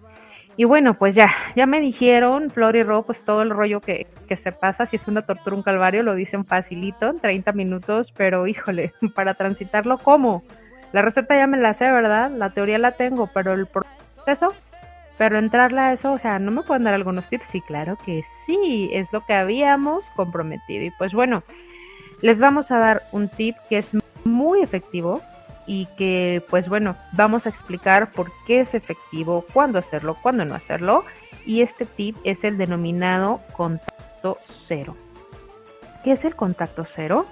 Y 0.57 0.65
bueno, 0.65 0.95
pues 0.95 1.15
ya, 1.15 1.33
ya 1.55 1.65
me 1.65 1.79
dijeron, 1.79 2.49
Flor 2.49 2.75
y 2.75 2.83
Ro, 2.83 3.03
pues 3.03 3.23
todo 3.23 3.41
el 3.41 3.49
rollo 3.49 3.79
que, 3.79 4.05
que 4.27 4.35
se 4.35 4.51
pasa, 4.51 4.85
si 4.85 4.97
es 4.97 5.07
una 5.07 5.21
tortura, 5.21 5.55
un 5.55 5.63
calvario, 5.63 6.03
lo 6.03 6.13
dicen 6.13 6.45
facilito, 6.45 7.09
en 7.09 7.19
30 7.19 7.51
minutos, 7.53 8.11
pero 8.15 8.45
híjole, 8.47 8.93
para 9.15 9.33
transitarlo, 9.33 9.97
¿cómo? 9.97 10.43
La 10.91 11.01
receta 11.01 11.35
ya 11.35 11.47
me 11.47 11.57
la 11.57 11.73
sé, 11.73 11.89
¿verdad? 11.89 12.29
La 12.31 12.49
teoría 12.49 12.77
la 12.77 12.91
tengo, 12.91 13.27
pero 13.33 13.53
el 13.53 13.65
proceso 13.65 14.53
pero 15.21 15.37
entrarle 15.37 15.81
a 15.81 15.93
eso, 15.93 16.13
o 16.13 16.17
sea, 16.17 16.39
¿no 16.39 16.49
me 16.49 16.63
pueden 16.63 16.83
dar 16.83 16.95
algunos 16.95 17.29
tips? 17.29 17.45
Sí, 17.51 17.61
claro 17.61 17.95
que 18.03 18.23
sí, 18.43 18.89
es 18.91 19.13
lo 19.13 19.21
que 19.21 19.35
habíamos 19.35 20.03
comprometido. 20.15 20.83
Y 20.83 20.89
pues 20.97 21.13
bueno, 21.13 21.43
les 22.23 22.39
vamos 22.39 22.71
a 22.71 22.79
dar 22.79 23.03
un 23.11 23.29
tip 23.29 23.55
que 23.69 23.77
es 23.77 23.91
muy 24.23 24.63
efectivo 24.63 25.21
y 25.71 25.85
que 25.97 26.43
pues 26.49 26.67
bueno, 26.67 26.97
vamos 27.13 27.45
a 27.45 27.49
explicar 27.49 28.11
por 28.11 28.29
qué 28.45 28.59
es 28.59 28.73
efectivo, 28.73 29.45
cuándo 29.53 29.79
hacerlo, 29.79 30.17
cuándo 30.21 30.43
no 30.43 30.53
hacerlo. 30.53 31.05
Y 31.45 31.61
este 31.61 31.85
tip 31.85 32.17
es 32.25 32.43
el 32.43 32.57
denominado 32.57 33.39
contacto 33.53 34.37
cero. 34.67 34.97
¿Qué 36.03 36.11
es 36.11 36.25
el 36.25 36.35
contacto 36.35 36.83
cero? 36.83 37.25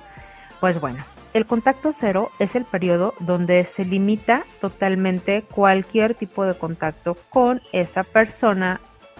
Pues 0.62 0.80
bueno, 0.80 1.04
el 1.34 1.46
contacto 1.46 1.92
cero 1.92 2.32
es 2.40 2.56
el 2.56 2.64
periodo 2.64 3.14
donde 3.20 3.66
se 3.66 3.84
limita 3.84 4.44
totalmente 4.62 5.42
cualquier 5.42 6.16
tipo 6.16 6.46
de 6.46 6.58
contacto 6.58 7.18
con 7.30 7.62
esa 7.74 8.04
persona 8.06 8.80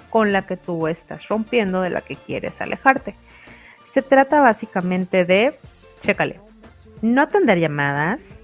con 0.10 0.32
la 0.32 0.46
que 0.46 0.56
tú 0.56 0.88
estás 0.88 1.28
rompiendo, 1.28 1.82
de 1.82 1.90
la 1.90 2.00
que 2.00 2.16
quieres 2.16 2.62
alejarte. 2.62 3.16
Se 3.84 4.02
trata 4.02 4.40
básicamente 4.40 5.26
de, 5.26 5.60
chécale, 6.04 6.40
no 7.02 7.22
atender 7.22 7.60
llamadas, 7.60 8.39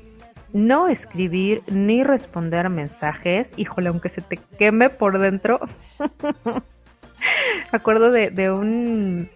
no 0.56 0.88
escribir 0.88 1.62
ni 1.68 2.02
responder 2.04 2.70
mensajes. 2.70 3.52
Híjole, 3.58 3.90
aunque 3.90 4.10
se 4.10 4.22
te 4.22 4.40
queme 4.58 4.90
por 4.90 5.20
dentro. 5.20 5.60
acuerdo 7.72 8.10
de, 8.10 8.30
de 8.30 8.52
un 8.52 9.30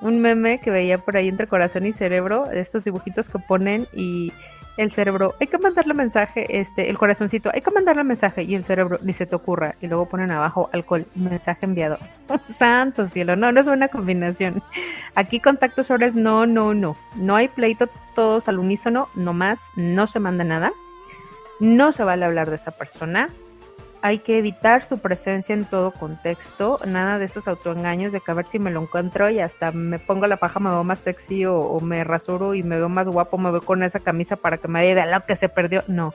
un 0.00 0.20
meme 0.20 0.58
que 0.58 0.70
veía 0.70 0.98
por 0.98 1.16
ahí 1.16 1.28
entre 1.28 1.46
corazón 1.46 1.86
y 1.86 1.92
cerebro, 1.92 2.50
estos 2.50 2.84
dibujitos 2.84 3.28
que 3.28 3.38
ponen 3.38 3.86
y 3.92 4.32
el 4.76 4.92
cerebro, 4.92 5.34
hay 5.40 5.46
que 5.46 5.58
mandarle 5.58 5.94
mensaje, 5.94 6.46
este, 6.48 6.90
el 6.90 6.98
corazoncito, 6.98 7.50
hay 7.52 7.60
que 7.60 7.70
mandarle 7.70 8.04
mensaje 8.04 8.42
y 8.42 8.54
el 8.54 8.64
cerebro, 8.64 8.98
ni 9.02 9.12
se 9.12 9.26
te 9.26 9.34
ocurra, 9.36 9.74
y 9.80 9.86
luego 9.86 10.06
ponen 10.06 10.30
abajo 10.30 10.68
alcohol, 10.72 11.06
mensaje 11.14 11.66
enviado. 11.66 11.98
Santo 12.58 13.06
cielo, 13.08 13.36
no, 13.36 13.52
no 13.52 13.60
es 13.60 13.66
buena 13.66 13.88
combinación. 13.88 14.62
Aquí 15.14 15.40
contactos 15.40 15.86
sobre 15.86 16.04
no, 16.12 16.46
no, 16.46 16.74
no. 16.74 16.96
No 17.16 17.36
hay 17.36 17.48
pleito 17.48 17.88
todos 18.14 18.48
al 18.48 18.58
unísono, 18.58 19.08
no 19.14 19.32
más, 19.32 19.60
no 19.76 20.06
se 20.06 20.20
manda 20.20 20.44
nada. 20.44 20.72
No 21.60 21.92
se 21.92 22.04
vale 22.04 22.24
hablar 22.24 22.50
de 22.50 22.56
esa 22.56 22.72
persona. 22.72 23.28
Hay 24.04 24.18
que 24.18 24.36
evitar 24.36 24.84
su 24.84 24.98
presencia 24.98 25.54
en 25.54 25.64
todo 25.64 25.90
contexto, 25.90 26.78
nada 26.84 27.18
de 27.18 27.24
esos 27.24 27.48
autoengaños 27.48 28.12
de 28.12 28.20
que 28.20 28.30
a 28.30 28.34
ver 28.34 28.44
si 28.44 28.58
me 28.58 28.70
lo 28.70 28.82
encuentro 28.82 29.30
y 29.30 29.40
hasta 29.40 29.72
me 29.72 29.98
pongo 29.98 30.26
la 30.26 30.36
paja, 30.36 30.60
me 30.60 30.68
veo 30.68 30.84
más 30.84 30.98
sexy 30.98 31.46
o, 31.46 31.80
me 31.80 32.04
rasuro 32.04 32.54
y 32.54 32.62
me 32.62 32.76
veo 32.76 32.90
más 32.90 33.06
guapo, 33.06 33.38
me 33.38 33.50
veo 33.50 33.62
con 33.62 33.82
esa 33.82 34.00
camisa 34.00 34.36
para 34.36 34.58
que 34.58 34.68
me 34.68 34.84
dé 34.84 35.06
lo 35.06 35.24
que 35.24 35.36
se 35.36 35.48
perdió. 35.48 35.84
No. 35.88 36.12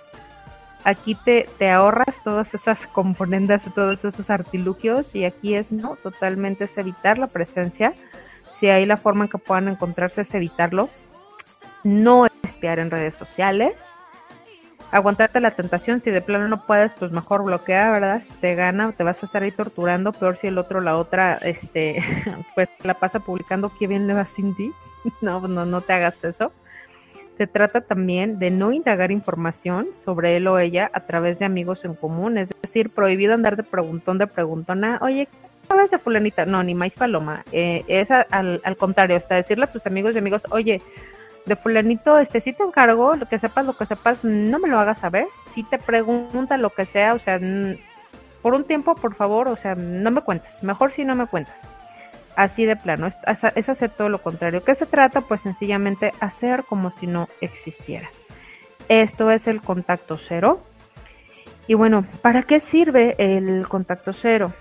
Aquí 0.83 1.15
te, 1.15 1.49
te 1.57 1.71
ahorras 1.71 2.15
todas 2.23 2.53
esas 2.53 2.85
componendas, 2.85 3.63
todos 3.73 4.05
esos 4.05 4.29
artilugios 4.29 5.15
y 5.15 5.25
aquí 5.25 5.55
es 5.55 5.71
no, 5.71 5.95
totalmente 5.95 6.65
es 6.65 6.77
evitar 6.77 7.17
la 7.17 7.25
presencia. 7.25 7.95
Si 8.59 8.69
hay 8.69 8.85
la 8.85 8.97
forma 8.97 9.25
en 9.25 9.31
que 9.31 9.39
puedan 9.39 9.67
encontrarse 9.67 10.21
es 10.21 10.33
evitarlo. 10.35 10.91
No 11.83 12.27
espiar 12.43 12.77
en 12.77 12.91
redes 12.91 13.15
sociales 13.15 13.81
aguantarte 14.91 15.39
la 15.39 15.51
tentación, 15.51 16.01
si 16.01 16.11
de 16.11 16.21
plano 16.21 16.47
no 16.47 16.63
puedes, 16.65 16.93
pues 16.93 17.11
mejor 17.11 17.43
bloquea, 17.43 17.91
¿verdad? 17.91 18.21
Te 18.41 18.55
gana, 18.55 18.91
te 18.91 19.03
vas 19.03 19.21
a 19.21 19.25
estar 19.25 19.43
ahí 19.43 19.51
torturando, 19.51 20.11
peor 20.11 20.37
si 20.37 20.47
el 20.47 20.57
otro, 20.57 20.81
la 20.81 20.95
otra, 20.95 21.35
este, 21.37 22.03
pues 22.55 22.69
la 22.83 22.93
pasa 22.93 23.19
publicando 23.19 23.71
qué 23.77 23.87
bien 23.87 24.07
le 24.07 24.13
va 24.13 24.25
sin 24.25 24.55
ti. 24.55 24.71
No, 25.21 25.47
no, 25.47 25.65
no 25.65 25.79
te 25.79 25.93
hagas 25.93 26.21
eso. 26.25 26.51
Se 27.37 27.47
trata 27.47 27.79
también 27.79 28.37
de 28.37 28.51
no 28.51 28.73
indagar 28.73 29.11
información 29.11 29.87
sobre 30.03 30.35
él 30.35 30.45
o 30.47 30.59
ella 30.59 30.91
a 30.93 30.99
través 31.05 31.39
de 31.39 31.45
amigos 31.45 31.85
en 31.85 31.93
común, 31.93 32.37
es 32.37 32.49
decir, 32.61 32.89
prohibido 32.89 33.33
andar 33.33 33.55
de 33.55 33.63
preguntón 33.63 34.17
de 34.17 34.27
preguntona, 34.27 34.99
oye, 35.01 35.27
¿qué 35.27 35.37
sabes 35.69 35.89
de 35.91 35.99
fulanita? 35.99 36.45
No, 36.45 36.61
ni 36.63 36.75
más 36.75 36.95
paloma. 36.95 37.45
Eh, 37.53 37.85
es 37.87 38.11
al, 38.11 38.59
al 38.61 38.75
contrario, 38.75 39.15
hasta 39.15 39.35
decirle 39.35 39.63
a 39.63 39.71
tus 39.71 39.85
amigos 39.85 40.15
y 40.15 40.17
amigos, 40.17 40.41
oye, 40.51 40.81
de 41.49 41.57
fulanito, 41.57 42.17
este, 42.19 42.39
si 42.39 42.53
te 42.53 42.63
encargo, 42.63 43.15
lo 43.15 43.25
que 43.25 43.39
sepas, 43.39 43.65
lo 43.65 43.75
que 43.75 43.85
sepas, 43.85 44.23
no 44.23 44.59
me 44.59 44.69
lo 44.69 44.79
hagas 44.79 44.99
saber. 44.99 45.25
Si 45.53 45.63
te 45.63 45.77
pregunta 45.77 46.55
lo 46.57 46.69
que 46.69 46.85
sea, 46.85 47.13
o 47.13 47.19
sea, 47.19 47.39
por 48.41 48.53
un 48.53 48.63
tiempo, 48.63 48.95
por 48.95 49.15
favor, 49.15 49.49
o 49.49 49.57
sea, 49.57 49.75
no 49.75 50.11
me 50.11 50.21
cuentes. 50.21 50.63
Mejor 50.63 50.93
si 50.93 51.03
no 51.03 51.15
me 51.15 51.27
cuentas. 51.27 51.59
Así 52.37 52.65
de 52.65 52.77
plano, 52.77 53.07
es, 53.07 53.15
es 53.55 53.67
hacer 53.67 53.89
todo 53.89 54.07
lo 54.07 54.19
contrario. 54.19 54.63
¿Qué 54.63 54.73
se 54.75 54.85
trata? 54.85 55.21
Pues 55.21 55.41
sencillamente 55.41 56.13
hacer 56.21 56.63
como 56.63 56.91
si 56.91 57.07
no 57.07 57.27
existiera. 57.41 58.07
Esto 58.87 59.29
es 59.29 59.47
el 59.47 59.61
contacto 59.61 60.17
cero. 60.17 60.61
Y 61.67 61.73
bueno, 61.73 62.05
¿para 62.21 62.43
qué 62.43 62.59
sirve 62.59 63.15
el 63.17 63.67
contacto 63.67 64.13
cero? 64.13 64.53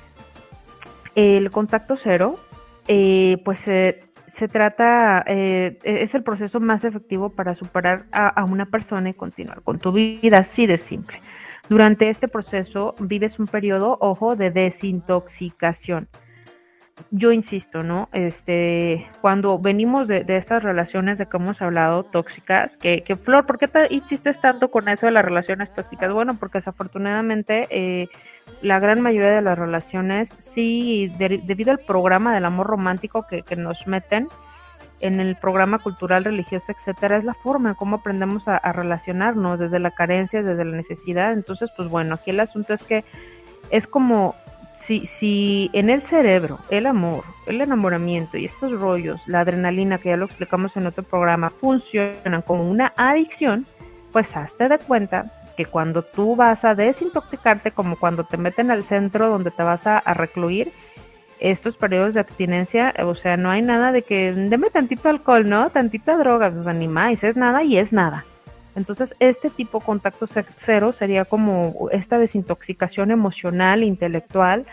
El 1.15 1.51
contacto 1.51 1.97
cero, 1.97 2.39
eh, 2.89 3.41
pues 3.45 3.69
eh, 3.69 4.08
se 4.33 4.49
trata, 4.49 5.25
eh, 5.27 5.79
e-, 5.83 6.03
es 6.03 6.15
el 6.15 6.23
proceso 6.23 6.61
más 6.61 6.85
efectivo 6.85 7.31
para 7.31 7.55
superar 7.55 8.07
a, 8.13 8.45
una 8.45 8.67
persona 8.67 9.11
y 9.11 9.15
continuar 9.15 9.63
con 9.63 9.79
tu 9.79 9.93
vida, 9.93 10.39
así 10.39 10.67
de 10.67 10.79
simple. 10.79 11.21
Durante 11.69 12.09
este 12.09 12.29
proceso 12.29 12.95
vives 13.01 13.39
un 13.39 13.47
periodo, 13.47 13.99
ojo, 14.01 14.37
de 14.37 14.51
desintoxicación. 14.51 16.09
Yo 17.11 17.33
insisto, 17.33 17.83
¿no? 17.83 18.09
Este, 18.13 19.07
cuando 19.21 19.59
venimos 19.59 20.09
de, 20.09 20.25
esas 20.29 20.63
relaciones 20.63 21.19
de 21.19 21.27
que 21.27 21.37
hemos 21.37 21.63
hablado 21.63 22.05
tóxicas, 22.05 22.77
que, 22.77 23.03
Flor, 23.23 23.47
¿por 23.47 23.59
qué 23.59 23.69
te 23.69 23.93
insistes 23.95 24.41
tanto 24.41 24.71
con 24.71 24.89
eso 24.89 25.07
de 25.07 25.13
las 25.13 25.25
relaciones 25.25 25.73
tóxicas? 25.73 26.13
Bueno, 26.13 26.37
porque 26.39 26.59
desafortunadamente 26.59 27.67
eh, 27.71 28.09
la 28.61 28.79
gran 28.81 29.01
mayoría 29.01 29.31
de 29.31 29.43
las 29.43 29.59
relaciones, 29.59 30.29
sí, 30.29 31.13
debido 31.19 31.71
al 31.71 31.79
programa 31.79 32.35
del 32.35 32.45
amor 32.45 32.67
romántico 32.67 33.27
que, 33.27 33.57
nos 33.57 33.87
meten 33.87 34.29
en 35.01 35.21
el 35.21 35.37
programa 35.37 35.79
cultural, 35.79 36.25
religioso, 36.25 36.67
etcétera, 36.73 37.17
es 37.17 37.25
la 37.25 37.35
forma 37.35 37.71
en 37.71 37.75
cómo 37.77 37.97
aprendemos 37.97 38.49
a, 38.49 38.73
relacionarnos, 38.73 39.59
desde 39.59 39.79
la 39.79 39.93
carencia, 39.93 40.43
desde 40.43 40.65
la 40.65 40.77
necesidad. 40.77 41.33
Entonces, 41.33 41.71
pues 41.77 41.89
bueno, 41.89 42.17
aquí 42.17 42.31
el 42.31 42.41
asunto 42.41 42.75
es 42.75 42.85
que 42.85 43.05
es 43.71 43.87
como 43.87 44.35
si, 44.89 45.07
si 45.07 45.71
en 45.75 45.91
el 45.91 46.01
cerebro 46.01 46.59
el 46.71 46.87
amor, 46.87 47.23
el 47.47 47.61
enamoramiento 47.61 48.39
y 48.39 48.47
estos 48.47 48.73
rollos, 48.73 49.21
la 49.27 49.41
adrenalina, 49.41 49.99
que 49.99 50.09
ya 50.09 50.17
lo 50.17 50.25
explicamos 50.25 50.75
en 50.79 50.87
otro 50.87 51.03
programa, 51.03 51.51
funcionan 51.51 52.41
como 52.41 52.69
una 52.69 52.95
adicción, 52.97 53.67
pues 54.13 54.35
hazte 54.35 54.67
de 54.67 54.79
cuenta 54.79 55.31
que 55.59 55.67
cuando 55.67 56.03
tú 56.03 56.37
vas 56.37 56.65
a 56.65 56.75
desintoxicarte, 56.75 57.71
como 57.71 57.97
cuando 57.97 58.25
te 58.25 58.39
meten 58.39 58.71
al 58.71 58.83
centro 58.83 59.29
donde 59.29 59.51
te 59.51 59.63
vas 59.63 59.87
a, 59.87 60.01
recluir, 60.15 60.73
estos 61.39 61.77
periodos 61.77 62.15
de 62.15 62.21
abstinencia, 62.21 62.95
o 63.05 63.15
sea, 63.15 63.37
no 63.37 63.51
hay 63.51 63.61
nada 63.63 63.93
de 63.93 64.03
que 64.03 64.33
deme 64.33 64.71
tantito 64.71 65.09
alcohol, 65.09 65.49
¿no? 65.49 65.69
Tantita 65.71 66.17
droga, 66.17 66.51
pues 66.51 66.67
animáis, 66.67 67.23
es 67.23 67.37
nada 67.37 67.63
y 67.63 67.77
es 67.77 67.93
nada. 67.93 68.25
Entonces, 68.79 69.15
este 69.19 69.51
tipo 69.51 69.81
de 69.81 69.85
contacto 69.85 70.27
cero 70.57 70.93
sería 70.93 71.25
como 71.25 71.89
esta 71.91 72.17
desintoxicación 72.17 73.11
emocional, 73.11 73.83
intelectual, 73.83 74.65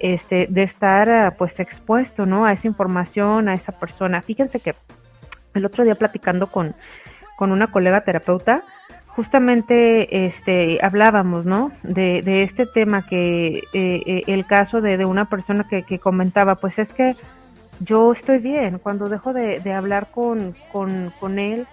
este, 0.00 0.46
de 0.48 0.64
estar 0.64 1.34
pues 1.36 1.60
expuesto, 1.60 2.26
¿no? 2.26 2.44
A 2.44 2.52
esa 2.52 2.66
información, 2.66 3.48
a 3.48 3.54
esa 3.54 3.72
persona. 3.72 4.20
Fíjense 4.20 4.60
que 4.60 4.74
el 5.54 5.64
otro 5.64 5.84
día 5.84 5.94
platicando 5.94 6.48
con, 6.48 6.74
con 7.36 7.52
una 7.52 7.68
colega 7.68 8.02
terapeuta, 8.02 8.62
justamente 9.06 10.26
este, 10.26 10.80
hablábamos, 10.82 11.46
¿no? 11.46 11.70
De, 11.84 12.20
de 12.22 12.42
este 12.42 12.66
tema 12.66 13.06
que 13.06 13.58
eh, 13.58 13.62
eh, 13.72 14.22
el 14.26 14.44
caso 14.46 14.80
de, 14.80 14.96
de 14.96 15.04
una 15.04 15.26
persona 15.26 15.64
que, 15.70 15.84
que, 15.84 16.00
comentaba, 16.00 16.56
pues 16.56 16.78
es 16.80 16.92
que 16.92 17.14
yo 17.80 18.12
estoy 18.12 18.38
bien, 18.38 18.78
cuando 18.78 19.08
dejo 19.08 19.32
de, 19.32 19.60
de 19.60 19.72
hablar 19.72 20.08
con, 20.10 20.54
con, 20.72 21.12
con 21.20 21.38
él, 21.38 21.66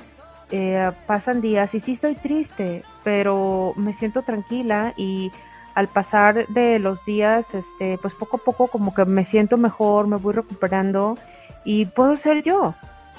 eh, 0.52 0.92
pasan 1.08 1.42
días 1.42 1.74
y 1.74 1.80
sí 1.80 1.94
estoy 1.94 2.16
triste, 2.16 2.84
pero 3.04 3.74
me 3.78 3.94
siento 3.94 4.22
tranquila 4.22 4.94
y 4.98 5.32
al 5.76 5.88
pasar 5.88 6.48
de 6.48 6.80
los 6.80 7.04
días, 7.06 7.54
este, 7.54 7.98
pues 8.02 8.14
poco 8.14 8.38
a 8.38 8.40
poco 8.42 8.68
como 8.68 8.94
que 8.94 9.06
me 9.06 9.24
siento 9.24 9.58
mejor, 9.58 10.08
me 10.08 10.18
voy 10.18 10.34
recuperando 10.34 11.18
y 11.64 11.86
puedo 11.86 12.18
ser 12.18 12.44
yo. 12.44 12.74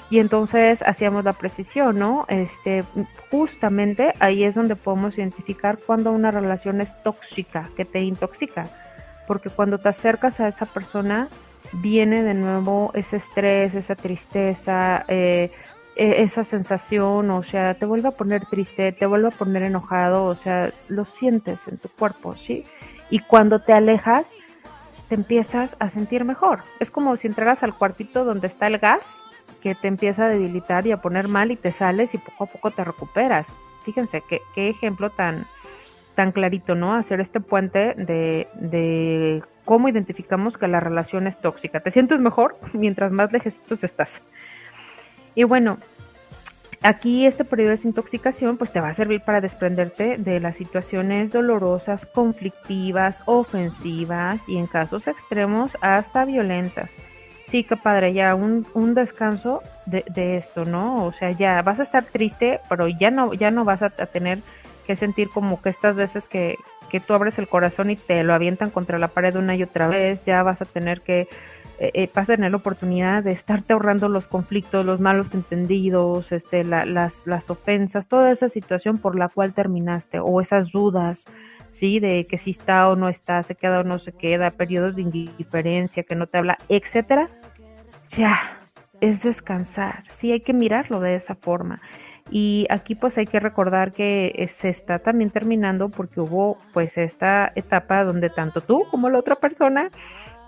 Y 0.09 0.19
entonces 0.19 0.83
hacíamos 0.83 1.23
la 1.23 1.33
precisión, 1.33 1.97
¿no? 1.97 2.25
Este, 2.27 2.83
justamente 3.31 4.13
ahí 4.19 4.43
es 4.43 4.53
donde 4.53 4.75
podemos 4.75 5.17
identificar 5.17 5.79
cuando 5.83 6.11
una 6.11 6.29
relación 6.29 6.81
es 6.81 6.93
tóxica, 7.01 7.69
que 7.75 7.85
te 7.85 8.01
intoxica. 8.01 8.67
Porque 9.25 9.49
cuando 9.49 9.79
te 9.79 9.89
acercas 9.89 10.39
a 10.39 10.47
esa 10.47 10.67
persona, 10.67 11.29
viene 11.71 12.21
de 12.21 12.35
nuevo 12.35 12.91
ese 12.93 13.17
estrés, 13.17 13.73
esa 13.73 13.95
tristeza, 13.95 15.03
eh, 15.07 15.49
esa 15.95 16.43
sensación, 16.43 17.29
o 17.29 17.43
sea, 17.43 17.75
te 17.75 17.85
vuelve 17.85 18.07
a 18.07 18.11
poner 18.11 18.45
triste, 18.45 18.91
te 18.91 19.05
vuelve 19.05 19.27
a 19.27 19.31
poner 19.31 19.63
enojado, 19.63 20.25
o 20.25 20.35
sea, 20.35 20.71
lo 20.87 21.05
sientes 21.05 21.67
en 21.67 21.77
tu 21.77 21.89
cuerpo, 21.89 22.35
¿sí? 22.35 22.63
Y 23.09 23.19
cuando 23.19 23.59
te 23.59 23.73
alejas, 23.73 24.31
te 25.09 25.15
empiezas 25.15 25.75
a 25.79 25.89
sentir 25.89 26.25
mejor. 26.25 26.59
Es 26.79 26.89
como 26.89 27.15
si 27.15 27.27
entraras 27.27 27.63
al 27.63 27.75
cuartito 27.75 28.25
donde 28.25 28.47
está 28.47 28.67
el 28.67 28.79
gas 28.79 29.01
que 29.61 29.75
te 29.75 29.87
empieza 29.87 30.25
a 30.25 30.29
debilitar 30.29 30.85
y 30.87 30.91
a 30.91 30.97
poner 30.97 31.27
mal 31.27 31.51
y 31.51 31.55
te 31.55 31.71
sales 31.71 32.13
y 32.13 32.17
poco 32.17 32.45
a 32.45 32.47
poco 32.47 32.71
te 32.71 32.83
recuperas. 32.83 33.47
Fíjense 33.85 34.23
qué, 34.27 34.39
qué 34.55 34.69
ejemplo 34.69 35.09
tan, 35.09 35.45
tan 36.15 36.31
clarito, 36.31 36.75
¿no? 36.75 36.95
Hacer 36.95 37.21
este 37.21 37.39
puente 37.39 37.93
de, 37.95 38.47
de 38.55 39.43
cómo 39.65 39.89
identificamos 39.89 40.57
que 40.57 40.67
la 40.67 40.79
relación 40.79 41.27
es 41.27 41.39
tóxica. 41.39 41.79
Te 41.79 41.91
sientes 41.91 42.19
mejor 42.19 42.57
mientras 42.73 43.11
más 43.11 43.31
lejecitos 43.31 43.83
estás. 43.83 44.21
Y 45.35 45.43
bueno, 45.43 45.77
aquí 46.81 47.25
este 47.25 47.45
periodo 47.45 47.69
de 47.69 47.77
desintoxicación 47.77 48.57
pues 48.57 48.71
te 48.71 48.81
va 48.81 48.89
a 48.89 48.93
servir 48.93 49.21
para 49.21 49.41
desprenderte 49.41 50.17
de 50.17 50.39
las 50.39 50.57
situaciones 50.57 51.31
dolorosas, 51.31 52.05
conflictivas, 52.05 53.21
ofensivas 53.25 54.41
y 54.47 54.57
en 54.57 54.67
casos 54.67 55.07
extremos 55.07 55.71
hasta 55.81 56.25
violentas 56.25 56.91
sí, 57.53 57.63
qué 57.63 57.77
padre, 57.77 58.13
ya 58.13 58.33
un, 58.33 58.65
un 58.73 58.95
descanso 58.95 59.61
de, 59.85 60.03
de, 60.07 60.37
esto, 60.37 60.65
¿no? 60.65 61.05
O 61.05 61.13
sea, 61.13 61.29
ya 61.29 61.61
vas 61.61 61.79
a 61.79 61.83
estar 61.83 62.03
triste, 62.03 62.59
pero 62.67 62.87
ya 62.87 63.11
no, 63.11 63.31
ya 63.35 63.51
no 63.51 63.63
vas 63.63 63.83
a, 63.83 63.91
tener 63.91 64.39
que 64.87 64.95
sentir 64.95 65.29
como 65.29 65.61
que 65.61 65.69
estas 65.69 65.95
veces 65.95 66.27
que, 66.27 66.55
que, 66.89 66.99
tú 66.99 67.13
abres 67.13 67.37
el 67.37 67.47
corazón 67.47 67.91
y 67.91 67.95
te 67.95 68.23
lo 68.23 68.33
avientan 68.33 68.71
contra 68.71 68.97
la 68.97 69.09
pared 69.09 69.35
una 69.35 69.55
y 69.55 69.61
otra 69.61 69.87
vez, 69.87 70.25
ya 70.25 70.41
vas 70.41 70.63
a 70.63 70.65
tener 70.65 71.01
que, 71.01 71.27
eh, 71.79 71.91
eh 71.93 72.09
vas 72.13 72.29
a 72.29 72.35
tener 72.35 72.51
la 72.51 72.57
oportunidad 72.57 73.23
de 73.23 73.31
estarte 73.31 73.73
ahorrando 73.73 74.09
los 74.09 74.27
conflictos, 74.27 74.85
los 74.85 74.99
malos 74.99 75.33
entendidos, 75.33 76.31
este, 76.31 76.63
la, 76.63 76.85
las, 76.85 77.25
las 77.25 77.49
ofensas, 77.49 78.07
toda 78.07 78.31
esa 78.31 78.49
situación 78.49 78.97
por 78.97 79.17
la 79.17 79.29
cual 79.29 79.53
terminaste, 79.53 80.19
o 80.19 80.41
esas 80.41 80.71
dudas, 80.71 81.25
¿sí? 81.71 81.99
De 81.99 82.25
que 82.25 82.37
si 82.37 82.51
está 82.51 82.87
o 82.89 82.95
no 82.95 83.09
está, 83.09 83.43
se 83.43 83.55
queda 83.55 83.81
o 83.81 83.83
no 83.83 83.99
se 83.99 84.11
queda, 84.11 84.51
periodos 84.51 84.95
de 84.95 85.01
indiferencia, 85.01 86.03
que 86.03 86.15
no 86.15 86.27
te 86.27 86.37
habla, 86.37 86.57
etcétera. 86.69 87.27
Ya, 88.17 88.57
es 89.01 89.23
descansar, 89.23 90.03
sí 90.09 90.31
hay 90.31 90.41
que 90.41 90.53
mirarlo 90.53 90.99
de 90.99 91.15
esa 91.15 91.35
forma. 91.35 91.81
Y 92.31 92.65
aquí 92.69 92.95
pues 92.95 93.17
hay 93.17 93.25
que 93.25 93.39
recordar 93.39 93.91
que 93.91 94.47
se 94.49 94.69
está 94.69 94.99
también 94.99 95.29
terminando 95.29 95.89
porque 95.89 96.21
hubo 96.21 96.57
pues 96.73 96.97
esta 96.97 97.51
etapa 97.55 98.03
donde 98.03 98.29
tanto 98.29 98.61
tú 98.61 98.83
como 98.89 99.09
la 99.09 99.19
otra 99.19 99.35
persona 99.35 99.89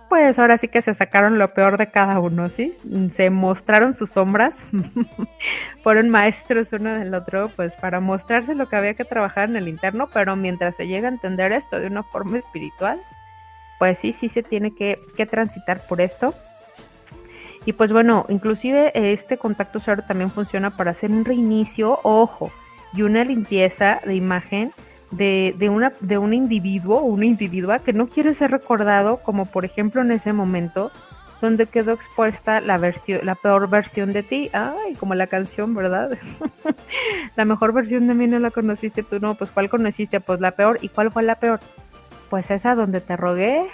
pues 0.10 0.38
ahora 0.40 0.58
sí 0.58 0.68
que 0.68 0.82
se 0.82 0.94
sacaron 0.94 1.38
lo 1.38 1.54
peor 1.54 1.78
de 1.78 1.88
cada 1.88 2.20
uno, 2.20 2.50
¿sí? 2.50 2.76
Se 3.16 3.30
mostraron 3.30 3.94
sus 3.94 4.10
sombras, 4.12 4.56
fueron 5.84 6.10
maestros 6.10 6.72
uno 6.72 6.98
del 6.98 7.14
otro, 7.14 7.52
pues 7.56 7.74
para 7.74 8.00
mostrarse 8.00 8.56
lo 8.56 8.68
que 8.68 8.76
había 8.76 8.94
que 8.94 9.06
trabajar 9.06 9.50
en 9.50 9.56
el 9.56 9.68
interno, 9.68 10.08
pero 10.14 10.36
mientras 10.36 10.76
se 10.76 10.88
llega 10.88 11.08
a 11.08 11.12
entender 11.12 11.52
esto 11.52 11.80
de 11.80 11.88
una 11.88 12.04
forma 12.04 12.38
espiritual, 12.38 13.00
pues 13.80 14.00
sí, 14.00 14.14
sí 14.14 14.30
se 14.30 14.44
tiene 14.44 14.74
que, 14.76 15.00
que 15.18 15.26
transitar 15.26 15.82
por 15.88 16.02
esto. 16.02 16.34
Y 17.66 17.74
pues 17.74 17.92
bueno, 17.92 18.26
inclusive 18.30 18.92
este 18.94 19.38
contacto 19.38 19.80
cero 19.80 20.04
también 20.08 20.30
funciona 20.30 20.70
para 20.70 20.92
hacer 20.92 21.12
un 21.12 21.26
reinicio, 21.26 22.00
ojo, 22.04 22.52
y 22.94 23.02
una 23.02 23.24
limpieza 23.24 24.00
de 24.06 24.16
imagen 24.16 24.72
de, 25.12 25.56
de, 25.58 25.70
una, 25.70 25.94
de 26.00 26.18
un 26.18 26.34
individuo 26.34 27.00
o 27.00 27.06
una 27.06 27.26
individua 27.26 27.80
que 27.80 27.94
no 27.94 28.08
quiere 28.08 28.34
ser 28.34 28.52
recordado, 28.52 29.18
como 29.18 29.46
por 29.46 29.66
ejemplo 29.66 30.02
en 30.02 30.12
ese 30.12 30.34
momento 30.34 30.92
donde 31.42 31.68
quedó 31.68 31.94
expuesta 31.94 32.60
la 32.62 32.78
versión, 32.78 33.22
la 33.24 33.36
peor 33.36 33.70
versión 33.70 34.14
de 34.14 34.24
ti, 34.24 34.50
ay, 34.54 34.96
como 34.96 35.16
la 35.16 35.28
canción, 35.28 35.74
¿verdad? 35.76 36.18
la 37.36 37.46
mejor 37.46 37.74
versión 37.74 38.08
de 38.08 38.14
mí 38.14 38.28
no 38.28 38.40
la 38.40 38.52
conociste 38.52 39.04
tú, 39.04 39.20
no, 39.20 39.36
pues 39.36 39.52
¿cuál 39.52 39.70
conociste? 39.70 40.20
Pues 40.20 40.40
la 40.40 40.52
peor, 40.52 40.80
¿y 40.82 40.90
cuál 40.90 41.12
fue 41.12 41.24
la 41.24 41.36
peor? 41.36 41.60
Pues 42.30 42.50
esa 42.52 42.74
donde 42.74 43.02
te 43.02 43.16
rogué, 43.16 43.68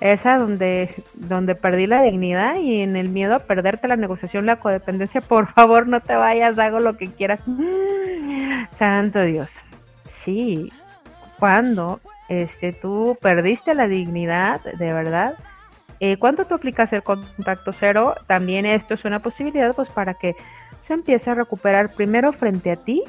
esa 0.00 0.38
donde, 0.38 0.90
donde 1.14 1.54
perdí 1.54 1.86
la 1.86 2.02
dignidad 2.02 2.56
y 2.56 2.80
en 2.80 2.96
el 2.96 3.08
miedo 3.10 3.34
a 3.34 3.38
perderte 3.40 3.88
la 3.88 3.96
negociación, 3.96 4.46
la 4.46 4.56
codependencia, 4.56 5.20
por 5.20 5.52
favor 5.52 5.86
no 5.86 6.00
te 6.00 6.14
vayas, 6.16 6.58
hago 6.58 6.80
lo 6.80 6.96
que 6.96 7.06
quieras. 7.06 7.40
Santo 8.78 9.20
Dios 9.22 9.50
sí, 10.26 10.72
cuando 11.38 12.00
este, 12.28 12.72
tú 12.72 13.16
perdiste 13.22 13.72
la 13.74 13.88
dignidad, 13.88 14.60
de 14.62 14.92
verdad, 14.92 15.34
eh, 16.00 16.18
cuando 16.18 16.44
tú 16.44 16.54
aplicas 16.54 16.92
el 16.92 17.02
contacto 17.02 17.72
cero, 17.72 18.14
también 18.26 18.66
esto 18.66 18.94
es 18.94 19.04
una 19.04 19.20
posibilidad 19.20 19.74
pues 19.74 19.88
para 19.88 20.14
que 20.14 20.34
se 20.82 20.92
empiece 20.92 21.30
a 21.30 21.34
recuperar 21.34 21.94
primero 21.94 22.32
frente 22.32 22.70
a 22.70 22.76
ti 22.76 23.02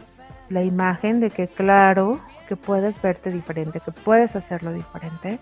la 0.49 0.63
imagen 0.63 1.19
de 1.19 1.29
que 1.29 1.47
claro 1.47 2.21
que 2.47 2.55
puedes 2.55 3.01
verte 3.01 3.29
diferente, 3.29 3.81
que 3.81 3.91
puedes 3.91 4.35
hacerlo 4.37 4.71
diferente, 4.71 5.39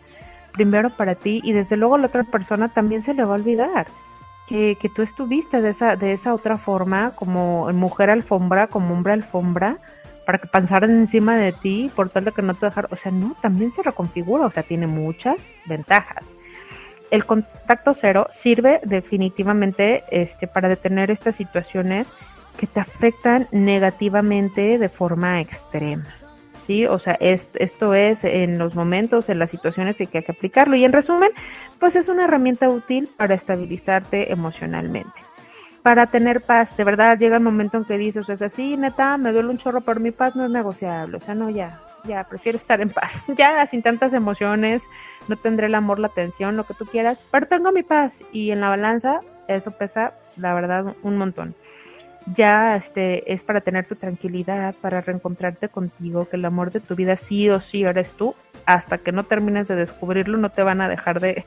primero 0.54 0.90
para 0.90 1.14
ti 1.14 1.42
y 1.44 1.52
desde 1.52 1.78
luego 1.78 1.98
la 1.98 2.08
otra 2.08 2.24
persona 2.24 2.70
también 2.70 3.04
se 3.04 3.14
le 3.14 3.24
va 3.26 3.34
a 3.34 3.38
olvidar 3.38 3.86
que, 4.48 4.78
que 4.82 4.90
tú 4.90 5.04
estuviste 5.04 5.62
de 5.62 5.70
esa, 5.70 5.96
de 5.96 6.14
esa 6.14 6.34
otra 6.34 6.58
forma 6.58 7.12
como 7.12 7.72
mujer 7.74 8.10
alfombra, 8.10 8.68
como 8.68 8.94
hombre 8.94 9.14
alfombra, 9.14 9.78
para 10.26 10.40
que 10.40 10.48
pasaran 10.48 10.92
encima 10.92 11.36
de 11.36 11.52
ti 11.52 11.92
por 11.96 12.10
tal 12.10 12.26
de 12.26 12.32
que 12.32 12.42
no 12.42 12.54
te 12.54 12.66
dejar, 12.66 12.88
o 12.92 12.96
sea, 12.96 13.12
no, 13.12 13.36
también 13.42 13.72
se 13.72 13.84
reconfigura, 13.84 14.46
o 14.46 14.52
sea, 14.52 14.64
tiene 14.64 14.88
muchas 14.88 15.48
ventajas. 15.66 16.34
El 17.12 17.26
contacto 17.26 17.94
cero 17.94 18.28
sirve 18.32 18.82
definitivamente 18.84 20.04
este, 20.10 20.48
para 20.48 20.68
detener 20.68 21.12
estas 21.12 21.36
situaciones 21.36 22.08
que 22.58 22.68
te 22.68 22.80
afectan 22.80 23.48
negativamente 23.52 24.78
de 24.80 24.90
forma 24.90 25.40
extrema. 25.40 26.08
¿sí? 26.66 26.86
O 26.88 26.98
sea, 27.00 27.18
esto 27.20 27.94
es 27.94 28.24
en 28.24 28.58
los 28.58 28.76
momentos, 28.76 29.30
en 29.30 29.40
las 29.40 29.52
situaciones 29.52 30.00
en 30.02 30.08
que 30.08 30.20
hay 30.20 30.24
que 30.24 30.32
aplicarlo. 30.32 30.76
Y 30.76 30.86
en 30.86 30.94
resumen, 30.94 31.30
pues 31.80 31.96
es 31.96 32.08
una 32.08 32.24
herramienta 32.24 32.70
útil 32.70 33.10
para 33.18 33.36
estabilizarte 33.36 34.32
emocionalmente 34.32 35.25
para 35.86 36.08
tener 36.08 36.42
paz. 36.42 36.76
De 36.76 36.84
verdad, 36.84 37.16
llega 37.16 37.38
el 37.38 37.44
momento 37.44 37.78
en 37.78 37.86
que 37.86 37.96
dices, 38.00 38.28
es 38.28 38.42
así, 38.42 38.76
neta, 38.76 39.18
me 39.18 39.32
duele 39.32 39.50
un 39.50 39.60
chorro, 39.60 39.82
pero 39.82 40.00
mi 40.00 40.10
paz 40.10 40.36
no 40.36 40.46
es 40.46 40.50
negociable. 40.50 41.18
O 41.18 41.20
sea, 41.20 41.36
no, 41.36 41.52
ya, 41.52 41.80
ya, 42.06 42.24
prefiero 42.24 42.58
estar 42.58 42.82
en 42.82 42.90
paz. 42.90 43.22
ya, 43.38 43.64
sin 43.68 43.84
tantas 43.84 44.12
emociones, 44.14 44.82
no 45.28 45.36
tendré 45.36 45.68
el 45.68 45.76
amor, 45.76 46.00
la 46.00 46.08
atención, 46.08 46.58
lo 46.58 46.64
que 46.64 46.74
tú 46.74 46.88
quieras, 46.88 47.22
pero 47.30 47.46
tengo 47.46 47.72
mi 47.72 47.84
paz. 47.84 48.18
Y 48.32 48.50
en 48.50 48.62
la 48.62 48.70
balanza, 48.70 49.20
eso 49.48 49.70
pesa, 49.70 50.14
la 50.38 50.56
verdad, 50.56 50.96
un 51.04 51.18
montón. 51.18 51.54
Ya 52.36 52.76
este, 52.78 53.32
es 53.32 53.44
para 53.44 53.62
tener 53.62 53.86
tu 53.86 53.94
tranquilidad, 53.94 54.74
para 54.82 55.02
reencontrarte 55.02 55.70
contigo, 55.70 56.28
que 56.28 56.38
el 56.38 56.46
amor 56.46 56.72
de 56.72 56.80
tu 56.80 56.96
vida 56.96 57.16
sí 57.16 57.48
o 57.52 57.60
sí 57.60 57.84
eres 57.84 58.16
tú 58.16 58.34
hasta 58.66 58.98
que 58.98 59.12
no 59.12 59.24
termines 59.24 59.68
de 59.68 59.76
descubrirlo, 59.76 60.38
no 60.38 60.50
te 60.50 60.64
van 60.64 60.82
a 60.82 60.90
dejar 60.90 61.20
de, 61.20 61.46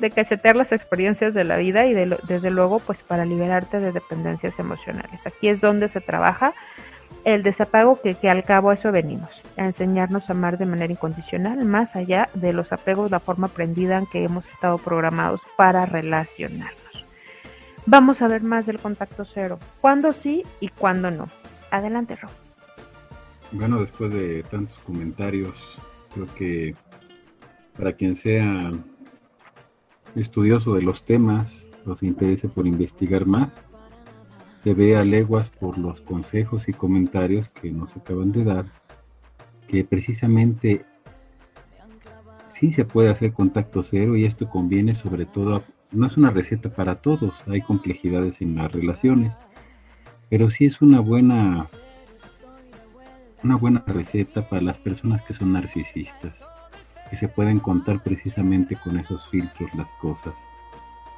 cachetear 0.14 0.56
las 0.56 0.72
experiencias 0.72 1.34
de 1.34 1.44
la 1.44 1.56
vida 1.56 1.86
y 1.86 1.94
desde 1.94 2.50
luego, 2.50 2.78
pues 2.78 3.02
para 3.02 3.24
liberarte 3.24 3.80
de 3.80 3.92
dependencias 3.92 4.58
emocionales. 4.58 5.26
Aquí 5.26 5.48
es 5.48 5.60
donde 5.60 5.88
se 5.88 6.00
trabaja 6.00 6.52
el 7.24 7.42
desapego 7.42 8.00
que, 8.00 8.14
que 8.14 8.28
al 8.28 8.42
cabo 8.42 8.70
a 8.70 8.74
eso 8.74 8.90
venimos, 8.90 9.42
a 9.56 9.64
enseñarnos 9.64 10.28
a 10.28 10.32
amar 10.32 10.58
de 10.58 10.66
manera 10.66 10.92
incondicional, 10.92 11.64
más 11.64 11.94
allá 11.94 12.28
de 12.34 12.52
los 12.52 12.72
apegos, 12.72 13.10
la 13.10 13.20
forma 13.20 13.48
aprendida 13.48 13.98
en 13.98 14.06
que 14.06 14.24
hemos 14.24 14.48
estado 14.48 14.78
programados 14.78 15.40
para 15.56 15.86
relacionarnos. 15.86 16.82
Vamos 17.86 18.22
a 18.22 18.28
ver 18.28 18.42
más 18.42 18.66
del 18.66 18.78
contacto 18.78 19.24
cero, 19.24 19.58
cuándo 19.80 20.12
sí 20.12 20.44
y 20.60 20.68
cuándo 20.68 21.10
no. 21.10 21.26
Adelante, 21.70 22.16
Rob. 22.16 22.30
Bueno, 23.52 23.80
después 23.80 24.12
de 24.12 24.42
tantos 24.44 24.78
comentarios 24.80 25.54
Creo 26.14 26.26
que 26.34 26.74
para 27.76 27.94
quien 27.94 28.16
sea 28.16 28.70
estudioso 30.14 30.74
de 30.74 30.82
los 30.82 31.04
temas 31.04 31.66
o 31.86 31.96
se 31.96 32.06
interese 32.06 32.48
por 32.48 32.66
investigar 32.66 33.26
más, 33.26 33.64
se 34.62 34.74
ve 34.74 34.96
a 34.96 35.04
leguas 35.04 35.48
por 35.48 35.78
los 35.78 36.00
consejos 36.02 36.68
y 36.68 36.72
comentarios 36.72 37.48
que 37.48 37.72
nos 37.72 37.96
acaban 37.96 38.30
de 38.30 38.44
dar, 38.44 38.66
que 39.66 39.84
precisamente 39.84 40.84
sí 42.54 42.70
se 42.70 42.84
puede 42.84 43.08
hacer 43.10 43.32
contacto 43.32 43.82
cero 43.82 44.16
y 44.16 44.24
esto 44.24 44.48
conviene 44.48 44.94
sobre 44.94 45.26
todo, 45.26 45.64
no 45.90 46.06
es 46.06 46.16
una 46.16 46.30
receta 46.30 46.70
para 46.70 46.94
todos, 46.94 47.34
hay 47.48 47.60
complejidades 47.60 48.40
en 48.40 48.54
las 48.54 48.70
relaciones, 48.70 49.36
pero 50.28 50.48
sí 50.48 50.66
es 50.66 50.80
una 50.80 51.00
buena 51.00 51.68
una 53.44 53.56
buena 53.56 53.82
receta 53.86 54.42
para 54.48 54.62
las 54.62 54.78
personas 54.78 55.22
que 55.22 55.34
son 55.34 55.52
narcisistas, 55.52 56.44
que 57.10 57.16
se 57.16 57.28
pueden 57.28 57.58
contar 57.58 58.02
precisamente 58.02 58.76
con 58.76 58.98
esos 58.98 59.28
filtros 59.28 59.72
las 59.74 59.90
cosas, 60.00 60.34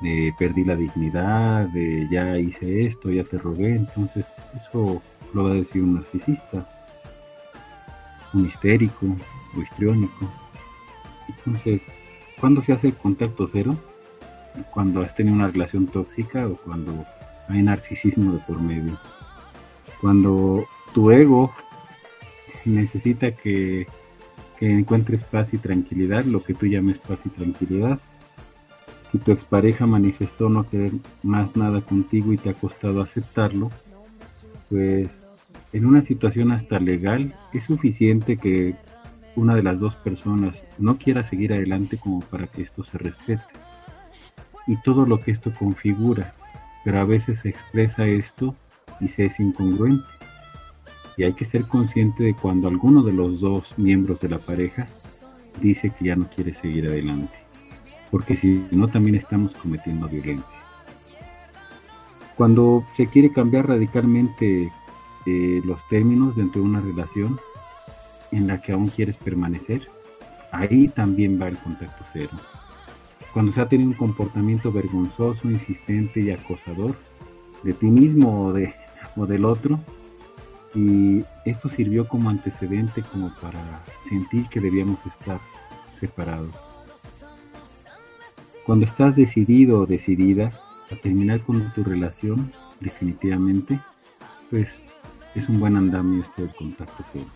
de 0.00 0.34
perdí 0.38 0.64
la 0.64 0.76
dignidad, 0.76 1.66
de 1.68 2.08
ya 2.10 2.38
hice 2.38 2.86
esto, 2.86 3.10
ya 3.10 3.24
te 3.24 3.38
robé, 3.38 3.76
entonces 3.76 4.26
eso 4.56 5.02
lo 5.32 5.44
va 5.44 5.50
a 5.50 5.54
decir 5.54 5.82
un 5.82 5.94
narcisista, 5.94 6.68
un 8.32 8.46
histérico 8.46 9.06
o 9.56 9.60
histriónico. 9.60 10.30
Entonces, 11.28 11.82
¿cuándo 12.40 12.62
se 12.62 12.72
hace 12.72 12.88
el 12.88 12.94
contacto 12.94 13.48
cero? 13.50 13.76
Cuando 14.72 15.02
has 15.02 15.14
tenido 15.14 15.34
una 15.34 15.48
relación 15.48 15.86
tóxica 15.86 16.46
o 16.46 16.56
cuando 16.56 17.04
hay 17.48 17.62
narcisismo 17.62 18.32
de 18.32 18.38
por 18.40 18.60
medio. 18.60 18.96
Cuando 20.00 20.64
tu 20.92 21.10
ego 21.10 21.52
necesita 22.70 23.32
que, 23.32 23.86
encuentres 24.60 25.22
paz 25.24 25.52
y 25.52 25.58
tranquilidad, 25.58 26.24
lo 26.24 26.42
que 26.42 26.54
tú 26.54 26.64
llames 26.64 26.96
paz 26.96 27.20
y 27.26 27.28
tranquilidad. 27.28 27.98
Si 29.12 29.18
tu 29.18 29.30
expareja 29.30 29.86
manifestó 29.86 30.48
no 30.48 30.66
querer 30.66 30.92
más 31.22 31.54
nada 31.54 31.82
contigo 31.82 32.32
y 32.32 32.38
te 32.38 32.48
ha 32.48 32.54
costado 32.54 33.02
aceptarlo, 33.02 33.70
pues 34.70 35.10
en 35.74 35.84
una 35.84 36.00
situación 36.00 36.50
hasta 36.50 36.78
legal 36.78 37.34
es 37.52 37.64
suficiente 37.64 38.38
que 38.38 38.74
una 39.36 39.54
de 39.54 39.62
las 39.62 39.78
dos 39.78 39.96
personas 39.96 40.64
no 40.78 40.96
quiera 40.96 41.22
seguir 41.22 41.52
adelante 41.52 41.98
como 41.98 42.20
para 42.20 42.46
que 42.46 42.62
esto 42.62 42.84
se 42.84 42.96
respete. 42.96 43.42
Y 44.66 44.80
todo 44.80 45.04
lo 45.04 45.20
que 45.20 45.30
esto 45.30 45.52
configura, 45.52 46.34
pero 46.86 47.00
a 47.00 47.04
veces 47.04 47.40
se 47.40 47.50
expresa 47.50 48.06
esto 48.06 48.56
y 48.98 49.08
se 49.08 49.26
es 49.26 49.38
incongruente 49.40 50.13
y 51.16 51.24
hay 51.24 51.32
que 51.32 51.44
ser 51.44 51.66
consciente 51.66 52.24
de 52.24 52.34
cuando 52.34 52.68
alguno 52.68 53.02
de 53.02 53.12
los 53.12 53.40
dos 53.40 53.72
miembros 53.76 54.20
de 54.20 54.28
la 54.28 54.38
pareja 54.38 54.86
dice 55.60 55.90
que 55.90 56.06
ya 56.06 56.16
no 56.16 56.28
quiere 56.28 56.54
seguir 56.54 56.88
adelante, 56.88 57.34
porque 58.10 58.36
si 58.36 58.66
no 58.70 58.88
también 58.88 59.16
estamos 59.16 59.52
cometiendo 59.52 60.08
violencia. 60.08 60.58
Cuando 62.36 62.84
se 62.96 63.06
quiere 63.06 63.30
cambiar 63.30 63.68
radicalmente 63.68 64.70
eh, 65.26 65.62
los 65.64 65.78
términos 65.88 66.34
dentro 66.34 66.60
de 66.62 66.68
una 66.68 66.80
relación 66.80 67.38
en 68.32 68.48
la 68.48 68.60
que 68.60 68.72
aún 68.72 68.88
quieres 68.88 69.16
permanecer, 69.16 69.82
ahí 70.50 70.88
también 70.88 71.40
va 71.40 71.48
el 71.48 71.58
contacto 71.58 72.04
cero. 72.12 72.30
Cuando 73.32 73.52
se 73.52 73.60
ha 73.60 73.68
tenido 73.68 73.90
un 73.90 73.96
comportamiento 73.96 74.72
vergonzoso, 74.72 75.48
insistente 75.48 76.20
y 76.20 76.30
acosador 76.30 76.96
de 77.62 77.72
ti 77.72 77.86
mismo 77.86 78.46
o, 78.46 78.52
de, 78.52 78.74
o 79.16 79.26
del 79.26 79.44
otro, 79.44 79.80
y 80.74 81.24
esto 81.44 81.68
sirvió 81.68 82.08
como 82.08 82.30
antecedente 82.30 83.02
como 83.02 83.32
para 83.36 83.60
sentir 84.08 84.48
que 84.48 84.60
debíamos 84.60 85.04
estar 85.06 85.38
separados. 85.98 86.54
Cuando 88.66 88.84
estás 88.84 89.14
decidido 89.14 89.80
o 89.80 89.86
decidida 89.86 90.50
a 90.90 90.96
terminar 90.96 91.40
con 91.42 91.72
tu 91.74 91.84
relación, 91.84 92.52
definitivamente, 92.80 93.78
pues 94.50 94.78
es 95.34 95.48
un 95.48 95.60
buen 95.60 95.76
andamio 95.76 96.22
esto 96.22 96.42
del 96.42 96.54
contacto 96.54 97.04
cero. 97.12 97.26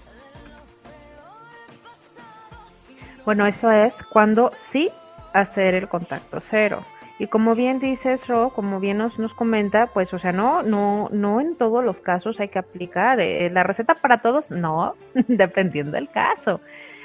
Bueno, 3.25 3.47
eso 3.47 3.71
es 3.71 3.95
cuando 4.11 4.51
sí 4.71 4.91
hacer 5.35 5.75
el 5.75 5.89
contacto 5.89 6.41
cero. 6.41 6.83
Y 7.19 7.27
como 7.27 7.57
bien 7.57 7.81
dices, 7.81 8.29
Ro, 8.29 8.51
como 8.51 8.79
bien 8.79 8.99
nos, 8.99 9.19
nos 9.19 9.35
comenta, 9.35 9.89
pues, 9.89 10.15
o 10.15 10.19
sea, 10.21 10.31
no, 10.31 10.63
no, 10.63 11.09
no 11.11 11.41
en 11.41 11.57
todos 11.57 11.85
los 11.85 11.99
casos 11.99 12.39
hay 12.39 12.49
que 12.49 12.61
aplicar 12.61 13.19
eh, 13.19 13.51
la 13.51 13.65
receta 13.65 13.97
para 13.97 14.19
todos, 14.19 14.51
no, 14.51 14.95
dependiendo 15.27 15.93
del 15.93 16.09
caso. 16.09 16.61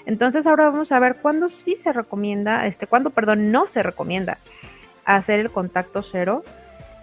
Entonces 0.05 0.45
ahora 0.45 0.69
vamos 0.69 0.91
a 0.91 0.99
ver 0.99 1.15
cuándo 1.15 1.49
sí 1.49 1.75
se 1.75 1.93
recomienda, 1.93 2.67
este, 2.67 2.85
cuándo, 2.85 3.09
perdón, 3.09 3.51
no 3.51 3.65
se 3.65 3.81
recomienda 3.81 4.37
hacer 5.05 5.39
el 5.39 5.49
contacto 5.49 6.03
cero. 6.03 6.43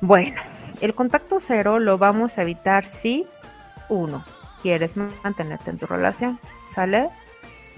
Bueno, 0.00 0.40
el 0.80 0.94
contacto 0.94 1.40
cero 1.40 1.80
lo 1.80 1.98
vamos 1.98 2.38
a 2.38 2.42
evitar 2.42 2.84
si 2.84 3.26
uno 3.88 4.24
quieres 4.62 4.96
mantenerte 4.96 5.70
en 5.70 5.78
tu 5.78 5.86
relación, 5.86 6.38
¿sale? 6.74 7.08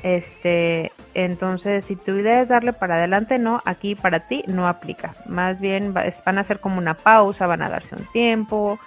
Este, 0.03 0.91
entonces, 1.15 1.85
si 1.85 1.95
tu 1.95 2.13
idea 2.13 2.43
es 2.43 2.49
darle 2.49 2.73
para 2.73 2.97
adelante, 2.97 3.39
no, 3.39 3.63
aquí 3.65 3.95
para 3.95 4.27
ti 4.27 4.45
no 4.49 4.67
aplica. 4.67 5.15
Más 5.27 5.61
bien 5.61 5.95
van 5.95 6.39
a 6.39 6.45
ser 6.45 6.59
como 6.61 6.79
una 6.79 6.95
pausa, 6.95 7.47
van 7.47 7.63
a 7.63 7.71
darse 7.71 7.95
un 7.95 8.05
tiempo, 8.07 8.79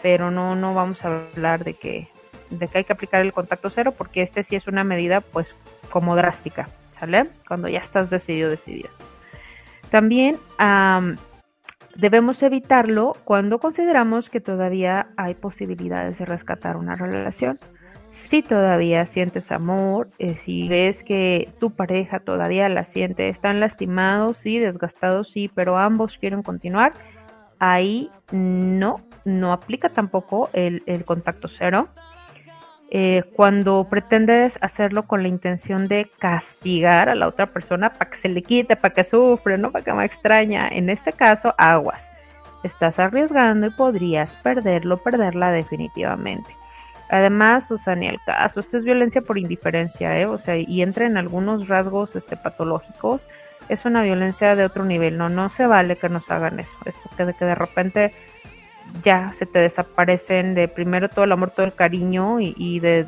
pero 0.00 0.30
no, 0.30 0.54
no 0.54 0.72
vamos 0.74 1.04
a 1.04 1.08
hablar 1.34 1.64
de 1.64 1.74
que, 1.74 2.08
de 2.50 2.68
que 2.68 2.78
hay 2.78 2.84
que 2.84 2.92
aplicar 2.92 3.20
el 3.22 3.32
contacto 3.32 3.68
cero, 3.70 3.92
porque 3.96 4.22
este 4.22 4.44
sí 4.44 4.54
es 4.54 4.68
una 4.68 4.84
medida, 4.84 5.20
pues, 5.20 5.54
como 5.90 6.14
drástica, 6.14 6.68
¿sale? 6.98 7.28
Cuando 7.48 7.68
ya 7.68 7.80
estás 7.80 8.08
decidido, 8.08 8.48
decidido. 8.48 8.90
También 9.90 10.36
debemos 11.96 12.40
evitarlo 12.44 13.16
cuando 13.24 13.58
consideramos 13.58 14.30
que 14.30 14.40
todavía 14.40 15.08
hay 15.16 15.34
posibilidades 15.34 16.18
de 16.18 16.26
rescatar 16.26 16.76
una 16.76 16.94
relación 16.94 17.58
si 18.10 18.42
todavía 18.42 19.06
sientes 19.06 19.52
amor, 19.52 20.08
eh, 20.18 20.36
si 20.36 20.68
ves 20.68 21.02
que 21.02 21.48
tu 21.58 21.70
pareja 21.70 22.20
todavía 22.20 22.68
la 22.68 22.84
siente, 22.84 23.28
están 23.28 23.60
lastimados, 23.60 24.36
sí, 24.38 24.58
desgastados, 24.58 25.30
sí, 25.30 25.50
pero 25.54 25.78
ambos 25.78 26.18
quieren 26.18 26.42
continuar, 26.42 26.92
ahí 27.60 28.10
no, 28.32 29.00
no 29.24 29.52
aplica 29.52 29.88
tampoco 29.88 30.50
el, 30.52 30.82
contacto 31.04 31.48
cero. 31.48 31.86
Eh, 32.92 33.22
cuando 33.36 33.86
pretendes 33.88 34.58
hacerlo 34.60 35.06
con 35.06 35.22
la 35.22 35.28
intención 35.28 35.86
de 35.86 36.10
castigar 36.18 37.08
a 37.08 37.14
la 37.14 37.28
otra 37.28 37.46
persona 37.46 37.92
para 37.92 38.10
que 38.10 38.16
se 38.16 38.28
le 38.28 38.42
quite, 38.42 38.74
para 38.74 38.92
que 38.92 39.04
sufre, 39.04 39.58
no 39.58 39.70
para 39.70 39.84
que 39.84 39.92
me 39.92 40.04
extraña, 40.04 40.66
en 40.68 40.90
este 40.90 41.12
caso, 41.12 41.54
aguas. 41.56 42.08
Estás 42.64 42.98
arriesgando 42.98 43.68
y 43.68 43.70
podrías 43.70 44.34
perderlo, 44.42 44.96
perderla 44.96 45.52
definitivamente. 45.52 46.59
Además, 47.10 47.66
Susana, 47.66 48.08
el 48.08 48.20
caso, 48.24 48.60
esto 48.60 48.78
es 48.78 48.84
violencia 48.84 49.20
por 49.20 49.36
indiferencia, 49.36 50.16
¿eh? 50.16 50.26
O 50.26 50.38
sea, 50.38 50.56
y 50.56 50.80
entra 50.80 51.06
en 51.06 51.16
algunos 51.16 51.66
rasgos 51.66 52.14
este, 52.14 52.36
patológicos. 52.36 53.20
Es 53.68 53.84
una 53.84 54.02
violencia 54.02 54.54
de 54.54 54.64
otro 54.64 54.84
nivel, 54.84 55.18
no, 55.18 55.28
no 55.28 55.48
se 55.48 55.66
vale 55.66 55.96
que 55.96 56.08
nos 56.08 56.30
hagan 56.30 56.60
eso. 56.60 56.70
Esto 56.84 57.10
que 57.16 57.24
de 57.24 57.34
que 57.34 57.44
de 57.44 57.54
repente 57.56 58.14
ya 59.02 59.34
se 59.36 59.44
te 59.44 59.58
desaparecen 59.58 60.54
de 60.54 60.68
primero 60.68 61.08
todo 61.08 61.24
el 61.24 61.32
amor, 61.32 61.50
todo 61.50 61.66
el 61.66 61.74
cariño 61.74 62.38
y, 62.38 62.78
de, 62.78 63.06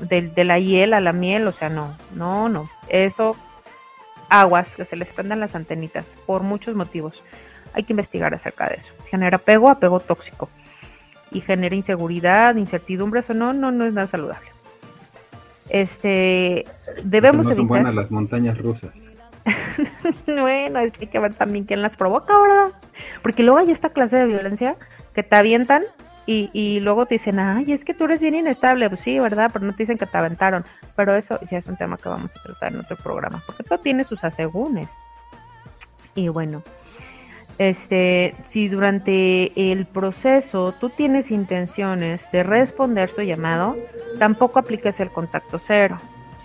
de, 0.00 0.44
la 0.44 0.58
hiel 0.58 0.92
a 0.92 1.00
la 1.00 1.14
miel, 1.14 1.48
o 1.48 1.52
sea, 1.52 1.70
no, 1.70 1.96
no, 2.14 2.50
no. 2.50 2.68
Eso, 2.88 3.34
aguas, 4.28 4.68
que 4.76 4.84
se 4.84 4.96
les 4.96 5.08
prendan 5.08 5.40
las 5.40 5.54
antenitas 5.54 6.04
por 6.26 6.42
muchos 6.42 6.74
motivos. 6.74 7.22
Hay 7.72 7.84
que 7.84 7.94
investigar 7.94 8.34
acerca 8.34 8.68
de 8.68 8.76
eso. 8.76 8.92
Genera 9.10 9.36
apego, 9.36 9.70
apego 9.70 10.00
tóxico 10.00 10.50
y 11.30 11.40
genera 11.40 11.74
inseguridad, 11.74 12.56
incertidumbre, 12.56 13.20
eso 13.20 13.34
no, 13.34 13.52
no, 13.52 13.70
no 13.70 13.84
es 13.84 13.94
nada 13.94 14.06
saludable. 14.06 14.48
Este, 15.68 16.64
debemos 17.04 17.46
no 17.46 17.54
son 17.54 17.66
buenas 17.66 17.94
las 17.94 18.10
montañas 18.10 18.56
rusas. 18.58 18.92
bueno, 20.26 20.78
hay 20.78 20.90
que 20.90 21.18
ver 21.18 21.34
también 21.34 21.64
quién 21.64 21.82
las 21.82 21.96
provoca, 21.96 22.38
¿verdad? 22.38 22.72
Porque 23.22 23.42
luego 23.42 23.58
hay 23.58 23.70
esta 23.70 23.90
clase 23.90 24.16
de 24.16 24.26
violencia 24.26 24.76
que 25.14 25.22
te 25.22 25.36
avientan 25.36 25.82
y, 26.26 26.50
y, 26.52 26.80
luego 26.80 27.06
te 27.06 27.14
dicen, 27.14 27.38
ay, 27.38 27.72
es 27.72 27.84
que 27.84 27.94
tú 27.94 28.04
eres 28.04 28.20
bien 28.20 28.34
inestable. 28.34 28.88
Pues 28.90 29.00
sí, 29.00 29.18
¿verdad? 29.18 29.50
Pero 29.50 29.64
no 29.64 29.72
te 29.72 29.84
dicen 29.84 29.96
que 29.96 30.04
te 30.04 30.18
aventaron. 30.18 30.62
Pero 30.94 31.16
eso 31.16 31.38
ya 31.50 31.56
es 31.56 31.66
un 31.66 31.76
tema 31.78 31.96
que 31.96 32.08
vamos 32.08 32.36
a 32.36 32.42
tratar 32.42 32.74
en 32.74 32.80
otro 32.80 32.96
programa, 32.96 33.42
porque 33.46 33.62
todo 33.62 33.78
tiene 33.78 34.04
sus 34.04 34.22
asegúnes. 34.24 34.88
Y 36.14 36.28
bueno, 36.28 36.62
este, 37.58 38.34
si 38.50 38.68
durante 38.68 39.72
el 39.72 39.86
proceso 39.86 40.72
tú 40.80 40.90
tienes 40.90 41.30
intenciones 41.30 42.30
de 42.30 42.42
responder 42.42 43.10
su 43.10 43.22
llamado, 43.22 43.76
tampoco 44.18 44.58
apliques 44.58 45.00
el 45.00 45.10
contacto 45.10 45.58
cero. 45.58 45.98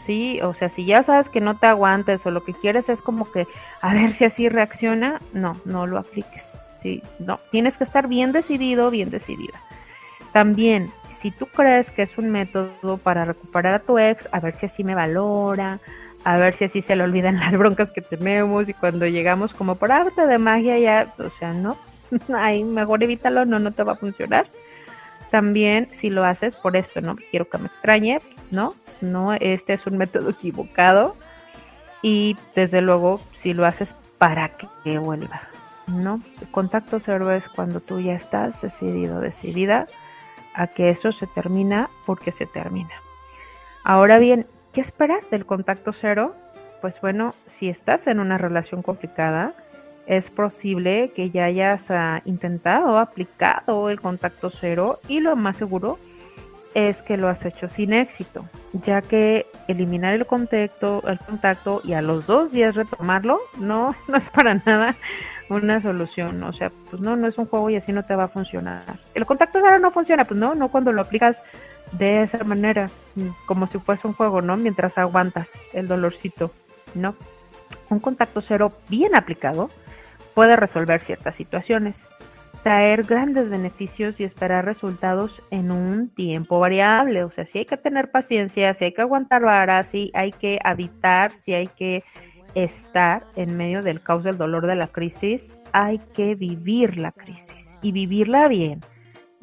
¿sí? 0.06 0.42
O 0.42 0.54
sea, 0.54 0.70
si 0.70 0.86
ya 0.86 1.04
sabes 1.04 1.30
que 1.30 1.42
no 1.42 1.58
te 1.58 1.68
aguantes 1.68 2.26
o 2.26 2.32
lo 2.32 2.44
que 2.44 2.54
quieres 2.54 2.90
es 2.90 3.02
como 3.02 3.32
que 3.32 3.48
a 3.82 3.94
ver 3.94 4.12
si 4.14 4.26
así 4.26 4.50
reacciona, 4.50 5.20
no, 5.34 5.56
no 5.66 5.88
lo 5.88 6.00
apliques. 6.00 6.44
¿sí? 6.82 7.02
No, 7.20 7.40
tienes 7.52 7.78
que 7.78 7.84
estar 7.84 8.08
bien 8.08 8.32
decidido, 8.32 8.90
bien 8.90 9.10
decidida. 9.10 9.60
También, 10.32 10.90
si 11.20 11.32
tú 11.32 11.46
crees 11.46 11.92
que 11.92 12.02
es 12.02 12.18
un 12.18 12.32
método 12.32 12.98
para 12.98 13.24
recuperar 13.24 13.76
a 13.76 13.80
tu 13.80 14.00
ex, 14.00 14.28
a 14.32 14.40
ver 14.40 14.56
si 14.56 14.66
así 14.66 14.84
me 14.84 14.96
valora, 14.96 15.80
a 16.24 16.38
ver 16.38 16.56
si 16.56 16.66
así 16.66 16.82
se 16.82 16.96
le 16.96 17.04
olvidan 17.04 17.40
las 17.40 17.58
broncas 17.58 17.92
que 17.92 18.02
tenemos 18.02 18.70
y 18.70 18.74
cuando 18.74 19.06
llegamos 19.06 19.54
como 19.54 19.76
por 19.76 19.92
arte 19.92 20.28
de 20.28 20.38
magia 20.38 20.78
ya, 20.78 21.14
o 21.18 21.30
sea, 21.40 21.54
no, 21.54 21.78
ahí 22.36 22.64
mejor 22.64 23.04
evítalo, 23.04 23.46
no, 23.46 23.60
no 23.60 23.72
te 23.72 23.84
va 23.84 23.94
a 23.94 23.98
funcionar. 23.98 24.48
También 25.30 25.90
si 26.00 26.12
lo 26.12 26.24
haces 26.24 26.56
por 26.56 26.78
esto, 26.78 27.02
¿no? 27.02 27.16
Quiero 27.32 27.50
que 27.50 27.58
me 27.58 27.66
extrañe, 27.66 28.22
¿no? 28.52 28.76
No, 29.02 29.34
este 29.34 29.74
es 29.74 29.88
un 29.88 29.98
método 29.98 30.30
equivocado 30.30 31.16
y 32.04 32.38
desde 32.54 32.82
luego 32.82 33.20
si 33.34 33.54
lo 33.56 33.66
haces 33.66 33.96
para 34.20 34.52
que 34.84 35.00
vuelva, 35.00 35.42
¿no? 35.88 36.20
El 36.40 36.48
contacto 36.50 37.02
cero 37.04 37.32
es 37.32 37.50
cuando 37.50 37.80
tú 37.80 38.00
ya 38.00 38.14
estás 38.14 38.62
decidido, 38.62 39.22
decidida 39.22 39.88
a 40.54 40.68
que 40.68 40.90
eso 40.90 41.12
se 41.12 41.26
termina 41.26 41.90
porque 42.06 42.32
se 42.32 42.46
termina. 42.46 42.94
Ahora 43.84 44.20
bien, 44.20 44.46
¿Qué 44.74 44.82
esperar 44.82 45.22
del 45.30 45.46
contacto 45.46 45.94
cero? 45.94 46.34
Pues 46.82 47.00
bueno, 47.00 47.36
si 47.52 47.70
estás 47.70 48.08
en 48.08 48.20
una 48.20 48.40
relación 48.40 48.82
complicada, 48.82 49.54
es 50.08 50.32
posible 50.32 51.12
que 51.16 51.30
ya 51.30 51.46
hayas 51.46 51.92
uh, 51.92 52.28
intentado, 52.28 52.98
aplicado 52.98 53.92
el 53.92 54.02
contacto 54.02 54.50
cero 54.50 55.00
y 55.08 55.20
lo 55.20 55.36
más 55.36 55.58
seguro 55.58 56.00
es 56.74 57.04
que 57.04 57.18
lo 57.18 57.28
has 57.28 57.46
hecho 57.46 57.70
sin 57.70 57.94
éxito, 57.94 58.46
ya 58.74 59.04
que 59.04 59.46
eliminar 59.68 60.16
el 60.16 60.26
contacto, 60.26 61.04
el 61.08 61.20
contacto 61.20 61.82
y 61.84 61.94
a 61.94 62.02
los 62.02 62.26
dos 62.26 62.52
días 62.52 62.74
retomarlo 62.74 63.40
no, 63.60 63.96
no 64.08 64.18
es 64.18 64.30
para 64.32 64.56
nada 64.56 64.96
una 65.50 65.82
solución, 65.82 66.42
o 66.42 66.52
sea, 66.52 66.72
pues 66.90 67.00
no, 67.00 67.16
no 67.16 67.28
es 67.28 67.38
un 67.38 67.46
juego 67.46 67.70
y 67.70 67.76
así 67.76 67.92
no 67.92 68.02
te 68.02 68.16
va 68.16 68.24
a 68.24 68.28
funcionar. 68.28 68.82
El 69.14 69.28
contacto 69.28 69.60
cero 69.62 69.78
no 69.78 69.92
funciona, 69.92 70.26
pues 70.26 70.40
no, 70.40 70.56
no 70.56 70.70
cuando 70.70 70.92
lo 70.92 71.02
aplicas 71.02 71.44
de 71.98 72.20
esa 72.20 72.44
manera, 72.44 72.90
como 73.46 73.68
si 73.68 73.78
fuese 73.80 74.08
un 74.08 74.14
juego, 74.14 74.42
¿no? 74.42 74.58
Mientras 74.58 74.98
aguantas 74.98 75.54
el 75.74 75.88
dolorcito, 75.88 76.52
¿no? 76.96 77.16
Un 77.90 78.00
contacto 78.00 78.42
cero 78.42 78.72
bien 78.90 79.16
aplicado 79.16 79.70
puede 80.34 80.56
resolver 80.56 81.02
ciertas 81.02 81.36
situaciones, 81.36 82.08
traer 82.64 83.04
grandes 83.04 83.50
beneficios 83.50 84.20
y 84.20 84.24
esperar 84.24 84.66
resultados 84.66 85.44
en 85.52 85.72
un 85.72 86.10
tiempo 86.10 86.60
variable. 86.60 87.24
O 87.24 87.30
sea, 87.30 87.46
si 87.46 87.60
hay 87.60 87.66
que 87.66 87.78
tener 87.78 88.10
paciencia, 88.10 88.74
si 88.74 88.86
hay 88.86 88.94
que 88.94 89.02
aguantar 89.02 89.44
varas, 89.44 89.88
si 89.88 90.12
hay 90.16 90.32
que 90.32 90.60
habitar, 90.64 91.34
si 91.42 91.54
hay 91.54 91.68
que 91.68 92.04
estar 92.56 93.26
en 93.36 93.56
medio 93.58 93.82
del 93.82 94.02
caos 94.02 94.24
del 94.24 94.38
dolor 94.38 94.66
de 94.66 94.76
la 94.76 94.88
crisis, 94.88 95.56
hay 95.72 96.00
que 96.14 96.36
vivir 96.36 96.98
la 96.98 97.12
crisis 97.12 97.80
y 97.82 97.92
vivirla 97.92 98.48
bien 98.48 98.80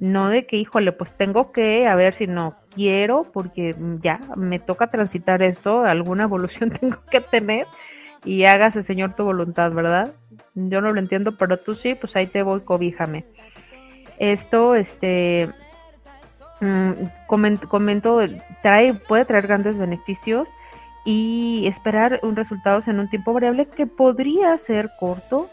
no 0.00 0.30
de 0.30 0.46
que, 0.46 0.56
híjole, 0.56 0.92
pues 0.92 1.14
tengo 1.14 1.52
que, 1.52 1.86
a 1.86 1.94
ver 1.94 2.14
si 2.14 2.26
no 2.26 2.56
quiero, 2.74 3.30
porque 3.32 3.76
ya 4.02 4.18
me 4.34 4.58
toca 4.58 4.90
transitar 4.90 5.42
esto, 5.42 5.82
alguna 5.82 6.24
evolución 6.24 6.70
tengo 6.80 6.96
que 7.10 7.20
tener 7.20 7.66
y 8.24 8.44
hágase, 8.44 8.82
Señor, 8.82 9.14
tu 9.14 9.24
voluntad, 9.24 9.70
¿verdad? 9.72 10.12
Yo 10.54 10.80
no 10.80 10.90
lo 10.90 10.98
entiendo, 10.98 11.36
pero 11.36 11.58
tú 11.58 11.74
sí, 11.74 11.94
pues 11.94 12.16
ahí 12.16 12.26
te 12.26 12.42
voy, 12.42 12.60
cobíjame. 12.60 13.26
Esto, 14.18 14.74
este, 14.74 15.50
mm, 16.60 16.92
comento, 17.26 17.68
comento, 17.68 18.20
trae, 18.62 18.94
puede 18.94 19.26
traer 19.26 19.46
grandes 19.46 19.78
beneficios 19.78 20.48
y 21.04 21.64
esperar 21.66 22.20
un 22.22 22.36
resultados 22.36 22.88
en 22.88 23.00
un 23.00 23.08
tiempo 23.08 23.34
variable 23.34 23.66
que 23.66 23.86
podría 23.86 24.56
ser 24.56 24.90
corto, 24.98 25.50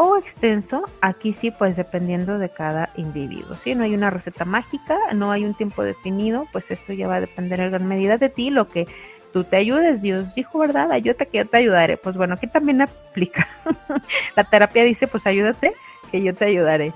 o 0.00 0.16
extenso, 0.16 0.84
aquí 1.00 1.32
sí, 1.32 1.50
pues 1.50 1.74
dependiendo 1.74 2.38
de 2.38 2.50
cada 2.50 2.90
individuo. 2.96 3.56
Si 3.64 3.74
no 3.74 3.82
hay 3.82 3.94
una 3.94 4.10
receta 4.10 4.44
mágica, 4.44 4.96
no 5.12 5.32
hay 5.32 5.44
un 5.44 5.54
tiempo 5.54 5.82
definido, 5.82 6.46
pues 6.52 6.70
esto 6.70 6.92
ya 6.92 7.08
va 7.08 7.16
a 7.16 7.20
depender 7.20 7.58
en 7.58 7.72
gran 7.72 7.88
medida 7.88 8.16
de 8.16 8.28
ti, 8.28 8.50
lo 8.50 8.68
que 8.68 8.86
tú 9.32 9.42
te 9.42 9.56
ayudes. 9.56 10.00
Dios 10.00 10.32
dijo, 10.36 10.60
¿verdad? 10.60 10.92
Ayúdate 10.92 11.26
que 11.26 11.38
yo 11.38 11.46
te 11.48 11.56
ayudaré. 11.56 11.96
Pues 11.96 12.16
bueno, 12.16 12.34
aquí 12.34 12.46
también 12.46 12.80
aplica. 12.80 13.48
La 14.36 14.44
terapia 14.44 14.84
dice, 14.84 15.08
pues 15.08 15.26
ayúdate, 15.26 15.72
que 16.12 16.22
yo 16.22 16.32
te 16.32 16.44
ayudaré. 16.44 16.92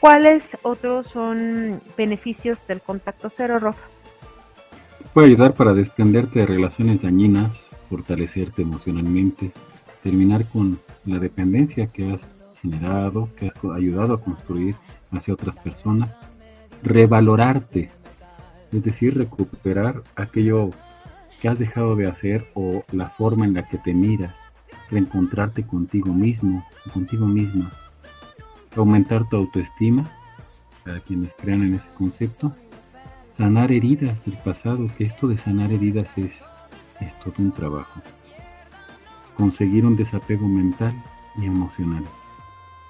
¿Cuáles 0.00 0.56
otros 0.62 1.06
son 1.06 1.82
beneficios 1.98 2.66
del 2.66 2.80
contacto 2.80 3.28
cero, 3.28 3.58
Rofa? 3.58 3.84
Puede 5.12 5.26
ayudar 5.26 5.52
para 5.52 5.74
desprenderte 5.74 6.38
de 6.38 6.46
relaciones 6.46 7.02
dañinas, 7.02 7.68
fortalecerte 7.90 8.62
emocionalmente, 8.62 9.50
terminar 10.02 10.46
con 10.46 10.80
la 11.04 11.18
dependencia 11.18 11.86
que 11.86 12.12
has 12.12 12.32
generado, 12.60 13.28
que 13.36 13.48
has 13.48 13.64
ayudado 13.64 14.14
a 14.14 14.20
construir 14.20 14.76
hacia 15.12 15.34
otras 15.34 15.56
personas, 15.56 16.16
revalorarte, 16.82 17.90
es 18.72 18.82
decir, 18.82 19.16
recuperar 19.16 20.02
aquello 20.14 20.70
que 21.40 21.48
has 21.48 21.58
dejado 21.58 21.96
de 21.96 22.06
hacer 22.06 22.46
o 22.54 22.84
la 22.92 23.08
forma 23.08 23.46
en 23.46 23.54
la 23.54 23.66
que 23.66 23.78
te 23.78 23.94
miras, 23.94 24.34
reencontrarte 24.90 25.64
contigo 25.64 26.12
mismo, 26.12 26.66
contigo 26.92 27.26
misma, 27.26 27.72
aumentar 28.76 29.28
tu 29.28 29.36
autoestima, 29.36 30.08
para 30.84 31.00
quienes 31.00 31.32
crean 31.34 31.62
en 31.62 31.74
ese 31.74 31.88
concepto, 31.96 32.52
sanar 33.30 33.72
heridas 33.72 34.24
del 34.24 34.36
pasado, 34.38 34.86
que 34.96 35.04
esto 35.04 35.28
de 35.28 35.38
sanar 35.38 35.72
heridas 35.72 36.16
es, 36.18 36.44
es 37.00 37.18
todo 37.20 37.34
un 37.38 37.52
trabajo, 37.52 38.00
conseguir 39.36 39.86
un 39.86 39.96
desapego 39.96 40.46
mental 40.46 40.94
y 41.38 41.46
emocional. 41.46 42.04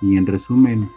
Y 0.00 0.16
en 0.16 0.26
resumen, 0.26 0.88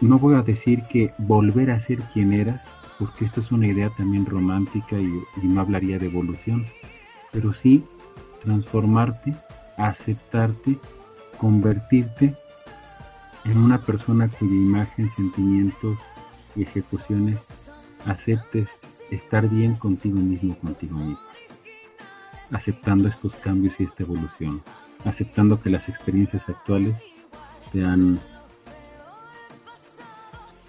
no 0.00 0.18
voy 0.18 0.34
a 0.34 0.42
decir 0.42 0.82
que 0.90 1.12
volver 1.18 1.70
a 1.70 1.80
ser 1.80 1.98
quien 2.12 2.32
eras, 2.32 2.62
porque 2.98 3.24
esto 3.24 3.40
es 3.40 3.52
una 3.52 3.66
idea 3.66 3.90
también 3.90 4.26
romántica 4.26 4.98
y, 4.98 5.22
no 5.42 5.60
hablaría 5.60 5.98
de 5.98 6.06
evolución, 6.06 6.66
pero 7.32 7.52
sí 7.52 7.84
transformarte, 8.42 9.34
aceptarte, 9.76 10.78
convertirte 11.38 12.34
en 13.44 13.58
una 13.58 13.78
persona 13.78 14.28
cuya 14.28 14.54
imagen, 14.54 15.10
sentimientos 15.12 15.98
y 16.54 16.62
ejecuciones 16.62 17.38
aceptes 18.04 18.68
estar 19.10 19.48
bien 19.48 19.74
contigo 19.74 20.18
mismo, 20.18 20.56
contigo 20.58 20.96
mismo, 20.96 21.27
aceptando 22.52 23.08
estos 23.08 23.34
cambios 23.36 23.78
y 23.80 23.84
esta 23.84 24.02
evolución, 24.02 24.62
aceptando 25.04 25.60
que 25.60 25.70
las 25.70 25.88
experiencias 25.88 26.48
actuales 26.48 27.00
te 27.72 27.84
han 27.84 28.18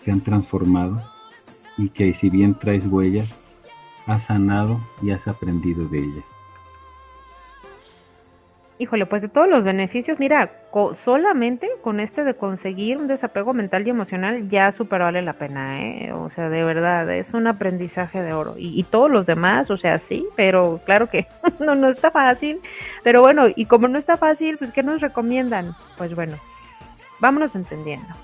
te 0.03 0.11
han 0.11 0.21
transformado 0.21 1.01
y 1.77 1.89
que 1.89 2.13
si 2.13 2.29
bien 2.29 2.55
traes 2.55 2.85
huellas, 2.85 3.27
has 4.05 4.25
sanado 4.25 4.79
y 5.01 5.11
has 5.11 5.27
aprendido 5.27 5.87
de 5.87 5.99
ellas. 5.99 6.38
Híjole, 8.79 9.05
pues 9.05 9.21
de 9.21 9.27
todos 9.27 9.49
los 9.49 9.65
beneficios, 9.65 10.19
mira, 10.19 10.49
solamente 11.03 11.69
con 11.83 11.99
este 11.99 12.23
de 12.23 12.33
conseguir 12.33 12.97
un 12.97 13.07
desapego 13.07 13.53
mental 13.53 13.85
y 13.85 13.89
emocional 13.89 14.49
ya 14.49 14.71
super 14.71 15.01
vale 15.01 15.21
la 15.21 15.33
pena, 15.33 15.81
¿eh? 15.81 16.13
O 16.13 16.29
sea, 16.29 16.49
de 16.49 16.63
verdad, 16.63 17.13
es 17.13 17.33
un 17.33 17.45
aprendizaje 17.47 18.21
de 18.21 18.31
oro. 18.31 18.55
Y, 18.57 18.79
y 18.79 18.83
todos 18.83 19.11
los 19.11 19.25
demás, 19.25 19.69
o 19.69 19.75
sea, 19.75 19.97
sí, 19.97 20.25
pero 20.37 20.79
claro 20.85 21.07
que 21.07 21.27
no, 21.59 21.75
no 21.75 21.89
está 21.89 22.09
fácil. 22.09 22.61
Pero 23.03 23.21
bueno, 23.21 23.47
y 23.53 23.65
como 23.65 23.89
no 23.89 23.99
está 23.99 24.15
fácil, 24.15 24.57
pues 24.57 24.71
¿qué 24.71 24.81
nos 24.81 25.01
recomiendan? 25.01 25.73
Pues 25.97 26.15
bueno, 26.15 26.37
vámonos 27.19 27.55
entendiendo. 27.55 28.15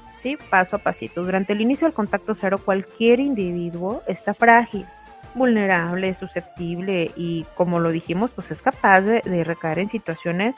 Paso 0.50 0.78
a 0.78 0.80
pasito. 0.80 1.24
Durante 1.24 1.54
el 1.54 1.62
inicio 1.62 1.86
del 1.86 1.94
contacto 1.94 2.34
cero, 2.34 2.60
cualquier 2.64 3.20
individuo 3.20 4.02
está 4.08 4.34
frágil, 4.34 4.86
vulnerable, 5.36 6.14
susceptible 6.14 7.12
y 7.16 7.46
como 7.56 7.80
lo 7.80 7.92
dijimos, 7.92 8.32
pues 8.32 8.52
es 8.52 8.62
capaz 8.62 9.02
de, 9.02 9.44
recaer 9.44 9.80
en 9.80 9.90
situaciones 9.90 10.56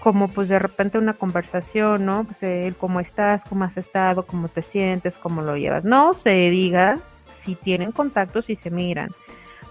como 0.00 0.28
pues 0.28 0.48
de 0.48 0.58
repente 0.58 0.98
una 0.98 1.14
conversación, 1.14 2.04
¿no? 2.04 2.24
Pues 2.24 2.42
el 2.42 2.74
cómo 2.74 3.00
estás, 3.00 3.44
cómo 3.44 3.64
has 3.64 3.76
estado, 3.76 4.26
cómo 4.26 4.48
te 4.48 4.62
sientes, 4.62 5.16
cómo 5.16 5.40
lo 5.40 5.56
llevas. 5.56 5.84
No 5.84 6.14
se 6.14 6.50
diga 6.50 6.98
si 7.26 7.54
tienen 7.54 7.92
contacto, 7.92 8.42
si 8.42 8.56
se 8.56 8.70
miran. 8.70 9.10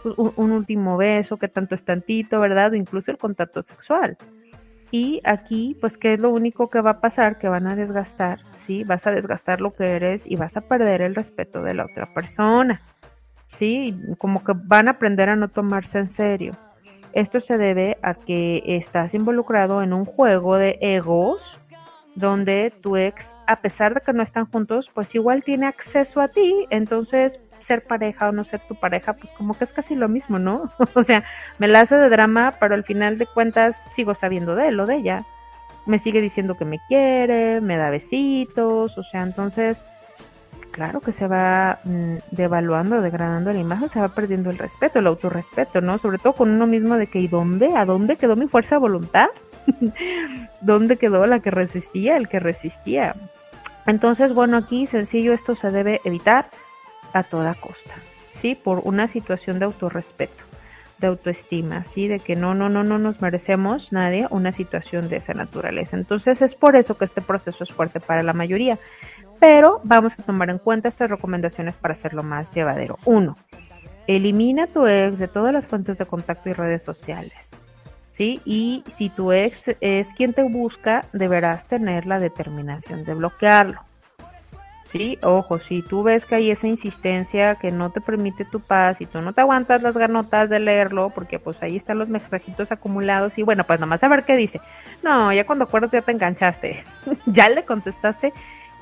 Un, 0.04 0.34
un 0.36 0.51
último 0.51 0.97
beso, 0.97 1.38
que 1.38 1.47
tanto 1.47 1.76
es 1.76 1.84
tantito, 1.84 2.39
¿verdad? 2.39 2.72
O 2.72 2.76
incluso 2.76 3.12
el 3.12 3.18
contacto 3.18 3.64
sexual. 3.64 4.18
Y 4.93 5.22
aquí, 5.24 5.76
pues, 5.82 5.97
¿qué 5.97 6.14
es 6.14 6.20
lo 6.20 6.30
único 6.30 6.68
que 6.68 6.80
va 6.80 6.91
a 6.91 7.01
pasar? 7.01 7.39
Que 7.39 7.49
van 7.49 7.66
a 7.66 7.76
desgastar, 7.76 8.41
¿sí? 8.64 8.84
Vas 8.84 9.08
a 9.08 9.12
desgastar 9.12 9.60
lo 9.60 9.74
que 9.74 9.95
eres 9.95 10.22
y 10.28 10.36
vas 10.36 10.56
a 10.56 10.62
perder 10.62 11.01
el 11.01 11.16
respeto 11.16 11.64
de 11.64 11.74
la 11.74 11.86
otra 11.86 12.14
persona, 12.14 12.80
¿sí? 13.58 13.99
Como 14.18 14.43
que 14.43 14.54
van 14.56 14.88
a 14.88 14.91
aprender 14.91 15.30
a 15.30 15.36
no 15.36 15.47
tomarse 15.47 15.99
en 15.99 16.10
serio. 16.10 16.54
Esto 17.14 17.39
se 17.39 17.58
debe 17.58 17.97
a 18.01 18.16
que 18.16 18.64
estás 18.66 19.14
involucrado 19.14 19.84
en 19.84 19.93
un 19.93 20.06
juego 20.06 20.58
de 20.58 20.78
egos 20.82 21.60
donde 22.16 22.72
tu 22.82 22.95
ex, 22.97 23.36
a 23.47 23.58
pesar 23.58 23.93
de 23.93 24.01
que 24.01 24.14
no 24.14 24.24
están 24.24 24.45
juntos, 24.45 24.91
pues 24.93 25.14
igual 25.16 25.43
tiene 25.43 25.66
acceso 25.66 26.22
a 26.22 26.28
ti, 26.28 26.66
entonces 26.70 27.39
ser 27.60 27.86
pareja 27.86 28.30
o 28.30 28.32
no 28.32 28.43
ser 28.43 28.60
tu 28.68 28.76
pareja, 28.76 29.14
pues 29.14 29.32
como 29.38 29.58
que 29.58 29.64
es 29.64 29.72
casi 29.72 29.95
lo 29.95 30.10
mismo, 30.10 30.38
¿no? 30.38 30.72
o 30.95 31.04
sea, 31.04 31.24
me 31.60 31.68
la 31.68 31.82
hace 31.82 31.95
de 31.95 32.10
drama, 32.10 32.56
pero 32.60 32.76
al 32.76 32.84
final 32.84 33.18
de 33.18 33.26
cuentas 33.26 33.80
sigo 33.95 34.14
sabiendo 34.14 34.56
de 34.56 34.68
él 34.70 34.80
o 34.80 34.86
de 34.86 34.97
ella. 34.97 35.24
Me 35.86 35.99
sigue 35.99 36.22
diciendo 36.22 36.56
que 36.56 36.66
me 36.66 36.80
quiere, 36.88 37.60
me 37.62 37.78
da 37.78 37.89
besitos, 37.89 38.97
o 38.97 39.04
sea, 39.04 39.24
entonces, 39.24 39.84
claro 40.74 40.99
que 40.99 41.13
se 41.13 41.28
va 41.28 41.80
mm, 41.86 42.15
devaluando, 42.32 43.01
degradando 43.01 43.53
la 43.53 43.59
imagen, 43.59 43.88
se 43.88 44.01
va 44.01 44.09
perdiendo 44.09 44.49
el 44.49 44.57
respeto, 44.57 44.99
el 44.99 45.07
autorrespeto, 45.07 45.80
¿no? 45.80 45.97
Sobre 45.99 46.17
todo 46.17 46.34
con 46.34 46.49
uno 46.49 46.67
mismo 46.67 46.97
de 46.97 47.07
que, 47.07 47.19
¿y 47.19 47.28
dónde? 47.30 47.78
¿A 47.78 47.86
dónde 47.86 48.17
quedó 48.17 48.36
mi 48.36 48.47
fuerza 48.47 48.76
de 48.76 48.80
voluntad? 48.80 49.28
¿Dónde 50.61 50.97
quedó 50.97 51.26
la 51.28 51.39
que 51.39 51.51
resistía, 51.51 52.17
el 52.17 52.28
que 52.28 52.39
resistía? 52.39 53.15
Entonces, 53.86 54.34
bueno, 54.34 54.57
aquí 54.57 54.88
sencillo 54.88 55.34
esto 55.34 55.55
se 55.55 55.69
debe 55.69 56.01
evitar 56.03 56.47
a 57.13 57.24
toda 57.24 57.53
costa, 57.53 57.93
¿sí? 58.41 58.55
Por 58.55 58.82
una 58.84 59.07
situación 59.07 59.59
de 59.59 59.65
autorrespeto, 59.65 60.43
de 60.97 61.07
autoestima, 61.07 61.86
¿sí? 61.86 62.07
De 62.07 62.19
que 62.19 62.36
no, 62.36 62.55
no, 62.55 62.69
no, 62.69 62.84
no 62.84 62.97
nos 62.97 63.21
merecemos 63.21 63.91
nadie 63.91 64.28
una 64.32 64.51
situación 64.51 65.07
de 65.07 65.17
esa 65.17 65.34
naturaleza. 65.34 65.97
Entonces 65.97 66.41
es 66.41 66.55
por 66.55 66.76
eso 66.76 66.97
que 66.97 67.05
este 67.05 67.21
proceso 67.21 67.63
es 67.63 67.71
fuerte 67.71 67.99
para 67.99 68.24
la 68.24 68.34
mayoría. 68.34 68.80
Pero 69.44 69.82
vamos 69.84 70.14
a 70.18 70.24
tomar 70.24 70.50
en 70.50 70.58
cuenta 70.58 70.88
estas 70.88 71.10
recomendaciones 71.10 71.76
para 71.76 71.96
hacerlo 71.96 72.24
más 72.24 72.56
llevadero. 72.56 72.98
Uno, 73.04 73.36
elimina 74.08 74.68
tu 74.68 74.88
ex 74.88 75.20
de 75.20 75.28
todas 75.28 75.54
las 75.54 75.66
fuentes 75.66 75.98
de 75.98 76.06
contacto 76.06 76.50
y 76.50 76.54
redes 76.54 76.82
sociales. 76.82 77.50
¿Sí? 78.14 78.39
Y 78.46 78.86
si 78.96 79.10
tu 79.10 79.34
ex 79.34 79.64
es 79.82 80.08
quien 80.16 80.32
te 80.32 80.44
busca, 80.44 81.04
deberás 81.12 81.68
tener 81.68 82.06
la 82.06 82.20
determinación 82.20 83.04
de 83.04 83.16
bloquearlo. 83.16 83.82
Sí, 84.94 85.18
ojo, 85.24 85.60
si 85.60 85.82
tú 85.82 86.04
ves 86.04 86.24
que 86.24 86.36
hay 86.36 86.52
esa 86.52 86.68
insistencia 86.68 87.56
que 87.56 87.72
no 87.72 87.89
te 87.89 88.00
permite 88.00 88.46
tu 88.46 88.62
paz 88.62 89.02
y 89.02 89.08
tú 89.08 89.22
no 89.22 89.34
te 89.34 89.41
aguantas 89.41 89.82
las 89.82 89.98
ganotas 89.98 90.50
de 90.50 90.60
leerlo, 90.60 91.10
porque 91.10 91.39
pues 91.39 91.62
ahí 91.64 91.76
están 91.76 91.98
los 91.98 92.08
mensajitos 92.08 92.72
acumulados 92.72 93.38
y 93.38 93.44
bueno, 93.44 93.66
pues 93.66 93.80
nomás 93.80 94.04
a 94.04 94.08
ver 94.08 94.24
qué 94.24 94.38
dice. 94.38 94.62
No, 95.02 95.34
ya 95.34 95.46
cuando 95.46 95.66
acuerdas 95.66 95.91
ya 95.91 96.02
te 96.02 96.14
enganchaste, 96.14 96.84
ya 97.26 97.50
le 97.50 97.66
contestaste 97.66 98.32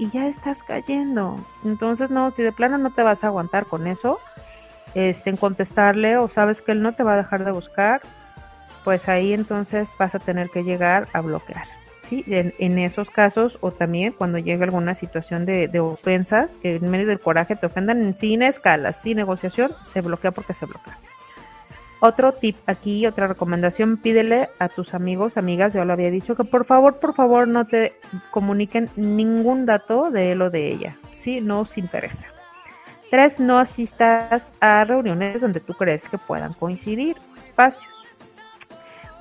y 0.01 0.09
ya 0.09 0.25
estás 0.25 0.63
cayendo. 0.63 1.35
Entonces, 1.63 2.09
no, 2.09 2.31
si 2.31 2.41
de 2.41 2.51
plano 2.51 2.79
no 2.79 2.89
te 2.89 3.03
vas 3.03 3.23
a 3.23 3.27
aguantar 3.27 3.67
con 3.67 3.85
eso, 3.85 4.19
este, 4.95 5.29
en 5.29 5.37
contestarle 5.37 6.17
o 6.17 6.27
sabes 6.27 6.63
que 6.63 6.71
él 6.71 6.81
no 6.81 6.93
te 6.93 7.03
va 7.03 7.13
a 7.13 7.17
dejar 7.17 7.45
de 7.45 7.51
buscar, 7.51 8.01
pues 8.83 9.07
ahí 9.07 9.31
entonces 9.31 9.89
vas 9.99 10.15
a 10.15 10.19
tener 10.19 10.49
que 10.49 10.63
llegar 10.63 11.07
a 11.13 11.21
bloquear. 11.21 11.67
En, 12.09 12.79
esos 12.79 13.09
casos 13.09 13.57
o 13.61 13.71
también 13.71 14.11
cuando 14.11 14.37
llega 14.39 14.65
alguna 14.65 14.95
situación 14.95 15.45
de, 15.45 15.79
ofensas, 15.79 16.51
que 16.63 16.77
en 16.77 16.89
medio 16.89 17.05
del 17.05 17.19
coraje 17.19 17.55
te 17.55 17.67
ofendan 17.67 18.17
sin 18.17 18.41
escalas, 18.41 18.99
sin 19.01 19.17
negociación, 19.17 19.71
se 19.93 20.01
bloquea 20.01 20.31
porque 20.31 20.53
se 20.53 20.65
bloquea. 20.65 20.97
Otro 22.03 22.33
tip 22.33 22.57
aquí, 22.65 23.05
otra 23.05 23.27
recomendación, 23.27 23.97
pídele 23.97 24.49
a 24.57 24.69
tus 24.69 24.95
amigos, 24.95 25.37
amigas, 25.37 25.73
ya 25.73 25.85
lo 25.85 25.93
había 25.93 26.09
dicho, 26.09 26.35
que 26.35 26.43
por 26.43 26.65
favor, 26.65 26.99
por 26.99 27.13
favor 27.13 27.47
no 27.47 27.67
te 27.67 27.93
comuniquen 28.31 28.89
ningún 28.95 29.67
dato 29.67 30.09
de 30.09 30.31
él 30.31 30.41
o 30.41 30.49
de 30.49 30.67
ella, 30.67 30.97
si 31.13 31.41
no 31.41 31.59
os 31.59 31.77
interesa. 31.77 32.25
Tres, 33.11 33.39
no 33.39 33.59
asistas 33.59 34.51
a 34.59 34.83
reuniones 34.83 35.41
donde 35.41 35.59
tú 35.59 35.75
crees 35.75 36.09
que 36.09 36.17
puedan 36.17 36.53
coincidir 36.53 37.17
espacios. 37.45 37.85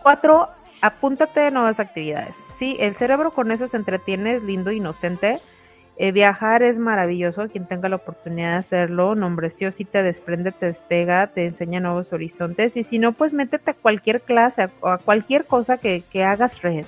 Cuatro, 0.03 0.49
apúntate 0.81 1.41
a 1.41 1.51
nuevas 1.51 1.81
actividades. 1.81 2.35
Sí, 2.59 2.79
el 2.81 2.97
cerebro 2.97 3.31
con 3.31 3.51
eso 3.51 3.69
se 3.69 3.77
entretiene, 3.77 4.37
es 4.37 4.43
lindo, 4.43 4.73
inocente. 4.73 5.39
Eh, 6.03 6.13
viajar 6.13 6.63
es 6.63 6.79
maravilloso, 6.79 7.47
quien 7.49 7.67
tenga 7.67 7.91
la 7.91 7.97
oportunidad 7.97 8.53
de 8.53 8.57
hacerlo, 8.57 9.15
nombreció, 9.15 9.71
si 9.71 9.85
te 9.85 10.03
desprende, 10.03 10.51
te 10.51 10.65
despega, 10.65 11.27
te 11.27 11.45
enseña 11.45 11.79
nuevos 11.79 12.11
horizontes 12.15 12.75
y 12.79 12.85
si 12.85 12.99
no, 12.99 13.13
pues 13.13 13.35
métete 13.35 13.73
a 13.73 13.75
cualquier 13.75 14.23
clase 14.23 14.69
o 14.81 14.89
a 14.89 14.97
cualquier 14.97 15.45
cosa 15.45 15.77
que, 15.77 16.03
que 16.11 16.25
hagas 16.25 16.63
red, 16.63 16.87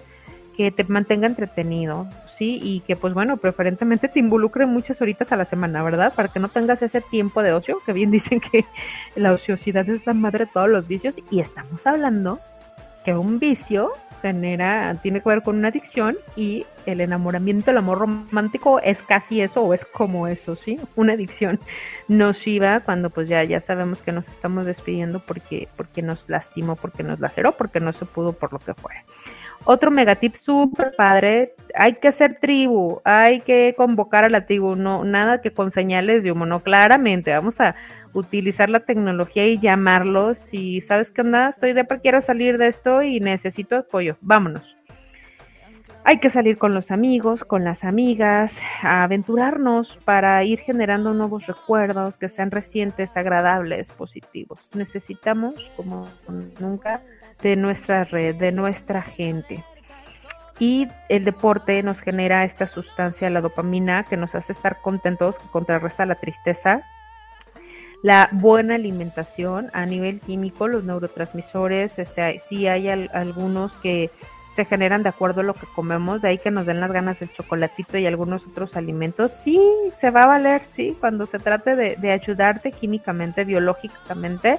que 0.56 0.70
te 0.70 0.84
mantenga 0.84 1.26
entretenido, 1.26 2.06
sí, 2.38 2.58
y 2.62 2.80
que 2.80 2.96
pues 2.96 3.12
bueno, 3.12 3.36
preferentemente 3.36 4.08
te 4.08 4.18
involucre 4.18 4.64
muchas 4.64 5.02
horitas 5.02 5.30
a 5.30 5.36
la 5.36 5.44
semana, 5.44 5.82
¿verdad? 5.82 6.14
Para 6.14 6.28
que 6.28 6.40
no 6.40 6.48
tengas 6.48 6.80
ese 6.80 7.02
tiempo 7.02 7.42
de 7.42 7.52
ocio, 7.52 7.82
que 7.84 7.92
bien 7.92 8.10
dicen 8.18 8.40
que 8.40 8.64
la 9.14 9.32
ociosidad 9.32 9.86
es 9.90 10.06
la 10.06 10.14
madre 10.14 10.46
de 10.46 10.52
todos 10.54 10.70
los 10.70 10.88
vicios 10.88 11.16
y 11.30 11.40
estamos 11.40 11.86
hablando 11.86 12.40
que 13.04 13.14
un 13.14 13.38
vicio 13.38 13.92
genera, 14.22 14.94
tiene 15.02 15.20
que 15.20 15.28
ver 15.28 15.42
con 15.42 15.56
una 15.56 15.68
adicción 15.68 16.16
y 16.36 16.64
el 16.86 17.00
enamoramiento, 17.00 17.72
el 17.72 17.78
amor 17.78 17.98
romántico 17.98 18.78
es 18.78 19.02
casi 19.02 19.40
eso 19.40 19.62
o 19.62 19.74
es 19.74 19.84
como 19.84 20.28
eso, 20.28 20.54
¿sí? 20.54 20.78
Una 20.94 21.14
adicción 21.14 21.58
nociva 22.08 22.80
cuando 22.80 23.10
pues 23.10 23.28
ya, 23.28 23.42
ya 23.42 23.60
sabemos 23.60 24.00
que 24.00 24.12
nos 24.12 24.28
estamos 24.28 24.64
despidiendo 24.64 25.18
porque, 25.18 25.68
porque 25.76 26.02
nos 26.02 26.28
lastimó, 26.28 26.76
porque 26.76 27.02
nos 27.02 27.18
laceró, 27.18 27.52
porque 27.52 27.80
no 27.80 27.92
se 27.92 28.06
pudo 28.06 28.32
por 28.32 28.52
lo 28.52 28.60
que 28.60 28.74
fue. 28.74 28.92
Otro 29.64 29.90
megatip 29.92 30.34
súper 30.34 30.92
padre, 30.96 31.54
hay 31.74 31.94
que 31.94 32.08
hacer 32.08 32.38
tribu, 32.40 33.00
hay 33.04 33.40
que 33.40 33.74
convocar 33.76 34.24
a 34.24 34.28
la 34.28 34.44
tribu, 34.44 34.74
no, 34.74 35.04
nada 35.04 35.40
que 35.40 35.52
con 35.52 35.70
señales 35.70 36.24
de 36.24 36.32
humo, 36.32 36.46
no, 36.46 36.60
claramente, 36.60 37.32
vamos 37.32 37.60
a 37.60 37.76
utilizar 38.12 38.68
la 38.68 38.80
tecnología 38.80 39.46
y 39.46 39.58
llamarlos 39.58 40.38
y 40.50 40.80
sabes 40.80 41.10
qué 41.10 41.20
onda, 41.20 41.48
estoy 41.48 41.74
de 41.74 41.86
quiero 42.02 42.20
salir 42.20 42.58
de 42.58 42.68
esto 42.68 43.02
y 43.02 43.20
necesito 43.20 43.76
apoyo, 43.76 44.16
vámonos. 44.20 44.76
Hay 46.04 46.18
que 46.18 46.30
salir 46.30 46.58
con 46.58 46.74
los 46.74 46.90
amigos, 46.90 47.44
con 47.44 47.62
las 47.62 47.84
amigas, 47.84 48.58
a 48.82 49.04
aventurarnos 49.04 49.96
para 50.04 50.42
ir 50.42 50.58
generando 50.58 51.14
nuevos 51.14 51.46
recuerdos 51.46 52.16
que 52.16 52.28
sean 52.28 52.50
recientes, 52.50 53.16
agradables, 53.16 53.86
positivos. 53.92 54.58
Necesitamos, 54.74 55.54
como 55.76 56.08
nunca, 56.58 57.02
de 57.42 57.56
nuestra 57.56 58.04
red, 58.04 58.36
de 58.36 58.52
nuestra 58.52 59.02
gente. 59.02 59.62
Y 60.58 60.88
el 61.08 61.24
deporte 61.24 61.82
nos 61.82 62.00
genera 62.00 62.44
esta 62.44 62.66
sustancia, 62.66 63.28
la 63.30 63.40
dopamina, 63.40 64.04
que 64.04 64.16
nos 64.16 64.34
hace 64.34 64.52
estar 64.52 64.80
contentos, 64.80 65.38
que 65.38 65.48
contrarresta 65.48 66.06
la 66.06 66.14
tristeza. 66.14 66.82
La 68.02 68.28
buena 68.32 68.74
alimentación 68.76 69.70
a 69.72 69.86
nivel 69.86 70.20
químico, 70.20 70.68
los 70.68 70.84
neurotransmisores, 70.84 71.98
este, 71.98 72.40
sí 72.48 72.66
hay 72.66 72.88
algunos 72.88 73.72
que 73.74 74.10
se 74.56 74.64
generan 74.64 75.02
de 75.02 75.08
acuerdo 75.08 75.40
a 75.40 75.44
lo 75.44 75.54
que 75.54 75.66
comemos, 75.74 76.20
de 76.20 76.28
ahí 76.28 76.38
que 76.38 76.50
nos 76.50 76.66
den 76.66 76.80
las 76.80 76.92
ganas 76.92 77.18
del 77.20 77.32
chocolatito 77.32 77.96
y 77.96 78.06
algunos 78.06 78.46
otros 78.46 78.76
alimentos. 78.76 79.32
Sí, 79.32 79.60
se 80.00 80.10
va 80.10 80.22
a 80.22 80.26
valer, 80.26 80.62
sí, 80.74 80.96
cuando 81.00 81.26
se 81.26 81.38
trate 81.38 81.74
de, 81.74 81.96
de 81.96 82.12
ayudarte 82.12 82.72
químicamente, 82.72 83.44
biológicamente, 83.44 84.58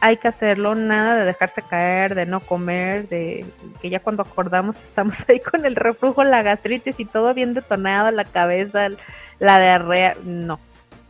hay 0.00 0.16
que 0.16 0.28
hacerlo, 0.28 0.74
nada 0.74 1.16
de 1.16 1.24
dejarse 1.24 1.62
caer, 1.62 2.14
de 2.14 2.26
no 2.26 2.40
comer, 2.40 3.08
de 3.08 3.44
que 3.80 3.90
ya 3.90 4.00
cuando 4.00 4.22
acordamos 4.22 4.76
estamos 4.82 5.16
ahí 5.28 5.40
con 5.40 5.64
el 5.64 5.76
reflujo, 5.76 6.24
la 6.24 6.42
gastritis 6.42 6.98
y 7.00 7.04
todo 7.04 7.34
bien 7.34 7.54
detonado, 7.54 8.10
la 8.10 8.24
cabeza, 8.24 8.88
la 9.38 9.58
diarrea, 9.58 10.16
no. 10.24 10.58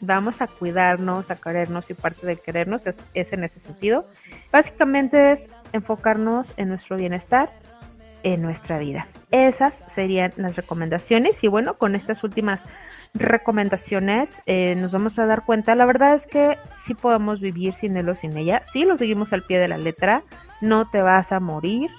Vamos 0.01 0.41
a 0.41 0.47
cuidarnos, 0.47 1.29
a 1.29 1.37
querernos 1.37 1.91
y 1.91 1.95
parte 1.95 2.25
de 2.25 2.37
querernos 2.37 2.87
es, 2.87 2.97
es 3.15 3.33
en 3.33 3.43
ese 3.43 3.59
sentido. 3.59 4.07
Básicamente 4.53 5.33
es 5.33 5.49
enfocarnos 5.73 6.57
en 6.57 6.69
nuestro 6.69 6.97
bienestar, 6.97 7.51
en 8.23 8.43
nuestra 8.43 8.79
vida. 8.79 9.07
Esas 9.31 9.83
serían 9.95 10.33
las 10.37 10.57
recomendaciones 10.57 11.43
y 11.45 11.49
bueno, 11.49 11.79
con 11.79 11.95
estas 11.95 12.25
últimas 12.25 12.63
recomendaciones 13.15 14.43
eh, 14.47 14.75
nos 14.77 14.93
vamos 14.93 15.19
a 15.19 15.27
dar 15.27 15.45
cuenta. 15.45 15.75
La 15.75 15.87
verdad 15.87 16.15
es 16.15 16.27
que 16.27 16.57
sí 16.71 16.95
podemos 16.95 17.41
vivir 17.41 17.75
sin 17.75 17.97
él 17.97 18.09
o 18.09 18.15
sin 18.15 18.37
ella. 18.37 18.63
Si 18.73 18.85
lo 18.85 18.97
seguimos 18.97 19.33
al 19.33 19.43
pie 19.43 19.59
de 19.59 19.69
la 19.69 19.79
letra, 19.79 20.23
no 20.61 20.89
te 20.89 21.03
vas 21.03 21.33
a 21.33 21.41
morir. 21.41 21.91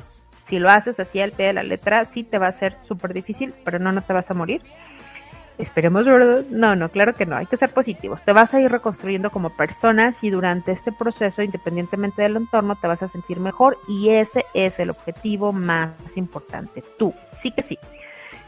Si 0.48 0.60
lo 0.60 0.70
haces 0.70 1.00
así 1.00 1.20
al 1.20 1.32
pie 1.32 1.48
de 1.48 1.54
la 1.54 1.64
letra, 1.64 2.06
sí 2.06 2.24
te 2.24 2.40
va 2.40 2.48
a 2.48 2.52
ser 2.52 2.76
súper 2.88 3.14
difícil, 3.14 3.54
pero 3.64 3.80
no, 3.80 3.92
no 3.92 4.02
te 4.02 4.14
vas 4.14 4.32
a 4.32 4.34
morir. 4.34 4.62
Esperemos, 5.60 6.06
¿verdad? 6.06 6.46
No, 6.50 6.74
no, 6.78 6.88
claro 6.88 7.14
que 7.14 7.26
no, 7.26 7.36
hay 7.36 7.46
que 7.46 7.58
ser 7.58 7.70
positivos. 7.72 8.24
Te 8.24 8.32
vas 8.32 8.54
a 8.54 8.62
ir 8.62 8.72
reconstruyendo 8.72 9.30
como 9.30 9.50
personas 9.50 10.24
y 10.24 10.30
durante 10.30 10.72
este 10.72 10.94
proceso, 10.94 11.44
independientemente 11.44 12.22
del 12.22 12.38
entorno, 12.38 12.78
te 12.78 12.88
vas 12.88 13.04
a 13.04 13.10
sentir 13.10 13.42
mejor 13.42 13.78
y 13.86 14.12
ese 14.12 14.46
es 14.54 14.80
el 14.80 14.90
objetivo 14.90 15.52
más 15.52 15.92
importante, 16.16 16.82
tú, 16.98 17.14
sí 17.42 17.52
que 17.52 17.62
sí. 17.62 17.78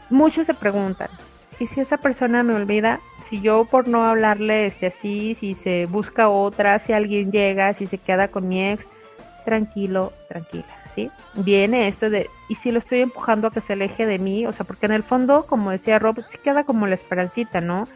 Muchos 0.08 0.46
se 0.46 0.54
preguntan, 0.54 1.08
y 1.60 1.66
si 1.66 1.80
esa 1.80 1.98
persona 1.98 2.42
me 2.42 2.54
olvida, 2.54 2.98
si 3.28 3.42
yo 3.42 3.66
por 3.66 3.88
no 3.88 4.04
hablarle 4.04 4.64
este 4.64 4.86
así, 4.86 5.36
si 5.38 5.52
se 5.52 5.84
busca 5.84 6.30
otra, 6.30 6.78
si 6.78 6.94
alguien 6.94 7.30
llega, 7.30 7.74
si 7.74 7.86
se 7.86 7.98
queda 7.98 8.28
con 8.28 8.48
mi 8.48 8.70
ex, 8.70 8.86
tranquilo, 9.44 10.14
tranquila, 10.28 10.64
¿sí? 10.94 11.10
Viene 11.34 11.88
esto 11.88 12.10
de, 12.10 12.28
y 12.48 12.54
si 12.56 12.70
lo 12.72 12.78
estoy 12.78 13.00
empujando 13.00 13.48
a 13.48 13.50
que 13.50 13.60
se 13.60 13.72
aleje 13.72 14.06
de 14.06 14.18
mí, 14.18 14.46
o 14.46 14.52
sea, 14.52 14.66
porque 14.66 14.86
en 14.86 14.92
el 14.92 15.02
fondo, 15.02 15.44
como 15.48 15.70
decía 15.70 15.98
Rob, 15.98 16.20
sí 16.30 16.38
queda 16.42 16.64
como 16.64 16.86
la 16.86 16.94
esperancita, 16.94 17.60
¿no? 17.60 17.88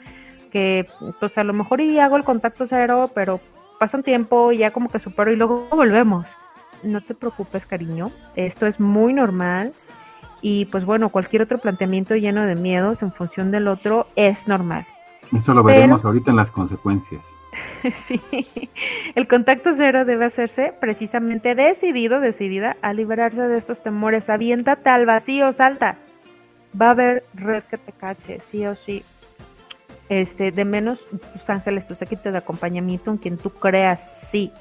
Que, 0.50 0.86
pues 1.20 1.36
a 1.38 1.44
lo 1.44 1.52
mejor 1.52 1.80
y 1.80 1.98
hago 1.98 2.16
el 2.16 2.24
contacto 2.24 2.66
cero, 2.68 3.10
pero 3.14 3.40
pasa 3.78 3.96
un 3.96 4.02
tiempo 4.02 4.52
y 4.52 4.58
ya 4.58 4.70
como 4.70 4.88
que 4.88 4.98
supero 4.98 5.30
y 5.30 5.36
luego 5.36 5.68
volvemos. 5.70 6.26
No 6.82 7.00
te 7.00 7.14
preocupes, 7.14 7.66
cariño, 7.66 8.10
esto 8.36 8.66
es 8.66 8.80
muy 8.80 9.12
normal 9.12 9.72
y 10.42 10.66
pues 10.66 10.84
bueno, 10.84 11.08
cualquier 11.08 11.42
otro 11.42 11.58
planteamiento 11.58 12.14
lleno 12.14 12.44
de 12.44 12.54
miedos 12.54 13.02
en 13.02 13.12
función 13.12 13.50
del 13.50 13.68
otro 13.68 14.06
es 14.14 14.46
normal. 14.46 14.86
Eso 15.36 15.52
lo 15.54 15.62
veremos 15.62 16.04
ahorita 16.04 16.30
en 16.30 16.36
las 16.36 16.50
consecuencias. 16.50 17.22
sí, 18.06 18.20
el 19.14 19.28
contacto 19.28 19.70
cero 19.74 20.04
debe 20.04 20.26
hacerse 20.26 20.72
precisamente 20.80 21.54
decidido, 21.54 22.20
decidida 22.20 22.76
a 22.82 22.92
liberarse 22.92 23.42
de 23.42 23.58
estos 23.58 23.82
temores. 23.82 24.28
Aviéntate 24.28 24.90
al 24.90 25.06
vacío, 25.06 25.52
salta. 25.52 25.96
Va 26.80 26.88
a 26.88 26.90
haber 26.90 27.24
red 27.34 27.62
que 27.64 27.78
te 27.78 27.92
cache, 27.92 28.40
sí 28.40 28.66
o 28.66 28.74
sí. 28.74 29.04
Este, 30.08 30.52
de 30.52 30.64
menos 30.64 31.00
tus 31.08 31.50
ángeles, 31.50 31.86
tu 31.86 31.94
séquito 31.94 32.30
de 32.30 32.38
acompañamiento 32.38 33.10
en 33.10 33.18
quien 33.18 33.38
tú 33.38 33.50
creas, 33.50 34.08
sí. 34.14 34.52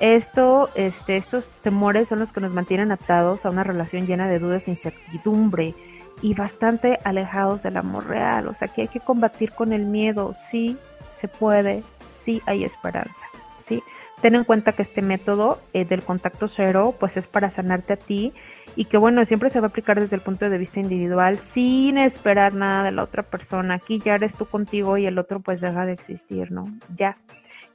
Esto, 0.00 0.68
este, 0.74 1.16
estos 1.16 1.48
temores 1.62 2.08
son 2.08 2.18
los 2.18 2.32
que 2.32 2.40
nos 2.40 2.52
mantienen 2.52 2.92
atados 2.92 3.46
a 3.46 3.50
una 3.50 3.64
relación 3.64 4.06
llena 4.06 4.28
de 4.28 4.38
dudas 4.38 4.66
e 4.66 4.72
incertidumbre 4.72 5.74
y 6.20 6.34
bastante 6.34 6.98
alejados 7.04 7.62
del 7.62 7.76
amor 7.76 8.08
real. 8.08 8.48
O 8.48 8.54
sea 8.54 8.68
que 8.68 8.82
hay 8.82 8.88
que 8.88 9.00
combatir 9.00 9.52
con 9.52 9.72
el 9.72 9.86
miedo. 9.86 10.34
Sí, 10.50 10.76
se 11.16 11.28
puede, 11.28 11.82
sí 12.24 12.42
hay 12.46 12.64
esperanza. 12.64 13.26
Sí, 13.58 13.82
ten 14.20 14.34
en 14.34 14.44
cuenta 14.44 14.72
que 14.72 14.82
este 14.82 15.02
método 15.02 15.60
eh, 15.72 15.84
del 15.84 16.02
contacto 16.02 16.48
cero, 16.48 16.94
pues 16.98 17.16
es 17.16 17.26
para 17.26 17.50
sanarte 17.50 17.94
a 17.94 17.96
ti 17.96 18.32
y 18.76 18.86
que 18.86 18.98
bueno, 18.98 19.24
siempre 19.24 19.50
se 19.50 19.60
va 19.60 19.66
a 19.66 19.70
aplicar 19.70 20.00
desde 20.00 20.16
el 20.16 20.22
punto 20.22 20.48
de 20.48 20.58
vista 20.58 20.80
individual 20.80 21.38
sin 21.38 21.98
esperar 21.98 22.54
nada 22.54 22.82
de 22.82 22.90
la 22.92 23.04
otra 23.04 23.22
persona. 23.22 23.74
Aquí 23.74 24.00
ya 24.00 24.14
eres 24.14 24.34
tú 24.34 24.46
contigo 24.46 24.98
y 24.98 25.06
el 25.06 25.18
otro 25.18 25.40
pues 25.40 25.60
deja 25.60 25.86
de 25.86 25.92
existir, 25.92 26.50
¿no? 26.50 26.64
Ya 26.96 27.16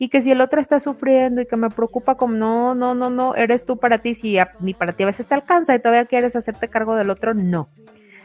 y 0.02 0.08
que 0.08 0.22
si 0.22 0.32
el 0.32 0.40
otro 0.40 0.62
está 0.62 0.80
sufriendo 0.80 1.42
y 1.42 1.46
que 1.46 1.58
me 1.58 1.70
preocupa 1.70 2.16
como 2.16 2.34
no, 2.34 2.74
no, 2.74 2.96
no, 2.96 3.10
no, 3.10 3.36
eres 3.36 3.66
tú 3.66 3.78
para 3.78 4.00
ti, 4.00 4.16
si 4.16 4.38
ni 4.62 4.74
para 4.74 4.94
ti 4.94 5.04
a 5.04 5.08
veces 5.08 5.28
te 5.28 5.36
alcanza 5.36 5.76
y 5.76 5.80
todavía 5.80 6.06
quieres 6.06 6.38
hacerte 6.38 6.70
cargo 6.70 6.96
del 6.96 7.10
otro, 7.10 7.34
no. 7.34 7.68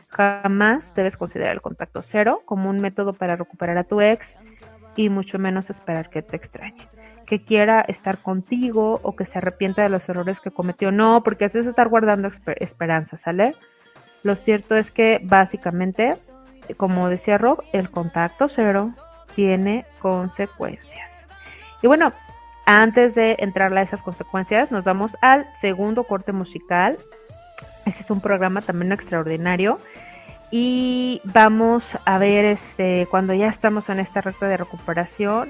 Jamás 0.08 0.94
debes 0.94 1.16
considerar 1.16 1.52
el 1.52 1.60
contacto 1.60 2.00
cero 2.02 2.42
como 2.44 2.70
un 2.70 2.80
método 2.80 3.12
para 3.12 3.34
recuperar 3.34 3.76
a 3.76 3.84
tu 3.84 4.00
ex 4.00 4.36
y 4.96 5.08
mucho 5.08 5.38
menos 5.38 5.70
esperar 5.70 6.10
que 6.10 6.22
te 6.22 6.36
extrañe, 6.36 6.88
que 7.26 7.44
quiera 7.44 7.80
estar 7.82 8.18
contigo 8.18 9.00
o 9.02 9.16
que 9.16 9.26
se 9.26 9.38
arrepienta 9.38 9.82
de 9.82 9.88
los 9.88 10.08
errores 10.08 10.40
que 10.40 10.50
cometió. 10.50 10.92
No, 10.92 11.22
porque 11.22 11.46
eso 11.46 11.58
es 11.58 11.66
estar 11.66 11.88
guardando 11.88 12.30
esperanza, 12.56 13.16
¿sale? 13.16 13.54
Lo 14.22 14.36
cierto 14.36 14.74
es 14.76 14.90
que 14.90 15.20
básicamente, 15.22 16.14
como 16.76 17.08
decía 17.08 17.38
Rob, 17.38 17.62
el 17.72 17.90
contacto 17.90 18.48
cero 18.48 18.90
tiene 19.34 19.84
consecuencias. 20.00 21.26
Y 21.82 21.86
bueno, 21.86 22.12
antes 22.66 23.14
de 23.14 23.36
entrar 23.40 23.76
a 23.76 23.82
esas 23.82 24.00
consecuencias, 24.00 24.70
nos 24.70 24.84
vamos 24.84 25.16
al 25.20 25.44
segundo 25.60 26.04
corte 26.04 26.32
musical. 26.32 26.98
Este 27.84 28.02
es 28.02 28.10
un 28.10 28.22
programa 28.22 28.62
también 28.62 28.92
extraordinario. 28.92 29.78
Y 30.56 31.20
vamos 31.24 31.82
a 32.04 32.16
ver 32.16 32.44
este, 32.44 33.08
cuando 33.10 33.34
ya 33.34 33.48
estamos 33.48 33.88
en 33.88 33.98
esta 33.98 34.20
recta 34.20 34.46
de 34.46 34.56
recuperación, 34.56 35.48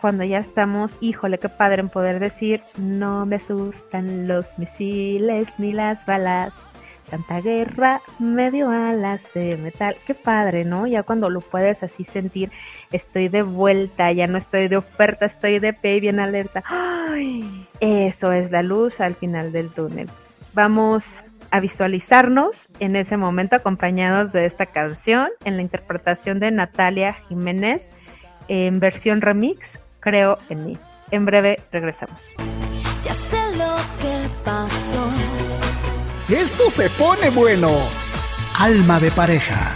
cuando 0.00 0.24
ya 0.24 0.38
estamos, 0.38 0.92
híjole, 1.02 1.36
qué 1.36 1.50
padre 1.50 1.80
en 1.80 1.90
poder 1.90 2.18
decir, 2.18 2.62
no 2.78 3.26
me 3.26 3.36
asustan 3.36 4.26
los 4.26 4.58
misiles 4.58 5.48
ni 5.58 5.74
las 5.74 6.06
balas. 6.06 6.54
Tanta 7.10 7.42
guerra 7.42 8.00
me 8.18 8.50
dio 8.50 8.70
alas 8.70 9.20
de 9.34 9.58
metal. 9.58 9.94
Qué 10.06 10.14
padre, 10.14 10.64
¿no? 10.64 10.86
Ya 10.86 11.02
cuando 11.02 11.28
lo 11.28 11.42
puedes 11.42 11.82
así 11.82 12.04
sentir, 12.04 12.50
estoy 12.92 13.28
de 13.28 13.42
vuelta, 13.42 14.10
ya 14.12 14.26
no 14.26 14.38
estoy 14.38 14.68
de 14.68 14.78
oferta, 14.78 15.26
estoy 15.26 15.58
de 15.58 15.74
pie 15.74 16.00
bien 16.00 16.20
alerta. 16.20 16.64
¡Ay! 16.66 17.66
Eso 17.80 18.32
es 18.32 18.50
la 18.50 18.62
luz 18.62 18.98
al 18.98 19.14
final 19.14 19.52
del 19.52 19.68
túnel. 19.68 20.08
Vamos 20.54 21.04
a 21.50 21.60
visualizarnos 21.60 22.56
en 22.78 22.96
ese 22.96 23.16
momento 23.16 23.56
acompañados 23.56 24.32
de 24.32 24.46
esta 24.46 24.66
canción 24.66 25.28
en 25.44 25.56
la 25.56 25.62
interpretación 25.62 26.40
de 26.40 26.50
Natalia 26.50 27.14
Jiménez 27.28 27.88
en 28.48 28.80
versión 28.80 29.20
remix, 29.20 29.78
Creo 30.00 30.38
en 30.48 30.64
mí. 30.64 30.78
En 31.10 31.26
breve 31.26 31.60
regresamos. 31.70 32.16
Ya 33.04 33.12
sé 33.12 33.36
lo 33.56 33.76
que 34.00 34.28
pasó 34.44 35.06
esto 36.32 36.70
se 36.70 36.88
pone 36.90 37.28
bueno. 37.30 37.70
Alma 38.60 39.00
de 39.00 39.10
pareja. 39.10 39.74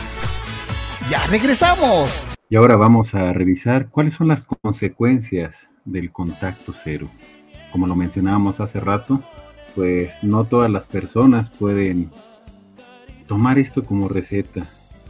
Ya 1.10 1.18
regresamos. 1.26 2.24
Y 2.48 2.54
ahora 2.54 2.76
vamos 2.76 3.12
a 3.16 3.32
revisar 3.32 3.88
cuáles 3.88 4.14
son 4.14 4.28
las 4.28 4.44
consecuencias 4.44 5.68
del 5.84 6.12
contacto 6.12 6.72
cero. 6.72 7.08
Como 7.72 7.88
lo 7.88 7.96
mencionábamos 7.96 8.60
hace 8.60 8.78
rato, 8.78 9.20
pues 9.74 10.12
no 10.22 10.44
todas 10.44 10.70
las 10.70 10.86
personas 10.86 11.50
pueden 11.50 12.10
tomar 13.26 13.58
esto 13.58 13.84
como 13.84 14.08
receta 14.08 14.62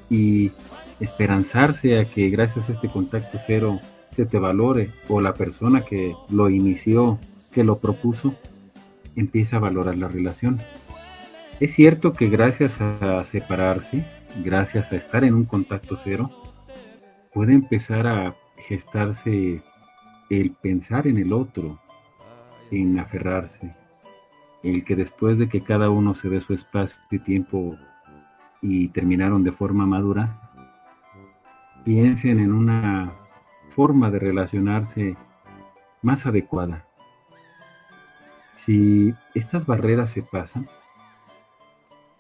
y 0.09 0.53
esperanzarse 1.01 1.99
a 1.99 2.05
que 2.05 2.29
gracias 2.29 2.69
a 2.69 2.73
este 2.73 2.89
contacto 2.89 3.39
cero 3.47 3.81
se 4.15 4.27
te 4.27 4.39
valore 4.39 4.91
o 5.09 5.21
la 5.21 5.35
persona 5.35 5.83
que 5.83 6.15
lo 6.31 6.49
inició, 6.49 7.19
que 7.53 7.65
lo 7.65 7.79
propuso, 7.79 8.35
empieza 9.17 9.57
a 9.57 9.61
valorar 9.61 9.97
la 9.97 10.09
relación. 10.09 10.61
Es 11.61 11.75
cierto 11.75 12.13
que 12.13 12.29
gracias 12.29 12.81
a 12.81 13.23
separarse, 13.25 14.05
gracias 14.45 14.93
a 14.93 14.97
estar 14.97 15.25
en 15.25 15.35
un 15.35 15.45
contacto 15.45 15.97
cero, 16.03 16.31
puede 17.33 17.55
empezar 17.55 18.07
a 18.07 18.37
gestarse 18.69 19.63
el 20.31 20.51
pensar 20.53 21.07
en 21.07 21.19
el 21.19 21.33
otro, 21.33 21.81
en 22.71 22.99
aferrarse, 22.99 23.75
el 24.65 24.85
que 24.85 24.97
después 24.97 25.39
de 25.39 25.49
que 25.49 25.61
cada 25.61 25.91
uno 25.91 26.15
se 26.15 26.31
dé 26.31 26.41
su 26.41 26.55
espacio 26.55 26.99
y 27.11 27.19
tiempo 27.19 27.77
y 28.63 28.89
terminaron 28.89 29.45
de 29.45 29.53
forma 29.53 29.85
madura, 29.85 30.41
piensen 31.85 32.41
en 32.41 32.53
una 32.53 33.13
forma 33.69 34.11
de 34.11 34.19
relacionarse 34.19 35.17
más 36.01 36.25
adecuada. 36.25 36.87
Si 38.57 39.15
estas 39.35 39.67
barreras 39.67 40.13
se 40.13 40.23
pasan, 40.23 40.67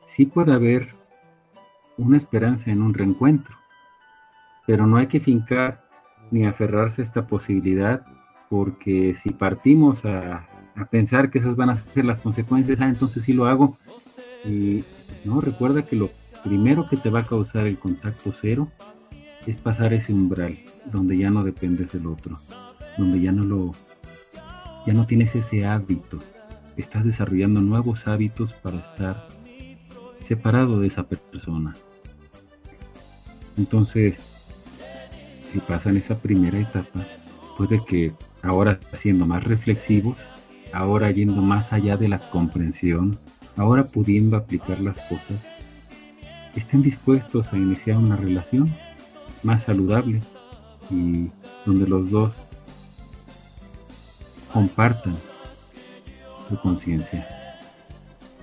sí 0.06 0.26
puede 0.26 0.52
haber 0.52 0.94
una 1.96 2.18
esperanza 2.18 2.70
en 2.70 2.82
un 2.82 2.92
reencuentro, 2.92 3.56
pero 4.66 4.86
no 4.86 4.98
hay 4.98 5.06
que 5.06 5.20
fincar 5.20 5.88
ni 6.30 6.44
aferrarse 6.44 7.00
a 7.00 7.04
esta 7.04 7.26
posibilidad, 7.26 8.04
porque 8.50 9.14
si 9.14 9.30
partimos 9.30 10.04
a, 10.04 10.46
a 10.76 10.86
pensar 10.86 11.30
que 11.30 11.38
esas 11.38 11.56
van 11.56 11.70
a 11.70 11.76
ser 11.76 12.04
las 12.04 12.18
consecuencias, 12.18 12.80
ah, 12.80 12.88
entonces 12.88 13.24
sí 13.24 13.32
lo 13.32 13.46
hago, 13.46 13.78
y 14.44 14.84
no, 15.24 15.40
recuerda 15.40 15.82
que 15.82 15.96
lo 15.96 16.10
primero 16.42 16.88
que 16.88 16.96
te 16.96 17.10
va 17.10 17.20
a 17.20 17.26
causar 17.26 17.66
el 17.66 17.78
contacto 17.78 18.32
cero 18.38 18.70
es 19.46 19.56
pasar 19.56 19.92
ese 19.92 20.12
umbral 20.12 20.58
donde 20.90 21.16
ya 21.16 21.30
no 21.30 21.44
dependes 21.44 21.92
del 21.92 22.06
otro, 22.06 22.38
donde 22.98 23.20
ya 23.20 23.32
no 23.32 23.44
lo 23.44 23.72
ya 24.86 24.92
no 24.92 25.06
tienes 25.06 25.34
ese 25.34 25.64
hábito. 25.64 26.18
Estás 26.76 27.06
desarrollando 27.06 27.60
nuevos 27.60 28.06
hábitos 28.06 28.52
para 28.52 28.80
estar 28.80 29.26
separado 30.20 30.80
de 30.80 30.88
esa 30.88 31.04
persona. 31.04 31.72
Entonces, 33.56 34.22
si 35.50 35.60
pasan 35.60 35.96
esa 35.96 36.18
primera 36.18 36.58
etapa, 36.58 37.00
puede 37.56 37.82
que 37.84 38.12
ahora 38.42 38.78
siendo 38.92 39.24
más 39.26 39.44
reflexivos, 39.44 40.16
ahora 40.74 41.10
yendo 41.10 41.40
más 41.40 41.72
allá 41.72 41.96
de 41.96 42.08
la 42.08 42.18
comprensión, 42.18 43.18
ahora 43.56 43.84
pudiendo 43.84 44.36
aplicar 44.36 44.80
las 44.80 44.98
cosas, 45.00 45.46
estén 46.56 46.82
dispuestos 46.82 47.52
a 47.52 47.56
iniciar 47.56 47.98
una 47.98 48.16
relación 48.16 48.74
más 49.42 49.62
saludable 49.62 50.20
y 50.90 51.30
donde 51.64 51.86
los 51.86 52.10
dos 52.10 52.34
compartan 54.52 55.14
su 56.48 56.58
conciencia. 56.60 57.26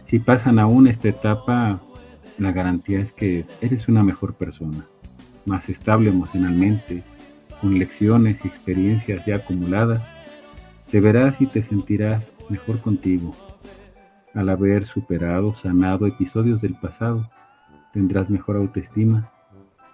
Si 0.05 0.19
pasan 0.19 0.59
aún 0.59 0.87
esta 0.87 1.09
etapa, 1.09 1.79
la 2.37 2.51
garantía 2.51 2.99
es 2.99 3.11
que 3.11 3.45
eres 3.61 3.87
una 3.87 4.03
mejor 4.03 4.33
persona, 4.35 4.85
más 5.45 5.69
estable 5.69 6.09
emocionalmente, 6.09 7.03
con 7.59 7.77
lecciones 7.77 8.43
y 8.43 8.47
experiencias 8.47 9.25
ya 9.25 9.37
acumuladas, 9.37 10.01
te 10.91 10.99
verás 10.99 11.39
y 11.39 11.47
te 11.47 11.63
sentirás 11.63 12.33
mejor 12.49 12.81
contigo. 12.81 13.33
Al 14.33 14.49
haber 14.49 14.85
superado, 14.85 15.53
sanado 15.53 16.05
episodios 16.05 16.61
del 16.61 16.75
pasado, 16.75 17.29
tendrás 17.93 18.29
mejor 18.29 18.57
autoestima 18.57 19.31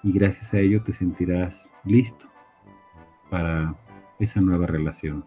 y 0.01 0.11
gracias 0.11 0.55
a 0.55 0.59
ello 0.59 0.81
te 0.81 0.93
sentirás 0.93 1.69
listo 1.85 2.25
para 3.29 3.75
esa 4.19 4.41
nueva 4.41 4.65
relación, 4.65 5.23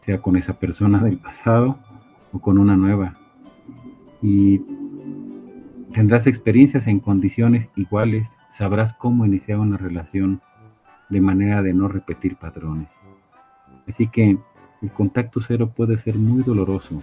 sea 0.00 0.22
con 0.22 0.36
esa 0.36 0.54
persona 0.54 1.02
del 1.02 1.18
pasado 1.18 1.78
o 2.32 2.38
con 2.38 2.56
una 2.56 2.74
nueva. 2.74 3.14
Y 4.22 4.62
tendrás 5.92 6.26
experiencias 6.26 6.86
en 6.86 6.98
condiciones 6.98 7.68
iguales, 7.76 8.38
sabrás 8.48 8.94
cómo 8.94 9.26
iniciar 9.26 9.58
una 9.58 9.76
relación 9.76 10.40
de 11.10 11.20
manera 11.20 11.60
de 11.60 11.74
no 11.74 11.88
repetir 11.88 12.36
patrones. 12.36 12.88
Así 13.86 14.06
que 14.06 14.38
el 14.82 14.90
contacto 14.90 15.40
cero 15.40 15.72
puede 15.74 15.98
ser 15.98 16.16
muy 16.16 16.42
doloroso, 16.42 17.02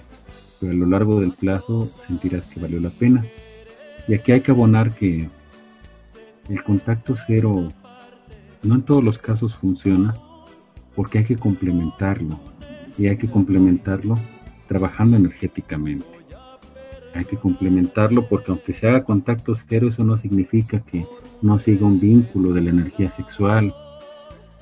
pero 0.59 0.71
a 0.71 0.75
lo 0.75 0.86
largo 0.86 1.19
del 1.19 1.32
plazo 1.32 1.88
sentirás 2.07 2.45
que 2.45 2.59
valió 2.59 2.80
la 2.80 2.89
pena 2.89 3.25
y 4.07 4.13
aquí 4.13 4.32
hay 4.32 4.41
que 4.41 4.51
abonar 4.51 4.91
que 4.91 5.30
el 6.49 6.63
contacto 6.63 7.15
cero 7.27 7.67
no 8.63 8.75
en 8.75 8.82
todos 8.82 9.03
los 9.03 9.19
casos 9.19 9.55
funciona 9.55 10.15
porque 10.95 11.19
hay 11.19 11.25
que 11.25 11.38
complementarlo 11.38 12.39
y 12.97 13.07
hay 13.07 13.17
que 13.17 13.30
complementarlo 13.30 14.17
trabajando 14.67 15.15
energéticamente. 15.15 16.05
Hay 17.15 17.25
que 17.25 17.38
complementarlo 17.38 18.27
porque 18.27 18.51
aunque 18.51 18.73
se 18.73 18.88
haga 18.88 19.03
contacto 19.03 19.55
cero, 19.67 19.89
eso 19.89 20.03
no 20.03 20.17
significa 20.17 20.80
que 20.80 21.05
no 21.41 21.57
siga 21.57 21.88
un 21.88 21.99
vínculo 21.99 22.53
de 22.53 22.61
la 22.61 22.69
energía 22.69 23.09
sexual. 23.09 23.73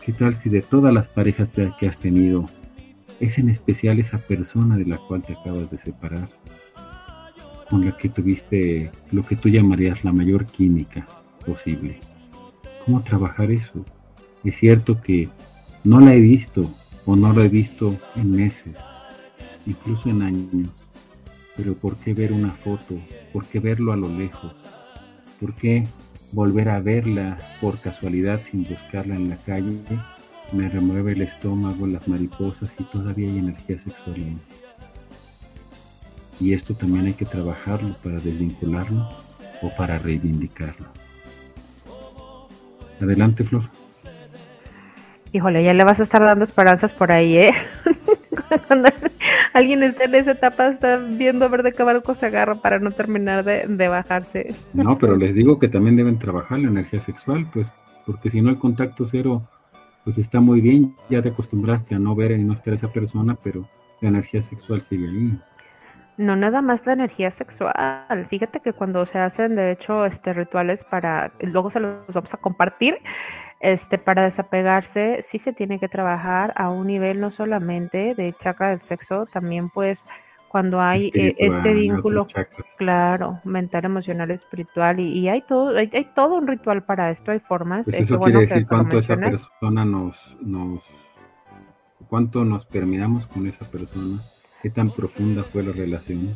¿Qué 0.04 0.14
tal 0.14 0.36
si 0.36 0.50
de 0.50 0.62
todas 0.62 0.94
las 0.94 1.08
parejas 1.08 1.50
que 1.50 1.88
has 1.88 1.98
tenido, 1.98 2.46
es 3.20 3.38
en 3.38 3.50
especial 3.50 4.00
esa 4.00 4.18
persona 4.18 4.78
de 4.78 4.86
la 4.86 4.98
cual 4.98 5.24
te 5.24 5.34
acabas 5.34 5.70
de 5.72 5.78
separar? 5.78 6.30
con 7.70 7.86
la 7.86 7.98
que 7.98 8.10
tuviste 8.10 8.92
lo 9.12 9.24
que 9.24 9.36
tú 9.36 9.50
llamarías 9.50 10.04
la 10.04 10.14
mayor 10.14 10.46
química 10.46 11.08
posible. 11.46 12.00
¿Cómo 12.86 13.02
trabajar 13.02 13.52
eso? 13.52 13.86
Es 14.44 14.58
cierto 14.58 15.02
que 15.02 15.30
no 15.84 16.00
la 16.00 16.14
he 16.14 16.20
visto 16.20 16.70
o 17.06 17.16
no 17.16 17.34
la 17.34 17.46
he 17.46 17.50
visto 17.50 17.96
en 18.16 18.32
meses, 18.32 18.76
incluso 19.66 20.10
en 20.10 20.22
años, 20.22 20.70
pero 21.56 21.74
¿por 21.74 21.98
qué 21.98 22.14
ver 22.14 22.32
una 22.32 22.52
foto? 22.52 22.96
¿Por 23.34 23.46
qué 23.46 23.60
verlo 23.60 23.92
a 23.92 23.98
lo 23.98 24.10
lejos? 24.10 24.56
¿Por 25.40 25.54
qué 25.56 25.86
volver 26.32 26.70
a 26.70 26.82
verla 26.82 27.38
por 27.62 27.80
casualidad 27.80 28.42
sin 28.50 28.64
buscarla 28.64 29.16
en 29.16 29.30
la 29.30 29.38
calle? 29.38 29.80
Me 30.54 30.70
remueve 30.70 31.12
el 31.12 31.22
estómago, 31.22 31.88
las 31.88 32.08
mariposas 32.08 32.74
y 32.80 32.84
todavía 32.86 33.30
hay 33.30 33.40
energía 33.40 33.78
sexual 33.78 34.16
en 34.16 34.40
y 36.40 36.54
esto 36.54 36.76
también 36.76 37.08
hay 37.08 37.14
que 37.14 37.26
trabajarlo 37.26 37.96
para 38.04 38.20
desvincularlo 38.20 39.10
o 39.62 39.70
para 39.76 39.98
reivindicarlo. 39.98 40.86
Adelante, 43.02 43.44
Flor. 43.44 43.64
Híjole, 45.34 45.64
ya 45.64 45.74
le 45.74 45.84
vas 45.84 46.00
a 46.00 46.04
estar 46.04 46.22
dando 46.22 46.46
esperanzas 46.46 46.94
por 46.94 47.12
ahí, 47.12 47.38
¿eh? 47.38 47.54
Cuando 48.68 48.90
alguien 49.54 49.84
está 49.84 50.06
en 50.06 50.16
esa 50.16 50.32
etapa, 50.32 50.68
está 50.70 50.98
viendo 50.98 51.46
a 51.46 51.48
ver 51.50 51.64
de 51.64 51.74
qué 51.74 51.84
barco 51.84 52.16
se 52.16 52.28
agarra 52.28 52.56
para 52.56 52.80
no 52.80 52.92
terminar 52.92 53.44
de, 53.44 53.68
de 53.68 53.88
bajarse. 53.88 54.56
No, 54.74 54.98
pero 54.98 55.18
les 55.18 55.36
digo 55.36 55.60
que 55.60 55.68
también 55.68 55.96
deben 55.96 56.18
trabajar 56.18 56.60
la 56.60 56.70
energía 56.70 57.02
sexual, 57.02 57.48
pues, 57.52 57.68
porque 58.06 58.30
si 58.30 58.42
no 58.42 58.50
el 58.50 58.58
contacto 58.58 59.06
cero, 59.06 59.44
pues 60.08 60.20
está 60.20 60.40
muy 60.40 60.62
bien, 60.62 60.96
ya 61.10 61.22
te 61.22 61.28
acostumbraste 61.28 61.94
a 61.94 62.00
no 62.00 62.16
ver 62.16 62.32
y 62.32 62.42
no 62.42 62.54
estar 62.54 62.74
esa 62.74 62.88
persona, 62.88 63.36
pero 63.44 63.68
la 64.00 64.08
energía 64.08 64.42
sexual 64.42 64.82
sigue 64.82 65.06
ahí 65.06 65.38
no 66.16 66.38
nada 66.38 66.62
más 66.62 66.86
la 66.86 66.94
energía 66.94 67.30
sexual. 67.30 68.26
Fíjate 68.30 68.62
que 68.62 68.72
cuando 68.72 69.06
se 69.06 69.20
hacen, 69.20 69.56
de 69.56 69.74
hecho, 69.74 70.06
este 70.06 70.34
rituales 70.34 70.84
para, 70.86 71.32
luego 71.42 71.70
se 71.70 71.82
los 71.82 72.08
vamos 72.12 72.34
a 72.34 72.38
compartir, 72.38 72.98
este, 73.60 73.98
para 73.98 74.24
desapegarse, 74.24 75.22
sí 75.22 75.40
se 75.40 75.52
tiene 75.52 75.78
que 75.78 75.90
trabajar 75.90 76.54
a 76.56 76.70
un 76.70 76.88
nivel 76.88 77.20
no 77.20 77.30
solamente 77.30 78.16
de 78.16 78.34
chakra 78.42 78.70
del 78.70 78.82
sexo, 78.82 79.28
también 79.28 79.70
pues 79.70 80.06
cuando 80.50 80.82
hay 80.82 81.12
eh, 81.14 81.36
este 81.38 81.74
vínculo, 81.74 82.28
claro, 82.78 83.40
mental, 83.44 83.86
emocional, 83.86 84.32
espiritual, 84.32 85.00
y, 85.00 85.28
hay 85.28 85.42
todo, 85.42 85.78
hay, 85.78 85.90
todo 86.16 86.36
un 86.36 86.48
ritual 86.48 86.84
para 86.84 87.12
esto, 87.12 87.32
hay 87.32 87.40
formas. 87.40 87.86
Pues 87.86 88.00
eso 88.00 88.20
quiere 88.20 88.42
decir 88.42 88.66
cuánto 88.68 88.98
esa 88.98 89.16
persona 89.16 89.86
nos, 89.86 90.38
nos, 90.42 90.84
cuánto 92.08 92.46
nos 92.46 92.66
permiramos 92.66 93.28
con 93.28 93.48
esa 93.48 93.66
persona 93.66 94.18
¿Qué 94.62 94.70
tan 94.70 94.90
profunda 94.90 95.44
fue 95.44 95.64
la 95.64 95.72
relación? 95.72 96.36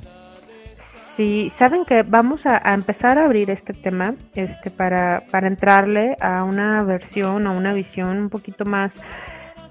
Sí, 1.15 1.51
saben 1.57 1.85
que 1.85 2.03
vamos 2.03 2.45
a, 2.45 2.73
empezar 2.73 3.17
a 3.17 3.25
abrir 3.25 3.49
este 3.49 3.73
tema 3.73 4.15
este, 4.35 4.71
para, 4.71 5.23
para 5.31 5.47
entrarle 5.47 6.15
a 6.21 6.43
una 6.43 6.83
versión, 6.83 7.47
a 7.47 7.51
una 7.51 7.73
visión 7.73 8.17
un 8.17 8.29
poquito 8.29 8.63
más 8.63 8.99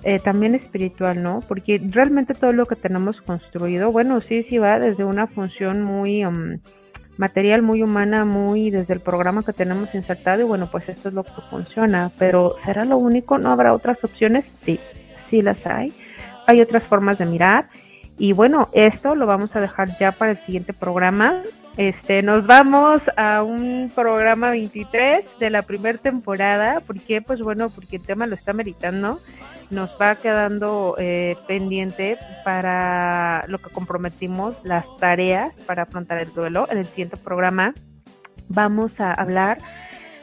eh, 0.02 0.18
también 0.18 0.54
espiritual, 0.54 1.22
¿no? 1.22 1.40
Porque 1.46 1.80
realmente 1.82 2.34
todo 2.34 2.52
lo 2.52 2.66
que 2.66 2.76
tenemos 2.76 3.20
construido, 3.20 3.92
bueno, 3.92 4.20
sí, 4.20 4.42
sí 4.42 4.58
va 4.58 4.78
desde 4.78 5.04
una 5.04 5.26
función 5.26 5.82
muy 5.82 6.24
um, 6.24 6.58
material, 7.16 7.62
muy 7.62 7.82
humana, 7.82 8.24
muy 8.24 8.70
desde 8.70 8.94
el 8.94 9.00
programa 9.00 9.42
que 9.42 9.52
tenemos 9.52 9.94
insertado 9.94 10.40
y 10.40 10.44
bueno, 10.44 10.68
pues 10.70 10.88
esto 10.88 11.10
es 11.10 11.14
lo 11.14 11.24
que 11.24 11.42
funciona, 11.50 12.10
pero 12.18 12.56
¿será 12.64 12.84
lo 12.84 12.96
único? 12.96 13.38
¿No 13.38 13.50
habrá 13.50 13.74
otras 13.74 14.02
opciones? 14.04 14.46
Sí, 14.46 14.80
sí 15.18 15.42
las 15.42 15.66
hay. 15.66 15.92
Hay 16.46 16.60
otras 16.60 16.84
formas 16.84 17.18
de 17.18 17.26
mirar 17.26 17.68
Y 18.18 18.32
bueno, 18.32 18.68
esto 18.72 19.14
lo 19.14 19.26
vamos 19.26 19.56
a 19.56 19.60
dejar 19.60 19.96
ya 19.98 20.12
para 20.12 20.32
el 20.32 20.38
siguiente 20.38 20.72
programa. 20.72 21.42
Este, 21.76 22.20
nos 22.22 22.46
vamos 22.46 23.10
a 23.16 23.42
un 23.42 23.90
programa 23.94 24.50
23 24.50 25.38
de 25.38 25.50
la 25.50 25.62
primera 25.62 25.98
temporada. 25.98 26.80
¿Por 26.80 27.00
qué? 27.00 27.22
Pues 27.22 27.40
bueno, 27.40 27.70
porque 27.70 27.96
el 27.96 28.02
tema 28.02 28.26
lo 28.26 28.34
está 28.34 28.52
meritando. 28.52 29.20
Nos 29.70 29.96
va 30.00 30.16
quedando 30.16 30.96
eh, 30.98 31.36
pendiente 31.46 32.18
para 32.44 33.44
lo 33.46 33.58
que 33.58 33.70
comprometimos, 33.70 34.56
las 34.64 34.84
tareas 34.98 35.56
para 35.60 35.84
afrontar 35.84 36.18
el 36.18 36.32
duelo. 36.34 36.66
En 36.70 36.78
el 36.78 36.86
siguiente 36.86 37.16
programa 37.16 37.72
vamos 38.48 39.00
a 39.00 39.14
hablar 39.14 39.58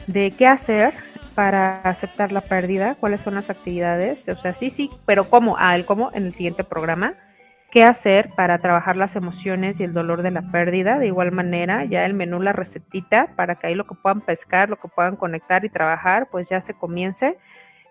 de 0.06 0.30
qué 0.30 0.46
hacer 0.46 0.94
para 1.34 1.80
aceptar 1.82 2.30
la 2.30 2.40
pérdida, 2.40 2.96
cuáles 2.96 3.20
son 3.20 3.34
las 3.34 3.48
actividades, 3.48 4.28
o 4.28 4.36
sea, 4.40 4.54
sí, 4.54 4.70
sí, 4.70 4.90
pero 5.06 5.22
cómo, 5.22 5.56
ah, 5.58 5.76
el 5.76 5.84
cómo 5.84 6.10
en 6.12 6.26
el 6.26 6.34
siguiente 6.34 6.64
programa 6.64 7.14
qué 7.70 7.82
hacer 7.82 8.30
para 8.34 8.58
trabajar 8.58 8.96
las 8.96 9.16
emociones 9.16 9.78
y 9.78 9.84
el 9.84 9.92
dolor 9.92 10.22
de 10.22 10.30
la 10.30 10.42
pérdida. 10.50 10.98
De 10.98 11.06
igual 11.06 11.32
manera, 11.32 11.84
ya 11.84 12.04
el 12.06 12.14
menú, 12.14 12.40
la 12.40 12.52
recetita, 12.52 13.28
para 13.36 13.56
que 13.56 13.66
ahí 13.66 13.74
lo 13.74 13.86
que 13.86 13.94
puedan 13.94 14.20
pescar, 14.20 14.68
lo 14.68 14.76
que 14.76 14.88
puedan 14.88 15.16
conectar 15.16 15.64
y 15.64 15.68
trabajar, 15.68 16.28
pues 16.30 16.48
ya 16.48 16.60
se 16.60 16.74
comience, 16.74 17.36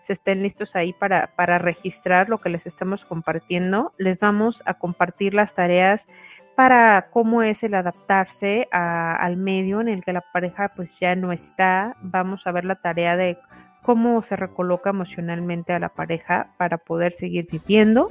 se 0.01 0.13
estén 0.13 0.41
listos 0.41 0.75
ahí 0.75 0.93
para, 0.93 1.28
para 1.36 1.59
registrar 1.59 2.30
lo 2.30 2.39
que 2.39 2.49
les 2.49 2.65
estamos 2.65 3.05
compartiendo. 3.05 3.93
Les 3.97 4.19
vamos 4.19 4.63
a 4.65 4.75
compartir 4.75 5.34
las 5.34 5.53
tareas 5.53 6.07
para 6.55 7.09
cómo 7.11 7.43
es 7.43 7.61
el 7.61 7.75
adaptarse 7.75 8.67
al 8.71 9.38
medio 9.38 9.80
en 9.80 9.89
el 9.89 10.03
que 10.03 10.11
la 10.11 10.21
pareja 10.21 10.69
pues 10.75 10.97
ya 10.99 11.15
no 11.15 11.32
está. 11.32 11.95
Vamos 12.01 12.47
a 12.47 12.51
ver 12.51 12.65
la 12.65 12.75
tarea 12.75 13.15
de 13.15 13.38
cómo 13.84 14.23
se 14.23 14.36
recoloca 14.36 14.89
emocionalmente 14.89 15.71
a 15.73 15.80
la 15.80 15.89
pareja 15.89 16.49
para 16.57 16.80
poder 16.80 17.13
seguir 17.13 17.47
viviendo 17.51 18.09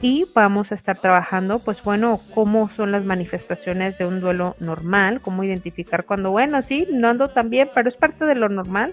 y 0.00 0.26
vamos 0.34 0.72
a 0.72 0.74
estar 0.74 0.98
trabajando, 0.98 1.58
pues 1.58 1.82
bueno, 1.82 2.20
cómo 2.34 2.68
son 2.68 2.92
las 2.92 3.04
manifestaciones 3.04 3.96
de 3.98 4.06
un 4.06 4.20
duelo 4.20 4.54
normal, 4.60 5.20
cómo 5.20 5.42
identificar 5.42 6.04
cuando, 6.04 6.30
bueno, 6.30 6.60
sí, 6.62 6.86
no 6.92 7.08
ando 7.08 7.30
tan 7.30 7.48
bien, 7.48 7.70
pero 7.74 7.88
es 7.88 7.96
parte 7.96 8.24
de 8.26 8.34
lo 8.34 8.48
normal. 8.48 8.92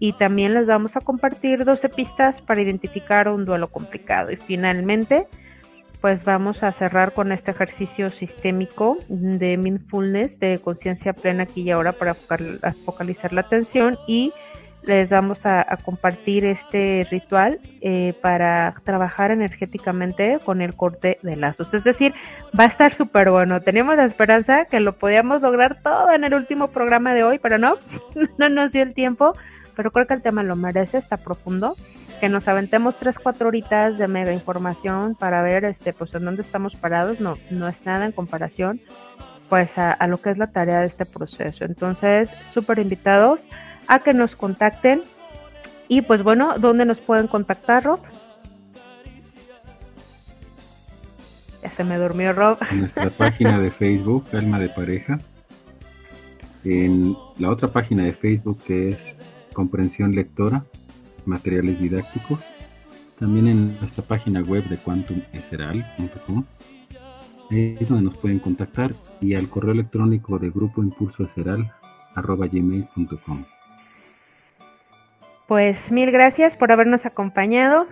Y 0.00 0.12
también 0.12 0.54
les 0.54 0.66
vamos 0.66 0.96
a 0.96 1.00
compartir 1.00 1.64
12 1.64 1.88
pistas 1.88 2.40
para 2.40 2.62
identificar 2.62 3.28
un 3.28 3.44
duelo 3.44 3.68
complicado. 3.68 4.30
Y 4.30 4.36
finalmente, 4.36 5.26
pues 6.00 6.24
vamos 6.24 6.62
a 6.62 6.72
cerrar 6.72 7.12
con 7.12 7.32
este 7.32 7.50
ejercicio 7.50 8.08
sistémico 8.08 8.98
de 9.08 9.56
mindfulness, 9.56 10.38
de 10.38 10.58
conciencia 10.58 11.12
plena 11.12 11.42
aquí 11.42 11.62
y 11.62 11.70
ahora 11.72 11.92
para 11.92 12.14
focalizar 12.14 13.32
la 13.32 13.40
atención 13.40 13.98
y 14.06 14.32
les 14.88 15.10
vamos 15.10 15.44
a, 15.44 15.64
compartir 15.84 16.44
este 16.44 17.06
ritual 17.10 17.60
eh, 17.80 18.14
para 18.20 18.74
trabajar 18.84 19.30
energéticamente 19.30 20.38
con 20.44 20.62
el 20.62 20.74
corte 20.74 21.18
de 21.22 21.36
lazos. 21.36 21.72
Es 21.74 21.84
decir, 21.84 22.14
va 22.58 22.64
a 22.64 22.68
estar 22.68 22.92
súper 22.92 23.30
bueno. 23.30 23.60
Teníamos 23.60 23.96
la 23.96 24.04
esperanza 24.04 24.64
que 24.64 24.80
lo 24.80 24.94
podíamos 24.94 25.42
lograr 25.42 25.80
todo 25.82 26.10
en 26.12 26.24
el 26.24 26.34
último 26.34 26.68
programa 26.68 27.14
de 27.14 27.22
hoy, 27.22 27.38
pero 27.38 27.58
no, 27.58 27.76
no 28.38 28.48
nos 28.48 28.72
dio 28.72 28.82
el 28.82 28.94
tiempo. 28.94 29.34
Pero 29.76 29.92
creo 29.92 30.06
que 30.06 30.14
el 30.14 30.22
tema 30.22 30.42
lo 30.42 30.56
merece, 30.56 30.98
está 30.98 31.18
profundo. 31.18 31.76
Que 32.18 32.28
nos 32.28 32.48
aventemos 32.48 32.98
tres, 32.98 33.16
cuatro 33.16 33.46
horitas 33.46 33.96
de 33.96 34.08
mega 34.08 34.32
información 34.32 35.14
para 35.14 35.40
ver 35.42 35.64
este, 35.64 35.92
pues 35.92 36.12
en 36.14 36.24
dónde 36.24 36.42
estamos 36.42 36.74
parados. 36.74 37.20
No, 37.20 37.34
no 37.50 37.68
es 37.68 37.86
nada 37.86 38.06
en 38.06 38.12
comparación 38.12 38.80
pues 39.48 39.78
a, 39.78 39.92
a 39.92 40.06
lo 40.08 40.18
que 40.18 40.30
es 40.30 40.36
la 40.36 40.48
tarea 40.48 40.80
de 40.80 40.86
este 40.86 41.06
proceso. 41.06 41.64
Entonces, 41.64 42.28
súper 42.52 42.78
invitados 42.78 43.46
a 43.88 43.98
que 44.00 44.14
nos 44.14 44.36
contacten. 44.36 45.02
Y 45.88 46.02
pues 46.02 46.22
bueno, 46.22 46.58
¿dónde 46.58 46.84
nos 46.84 47.00
pueden 47.00 47.26
contactar, 47.26 47.84
Rob? 47.84 48.00
Ya 51.62 51.70
se 51.70 51.82
me 51.82 51.98
durmió 51.98 52.32
Rob. 52.32 52.58
En 52.70 52.80
nuestra 52.80 53.10
página 53.10 53.58
de 53.58 53.70
Facebook, 53.70 54.26
Alma 54.32 54.60
de 54.60 54.68
Pareja. 54.68 55.18
En 56.64 57.16
la 57.38 57.50
otra 57.50 57.68
página 57.68 58.04
de 58.04 58.12
Facebook 58.12 58.58
que 58.64 58.90
es 58.90 59.14
Comprensión 59.54 60.14
Lectora, 60.14 60.64
Materiales 61.24 61.80
Didácticos. 61.80 62.38
También 63.18 63.48
en 63.48 63.80
nuestra 63.80 64.04
página 64.04 64.42
web 64.42 64.64
de 64.68 64.76
quantumeseral.com. 64.76 66.44
Ahí 67.50 67.76
es 67.80 67.88
donde 67.88 68.04
nos 68.04 68.18
pueden 68.18 68.38
contactar 68.38 68.92
y 69.20 69.34
al 69.34 69.48
correo 69.48 69.72
electrónico 69.72 70.38
de 70.38 70.50
grupo 70.50 70.82
impulso 70.82 71.24
arroba 72.14 72.46
gmail.com. 72.46 73.44
Pues 75.48 75.90
mil 75.90 76.12
gracias 76.12 76.56
por 76.56 76.70
habernos 76.70 77.06
acompañado. 77.06 77.86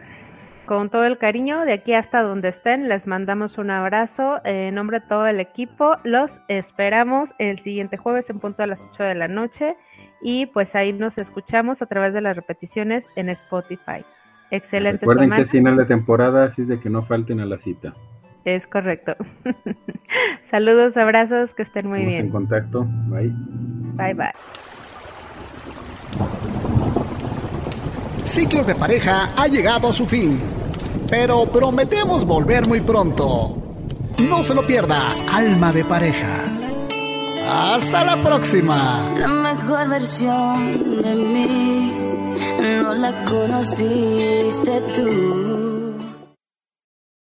Con 0.67 0.91
todo 0.91 1.05
el 1.05 1.17
cariño, 1.17 1.65
de 1.65 1.75
aquí 1.75 1.95
hasta 1.95 2.23
donde 2.23 2.49
estén, 2.49 2.89
les 2.89 3.07
mandamos 3.07 3.57
un 3.57 3.71
abrazo 3.71 4.41
en 4.45 4.75
nombre 4.75 4.99
de 5.01 5.07
todo 5.07 5.27
el 5.27 5.39
equipo. 5.41 5.97
Los 6.03 6.41
esperamos 6.49 7.33
el 7.39 7.61
siguiente 7.61 7.97
jueves 7.97 8.29
en 8.31 8.41
punto 8.41 8.65
a 8.65 8.67
las 8.67 8.85
8 8.93 9.05
de 9.05 9.15
la 9.15 9.29
noche 9.29 9.77
y 10.21 10.47
pues 10.47 10.75
ahí 10.75 10.93
nos 10.93 11.19
escuchamos 11.19 11.83
a 11.83 11.87
través 11.87 12.13
de 12.13 12.21
las 12.21 12.35
repeticiones 12.37 13.09
en 13.15 13.29
Spotify. 13.29 14.05
Excelente 14.51 15.07
Recuerden 15.07 15.31
que 15.31 15.43
es 15.43 15.51
final 15.51 15.77
de 15.77 15.87
temporada, 15.87 16.45
así 16.45 16.63
es 16.63 16.69
de 16.69 16.81
que 16.81 16.91
no 16.91 17.03
falten 17.03 17.41
a 17.41 17.47
la 17.47 17.59
cita. 17.59 17.93
Es 18.45 18.67
correcto. 18.67 19.17
Saludos, 20.51 20.97
abrazos, 20.97 21.55
que 21.55 21.63
estén 21.63 21.89
muy 21.89 22.01
Estamos 22.01 22.15
bien. 22.15 22.27
en 22.27 22.33
contacto. 22.33 22.87
Bye. 23.09 23.33
Bye 23.95 24.15
bye. 24.15 24.33
Ciclos 28.27 28.67
de 28.67 28.75
pareja 28.75 29.31
ha 29.37 29.47
llegado 29.47 29.89
a 29.89 29.93
su 29.93 30.05
fin, 30.05 30.41
pero 31.09 31.47
prometemos 31.47 32.25
volver 32.25 32.67
muy 32.67 32.81
pronto. 32.81 33.57
No 34.19 34.43
se 34.43 34.53
lo 34.53 34.67
pierda, 34.67 35.07
Alma 35.33 35.73
de 35.73 35.85
Pareja. 35.85 36.35
Hasta 37.49 38.05
la 38.05 38.21
próxima. 38.21 39.09
La 39.17 39.29
mejor 39.29 39.89
versión 39.89 41.03
de 41.03 41.15
mí 41.15 41.93
no 42.83 42.95
la 42.95 43.25
conociste 43.25 44.81
tú. 44.97 45.76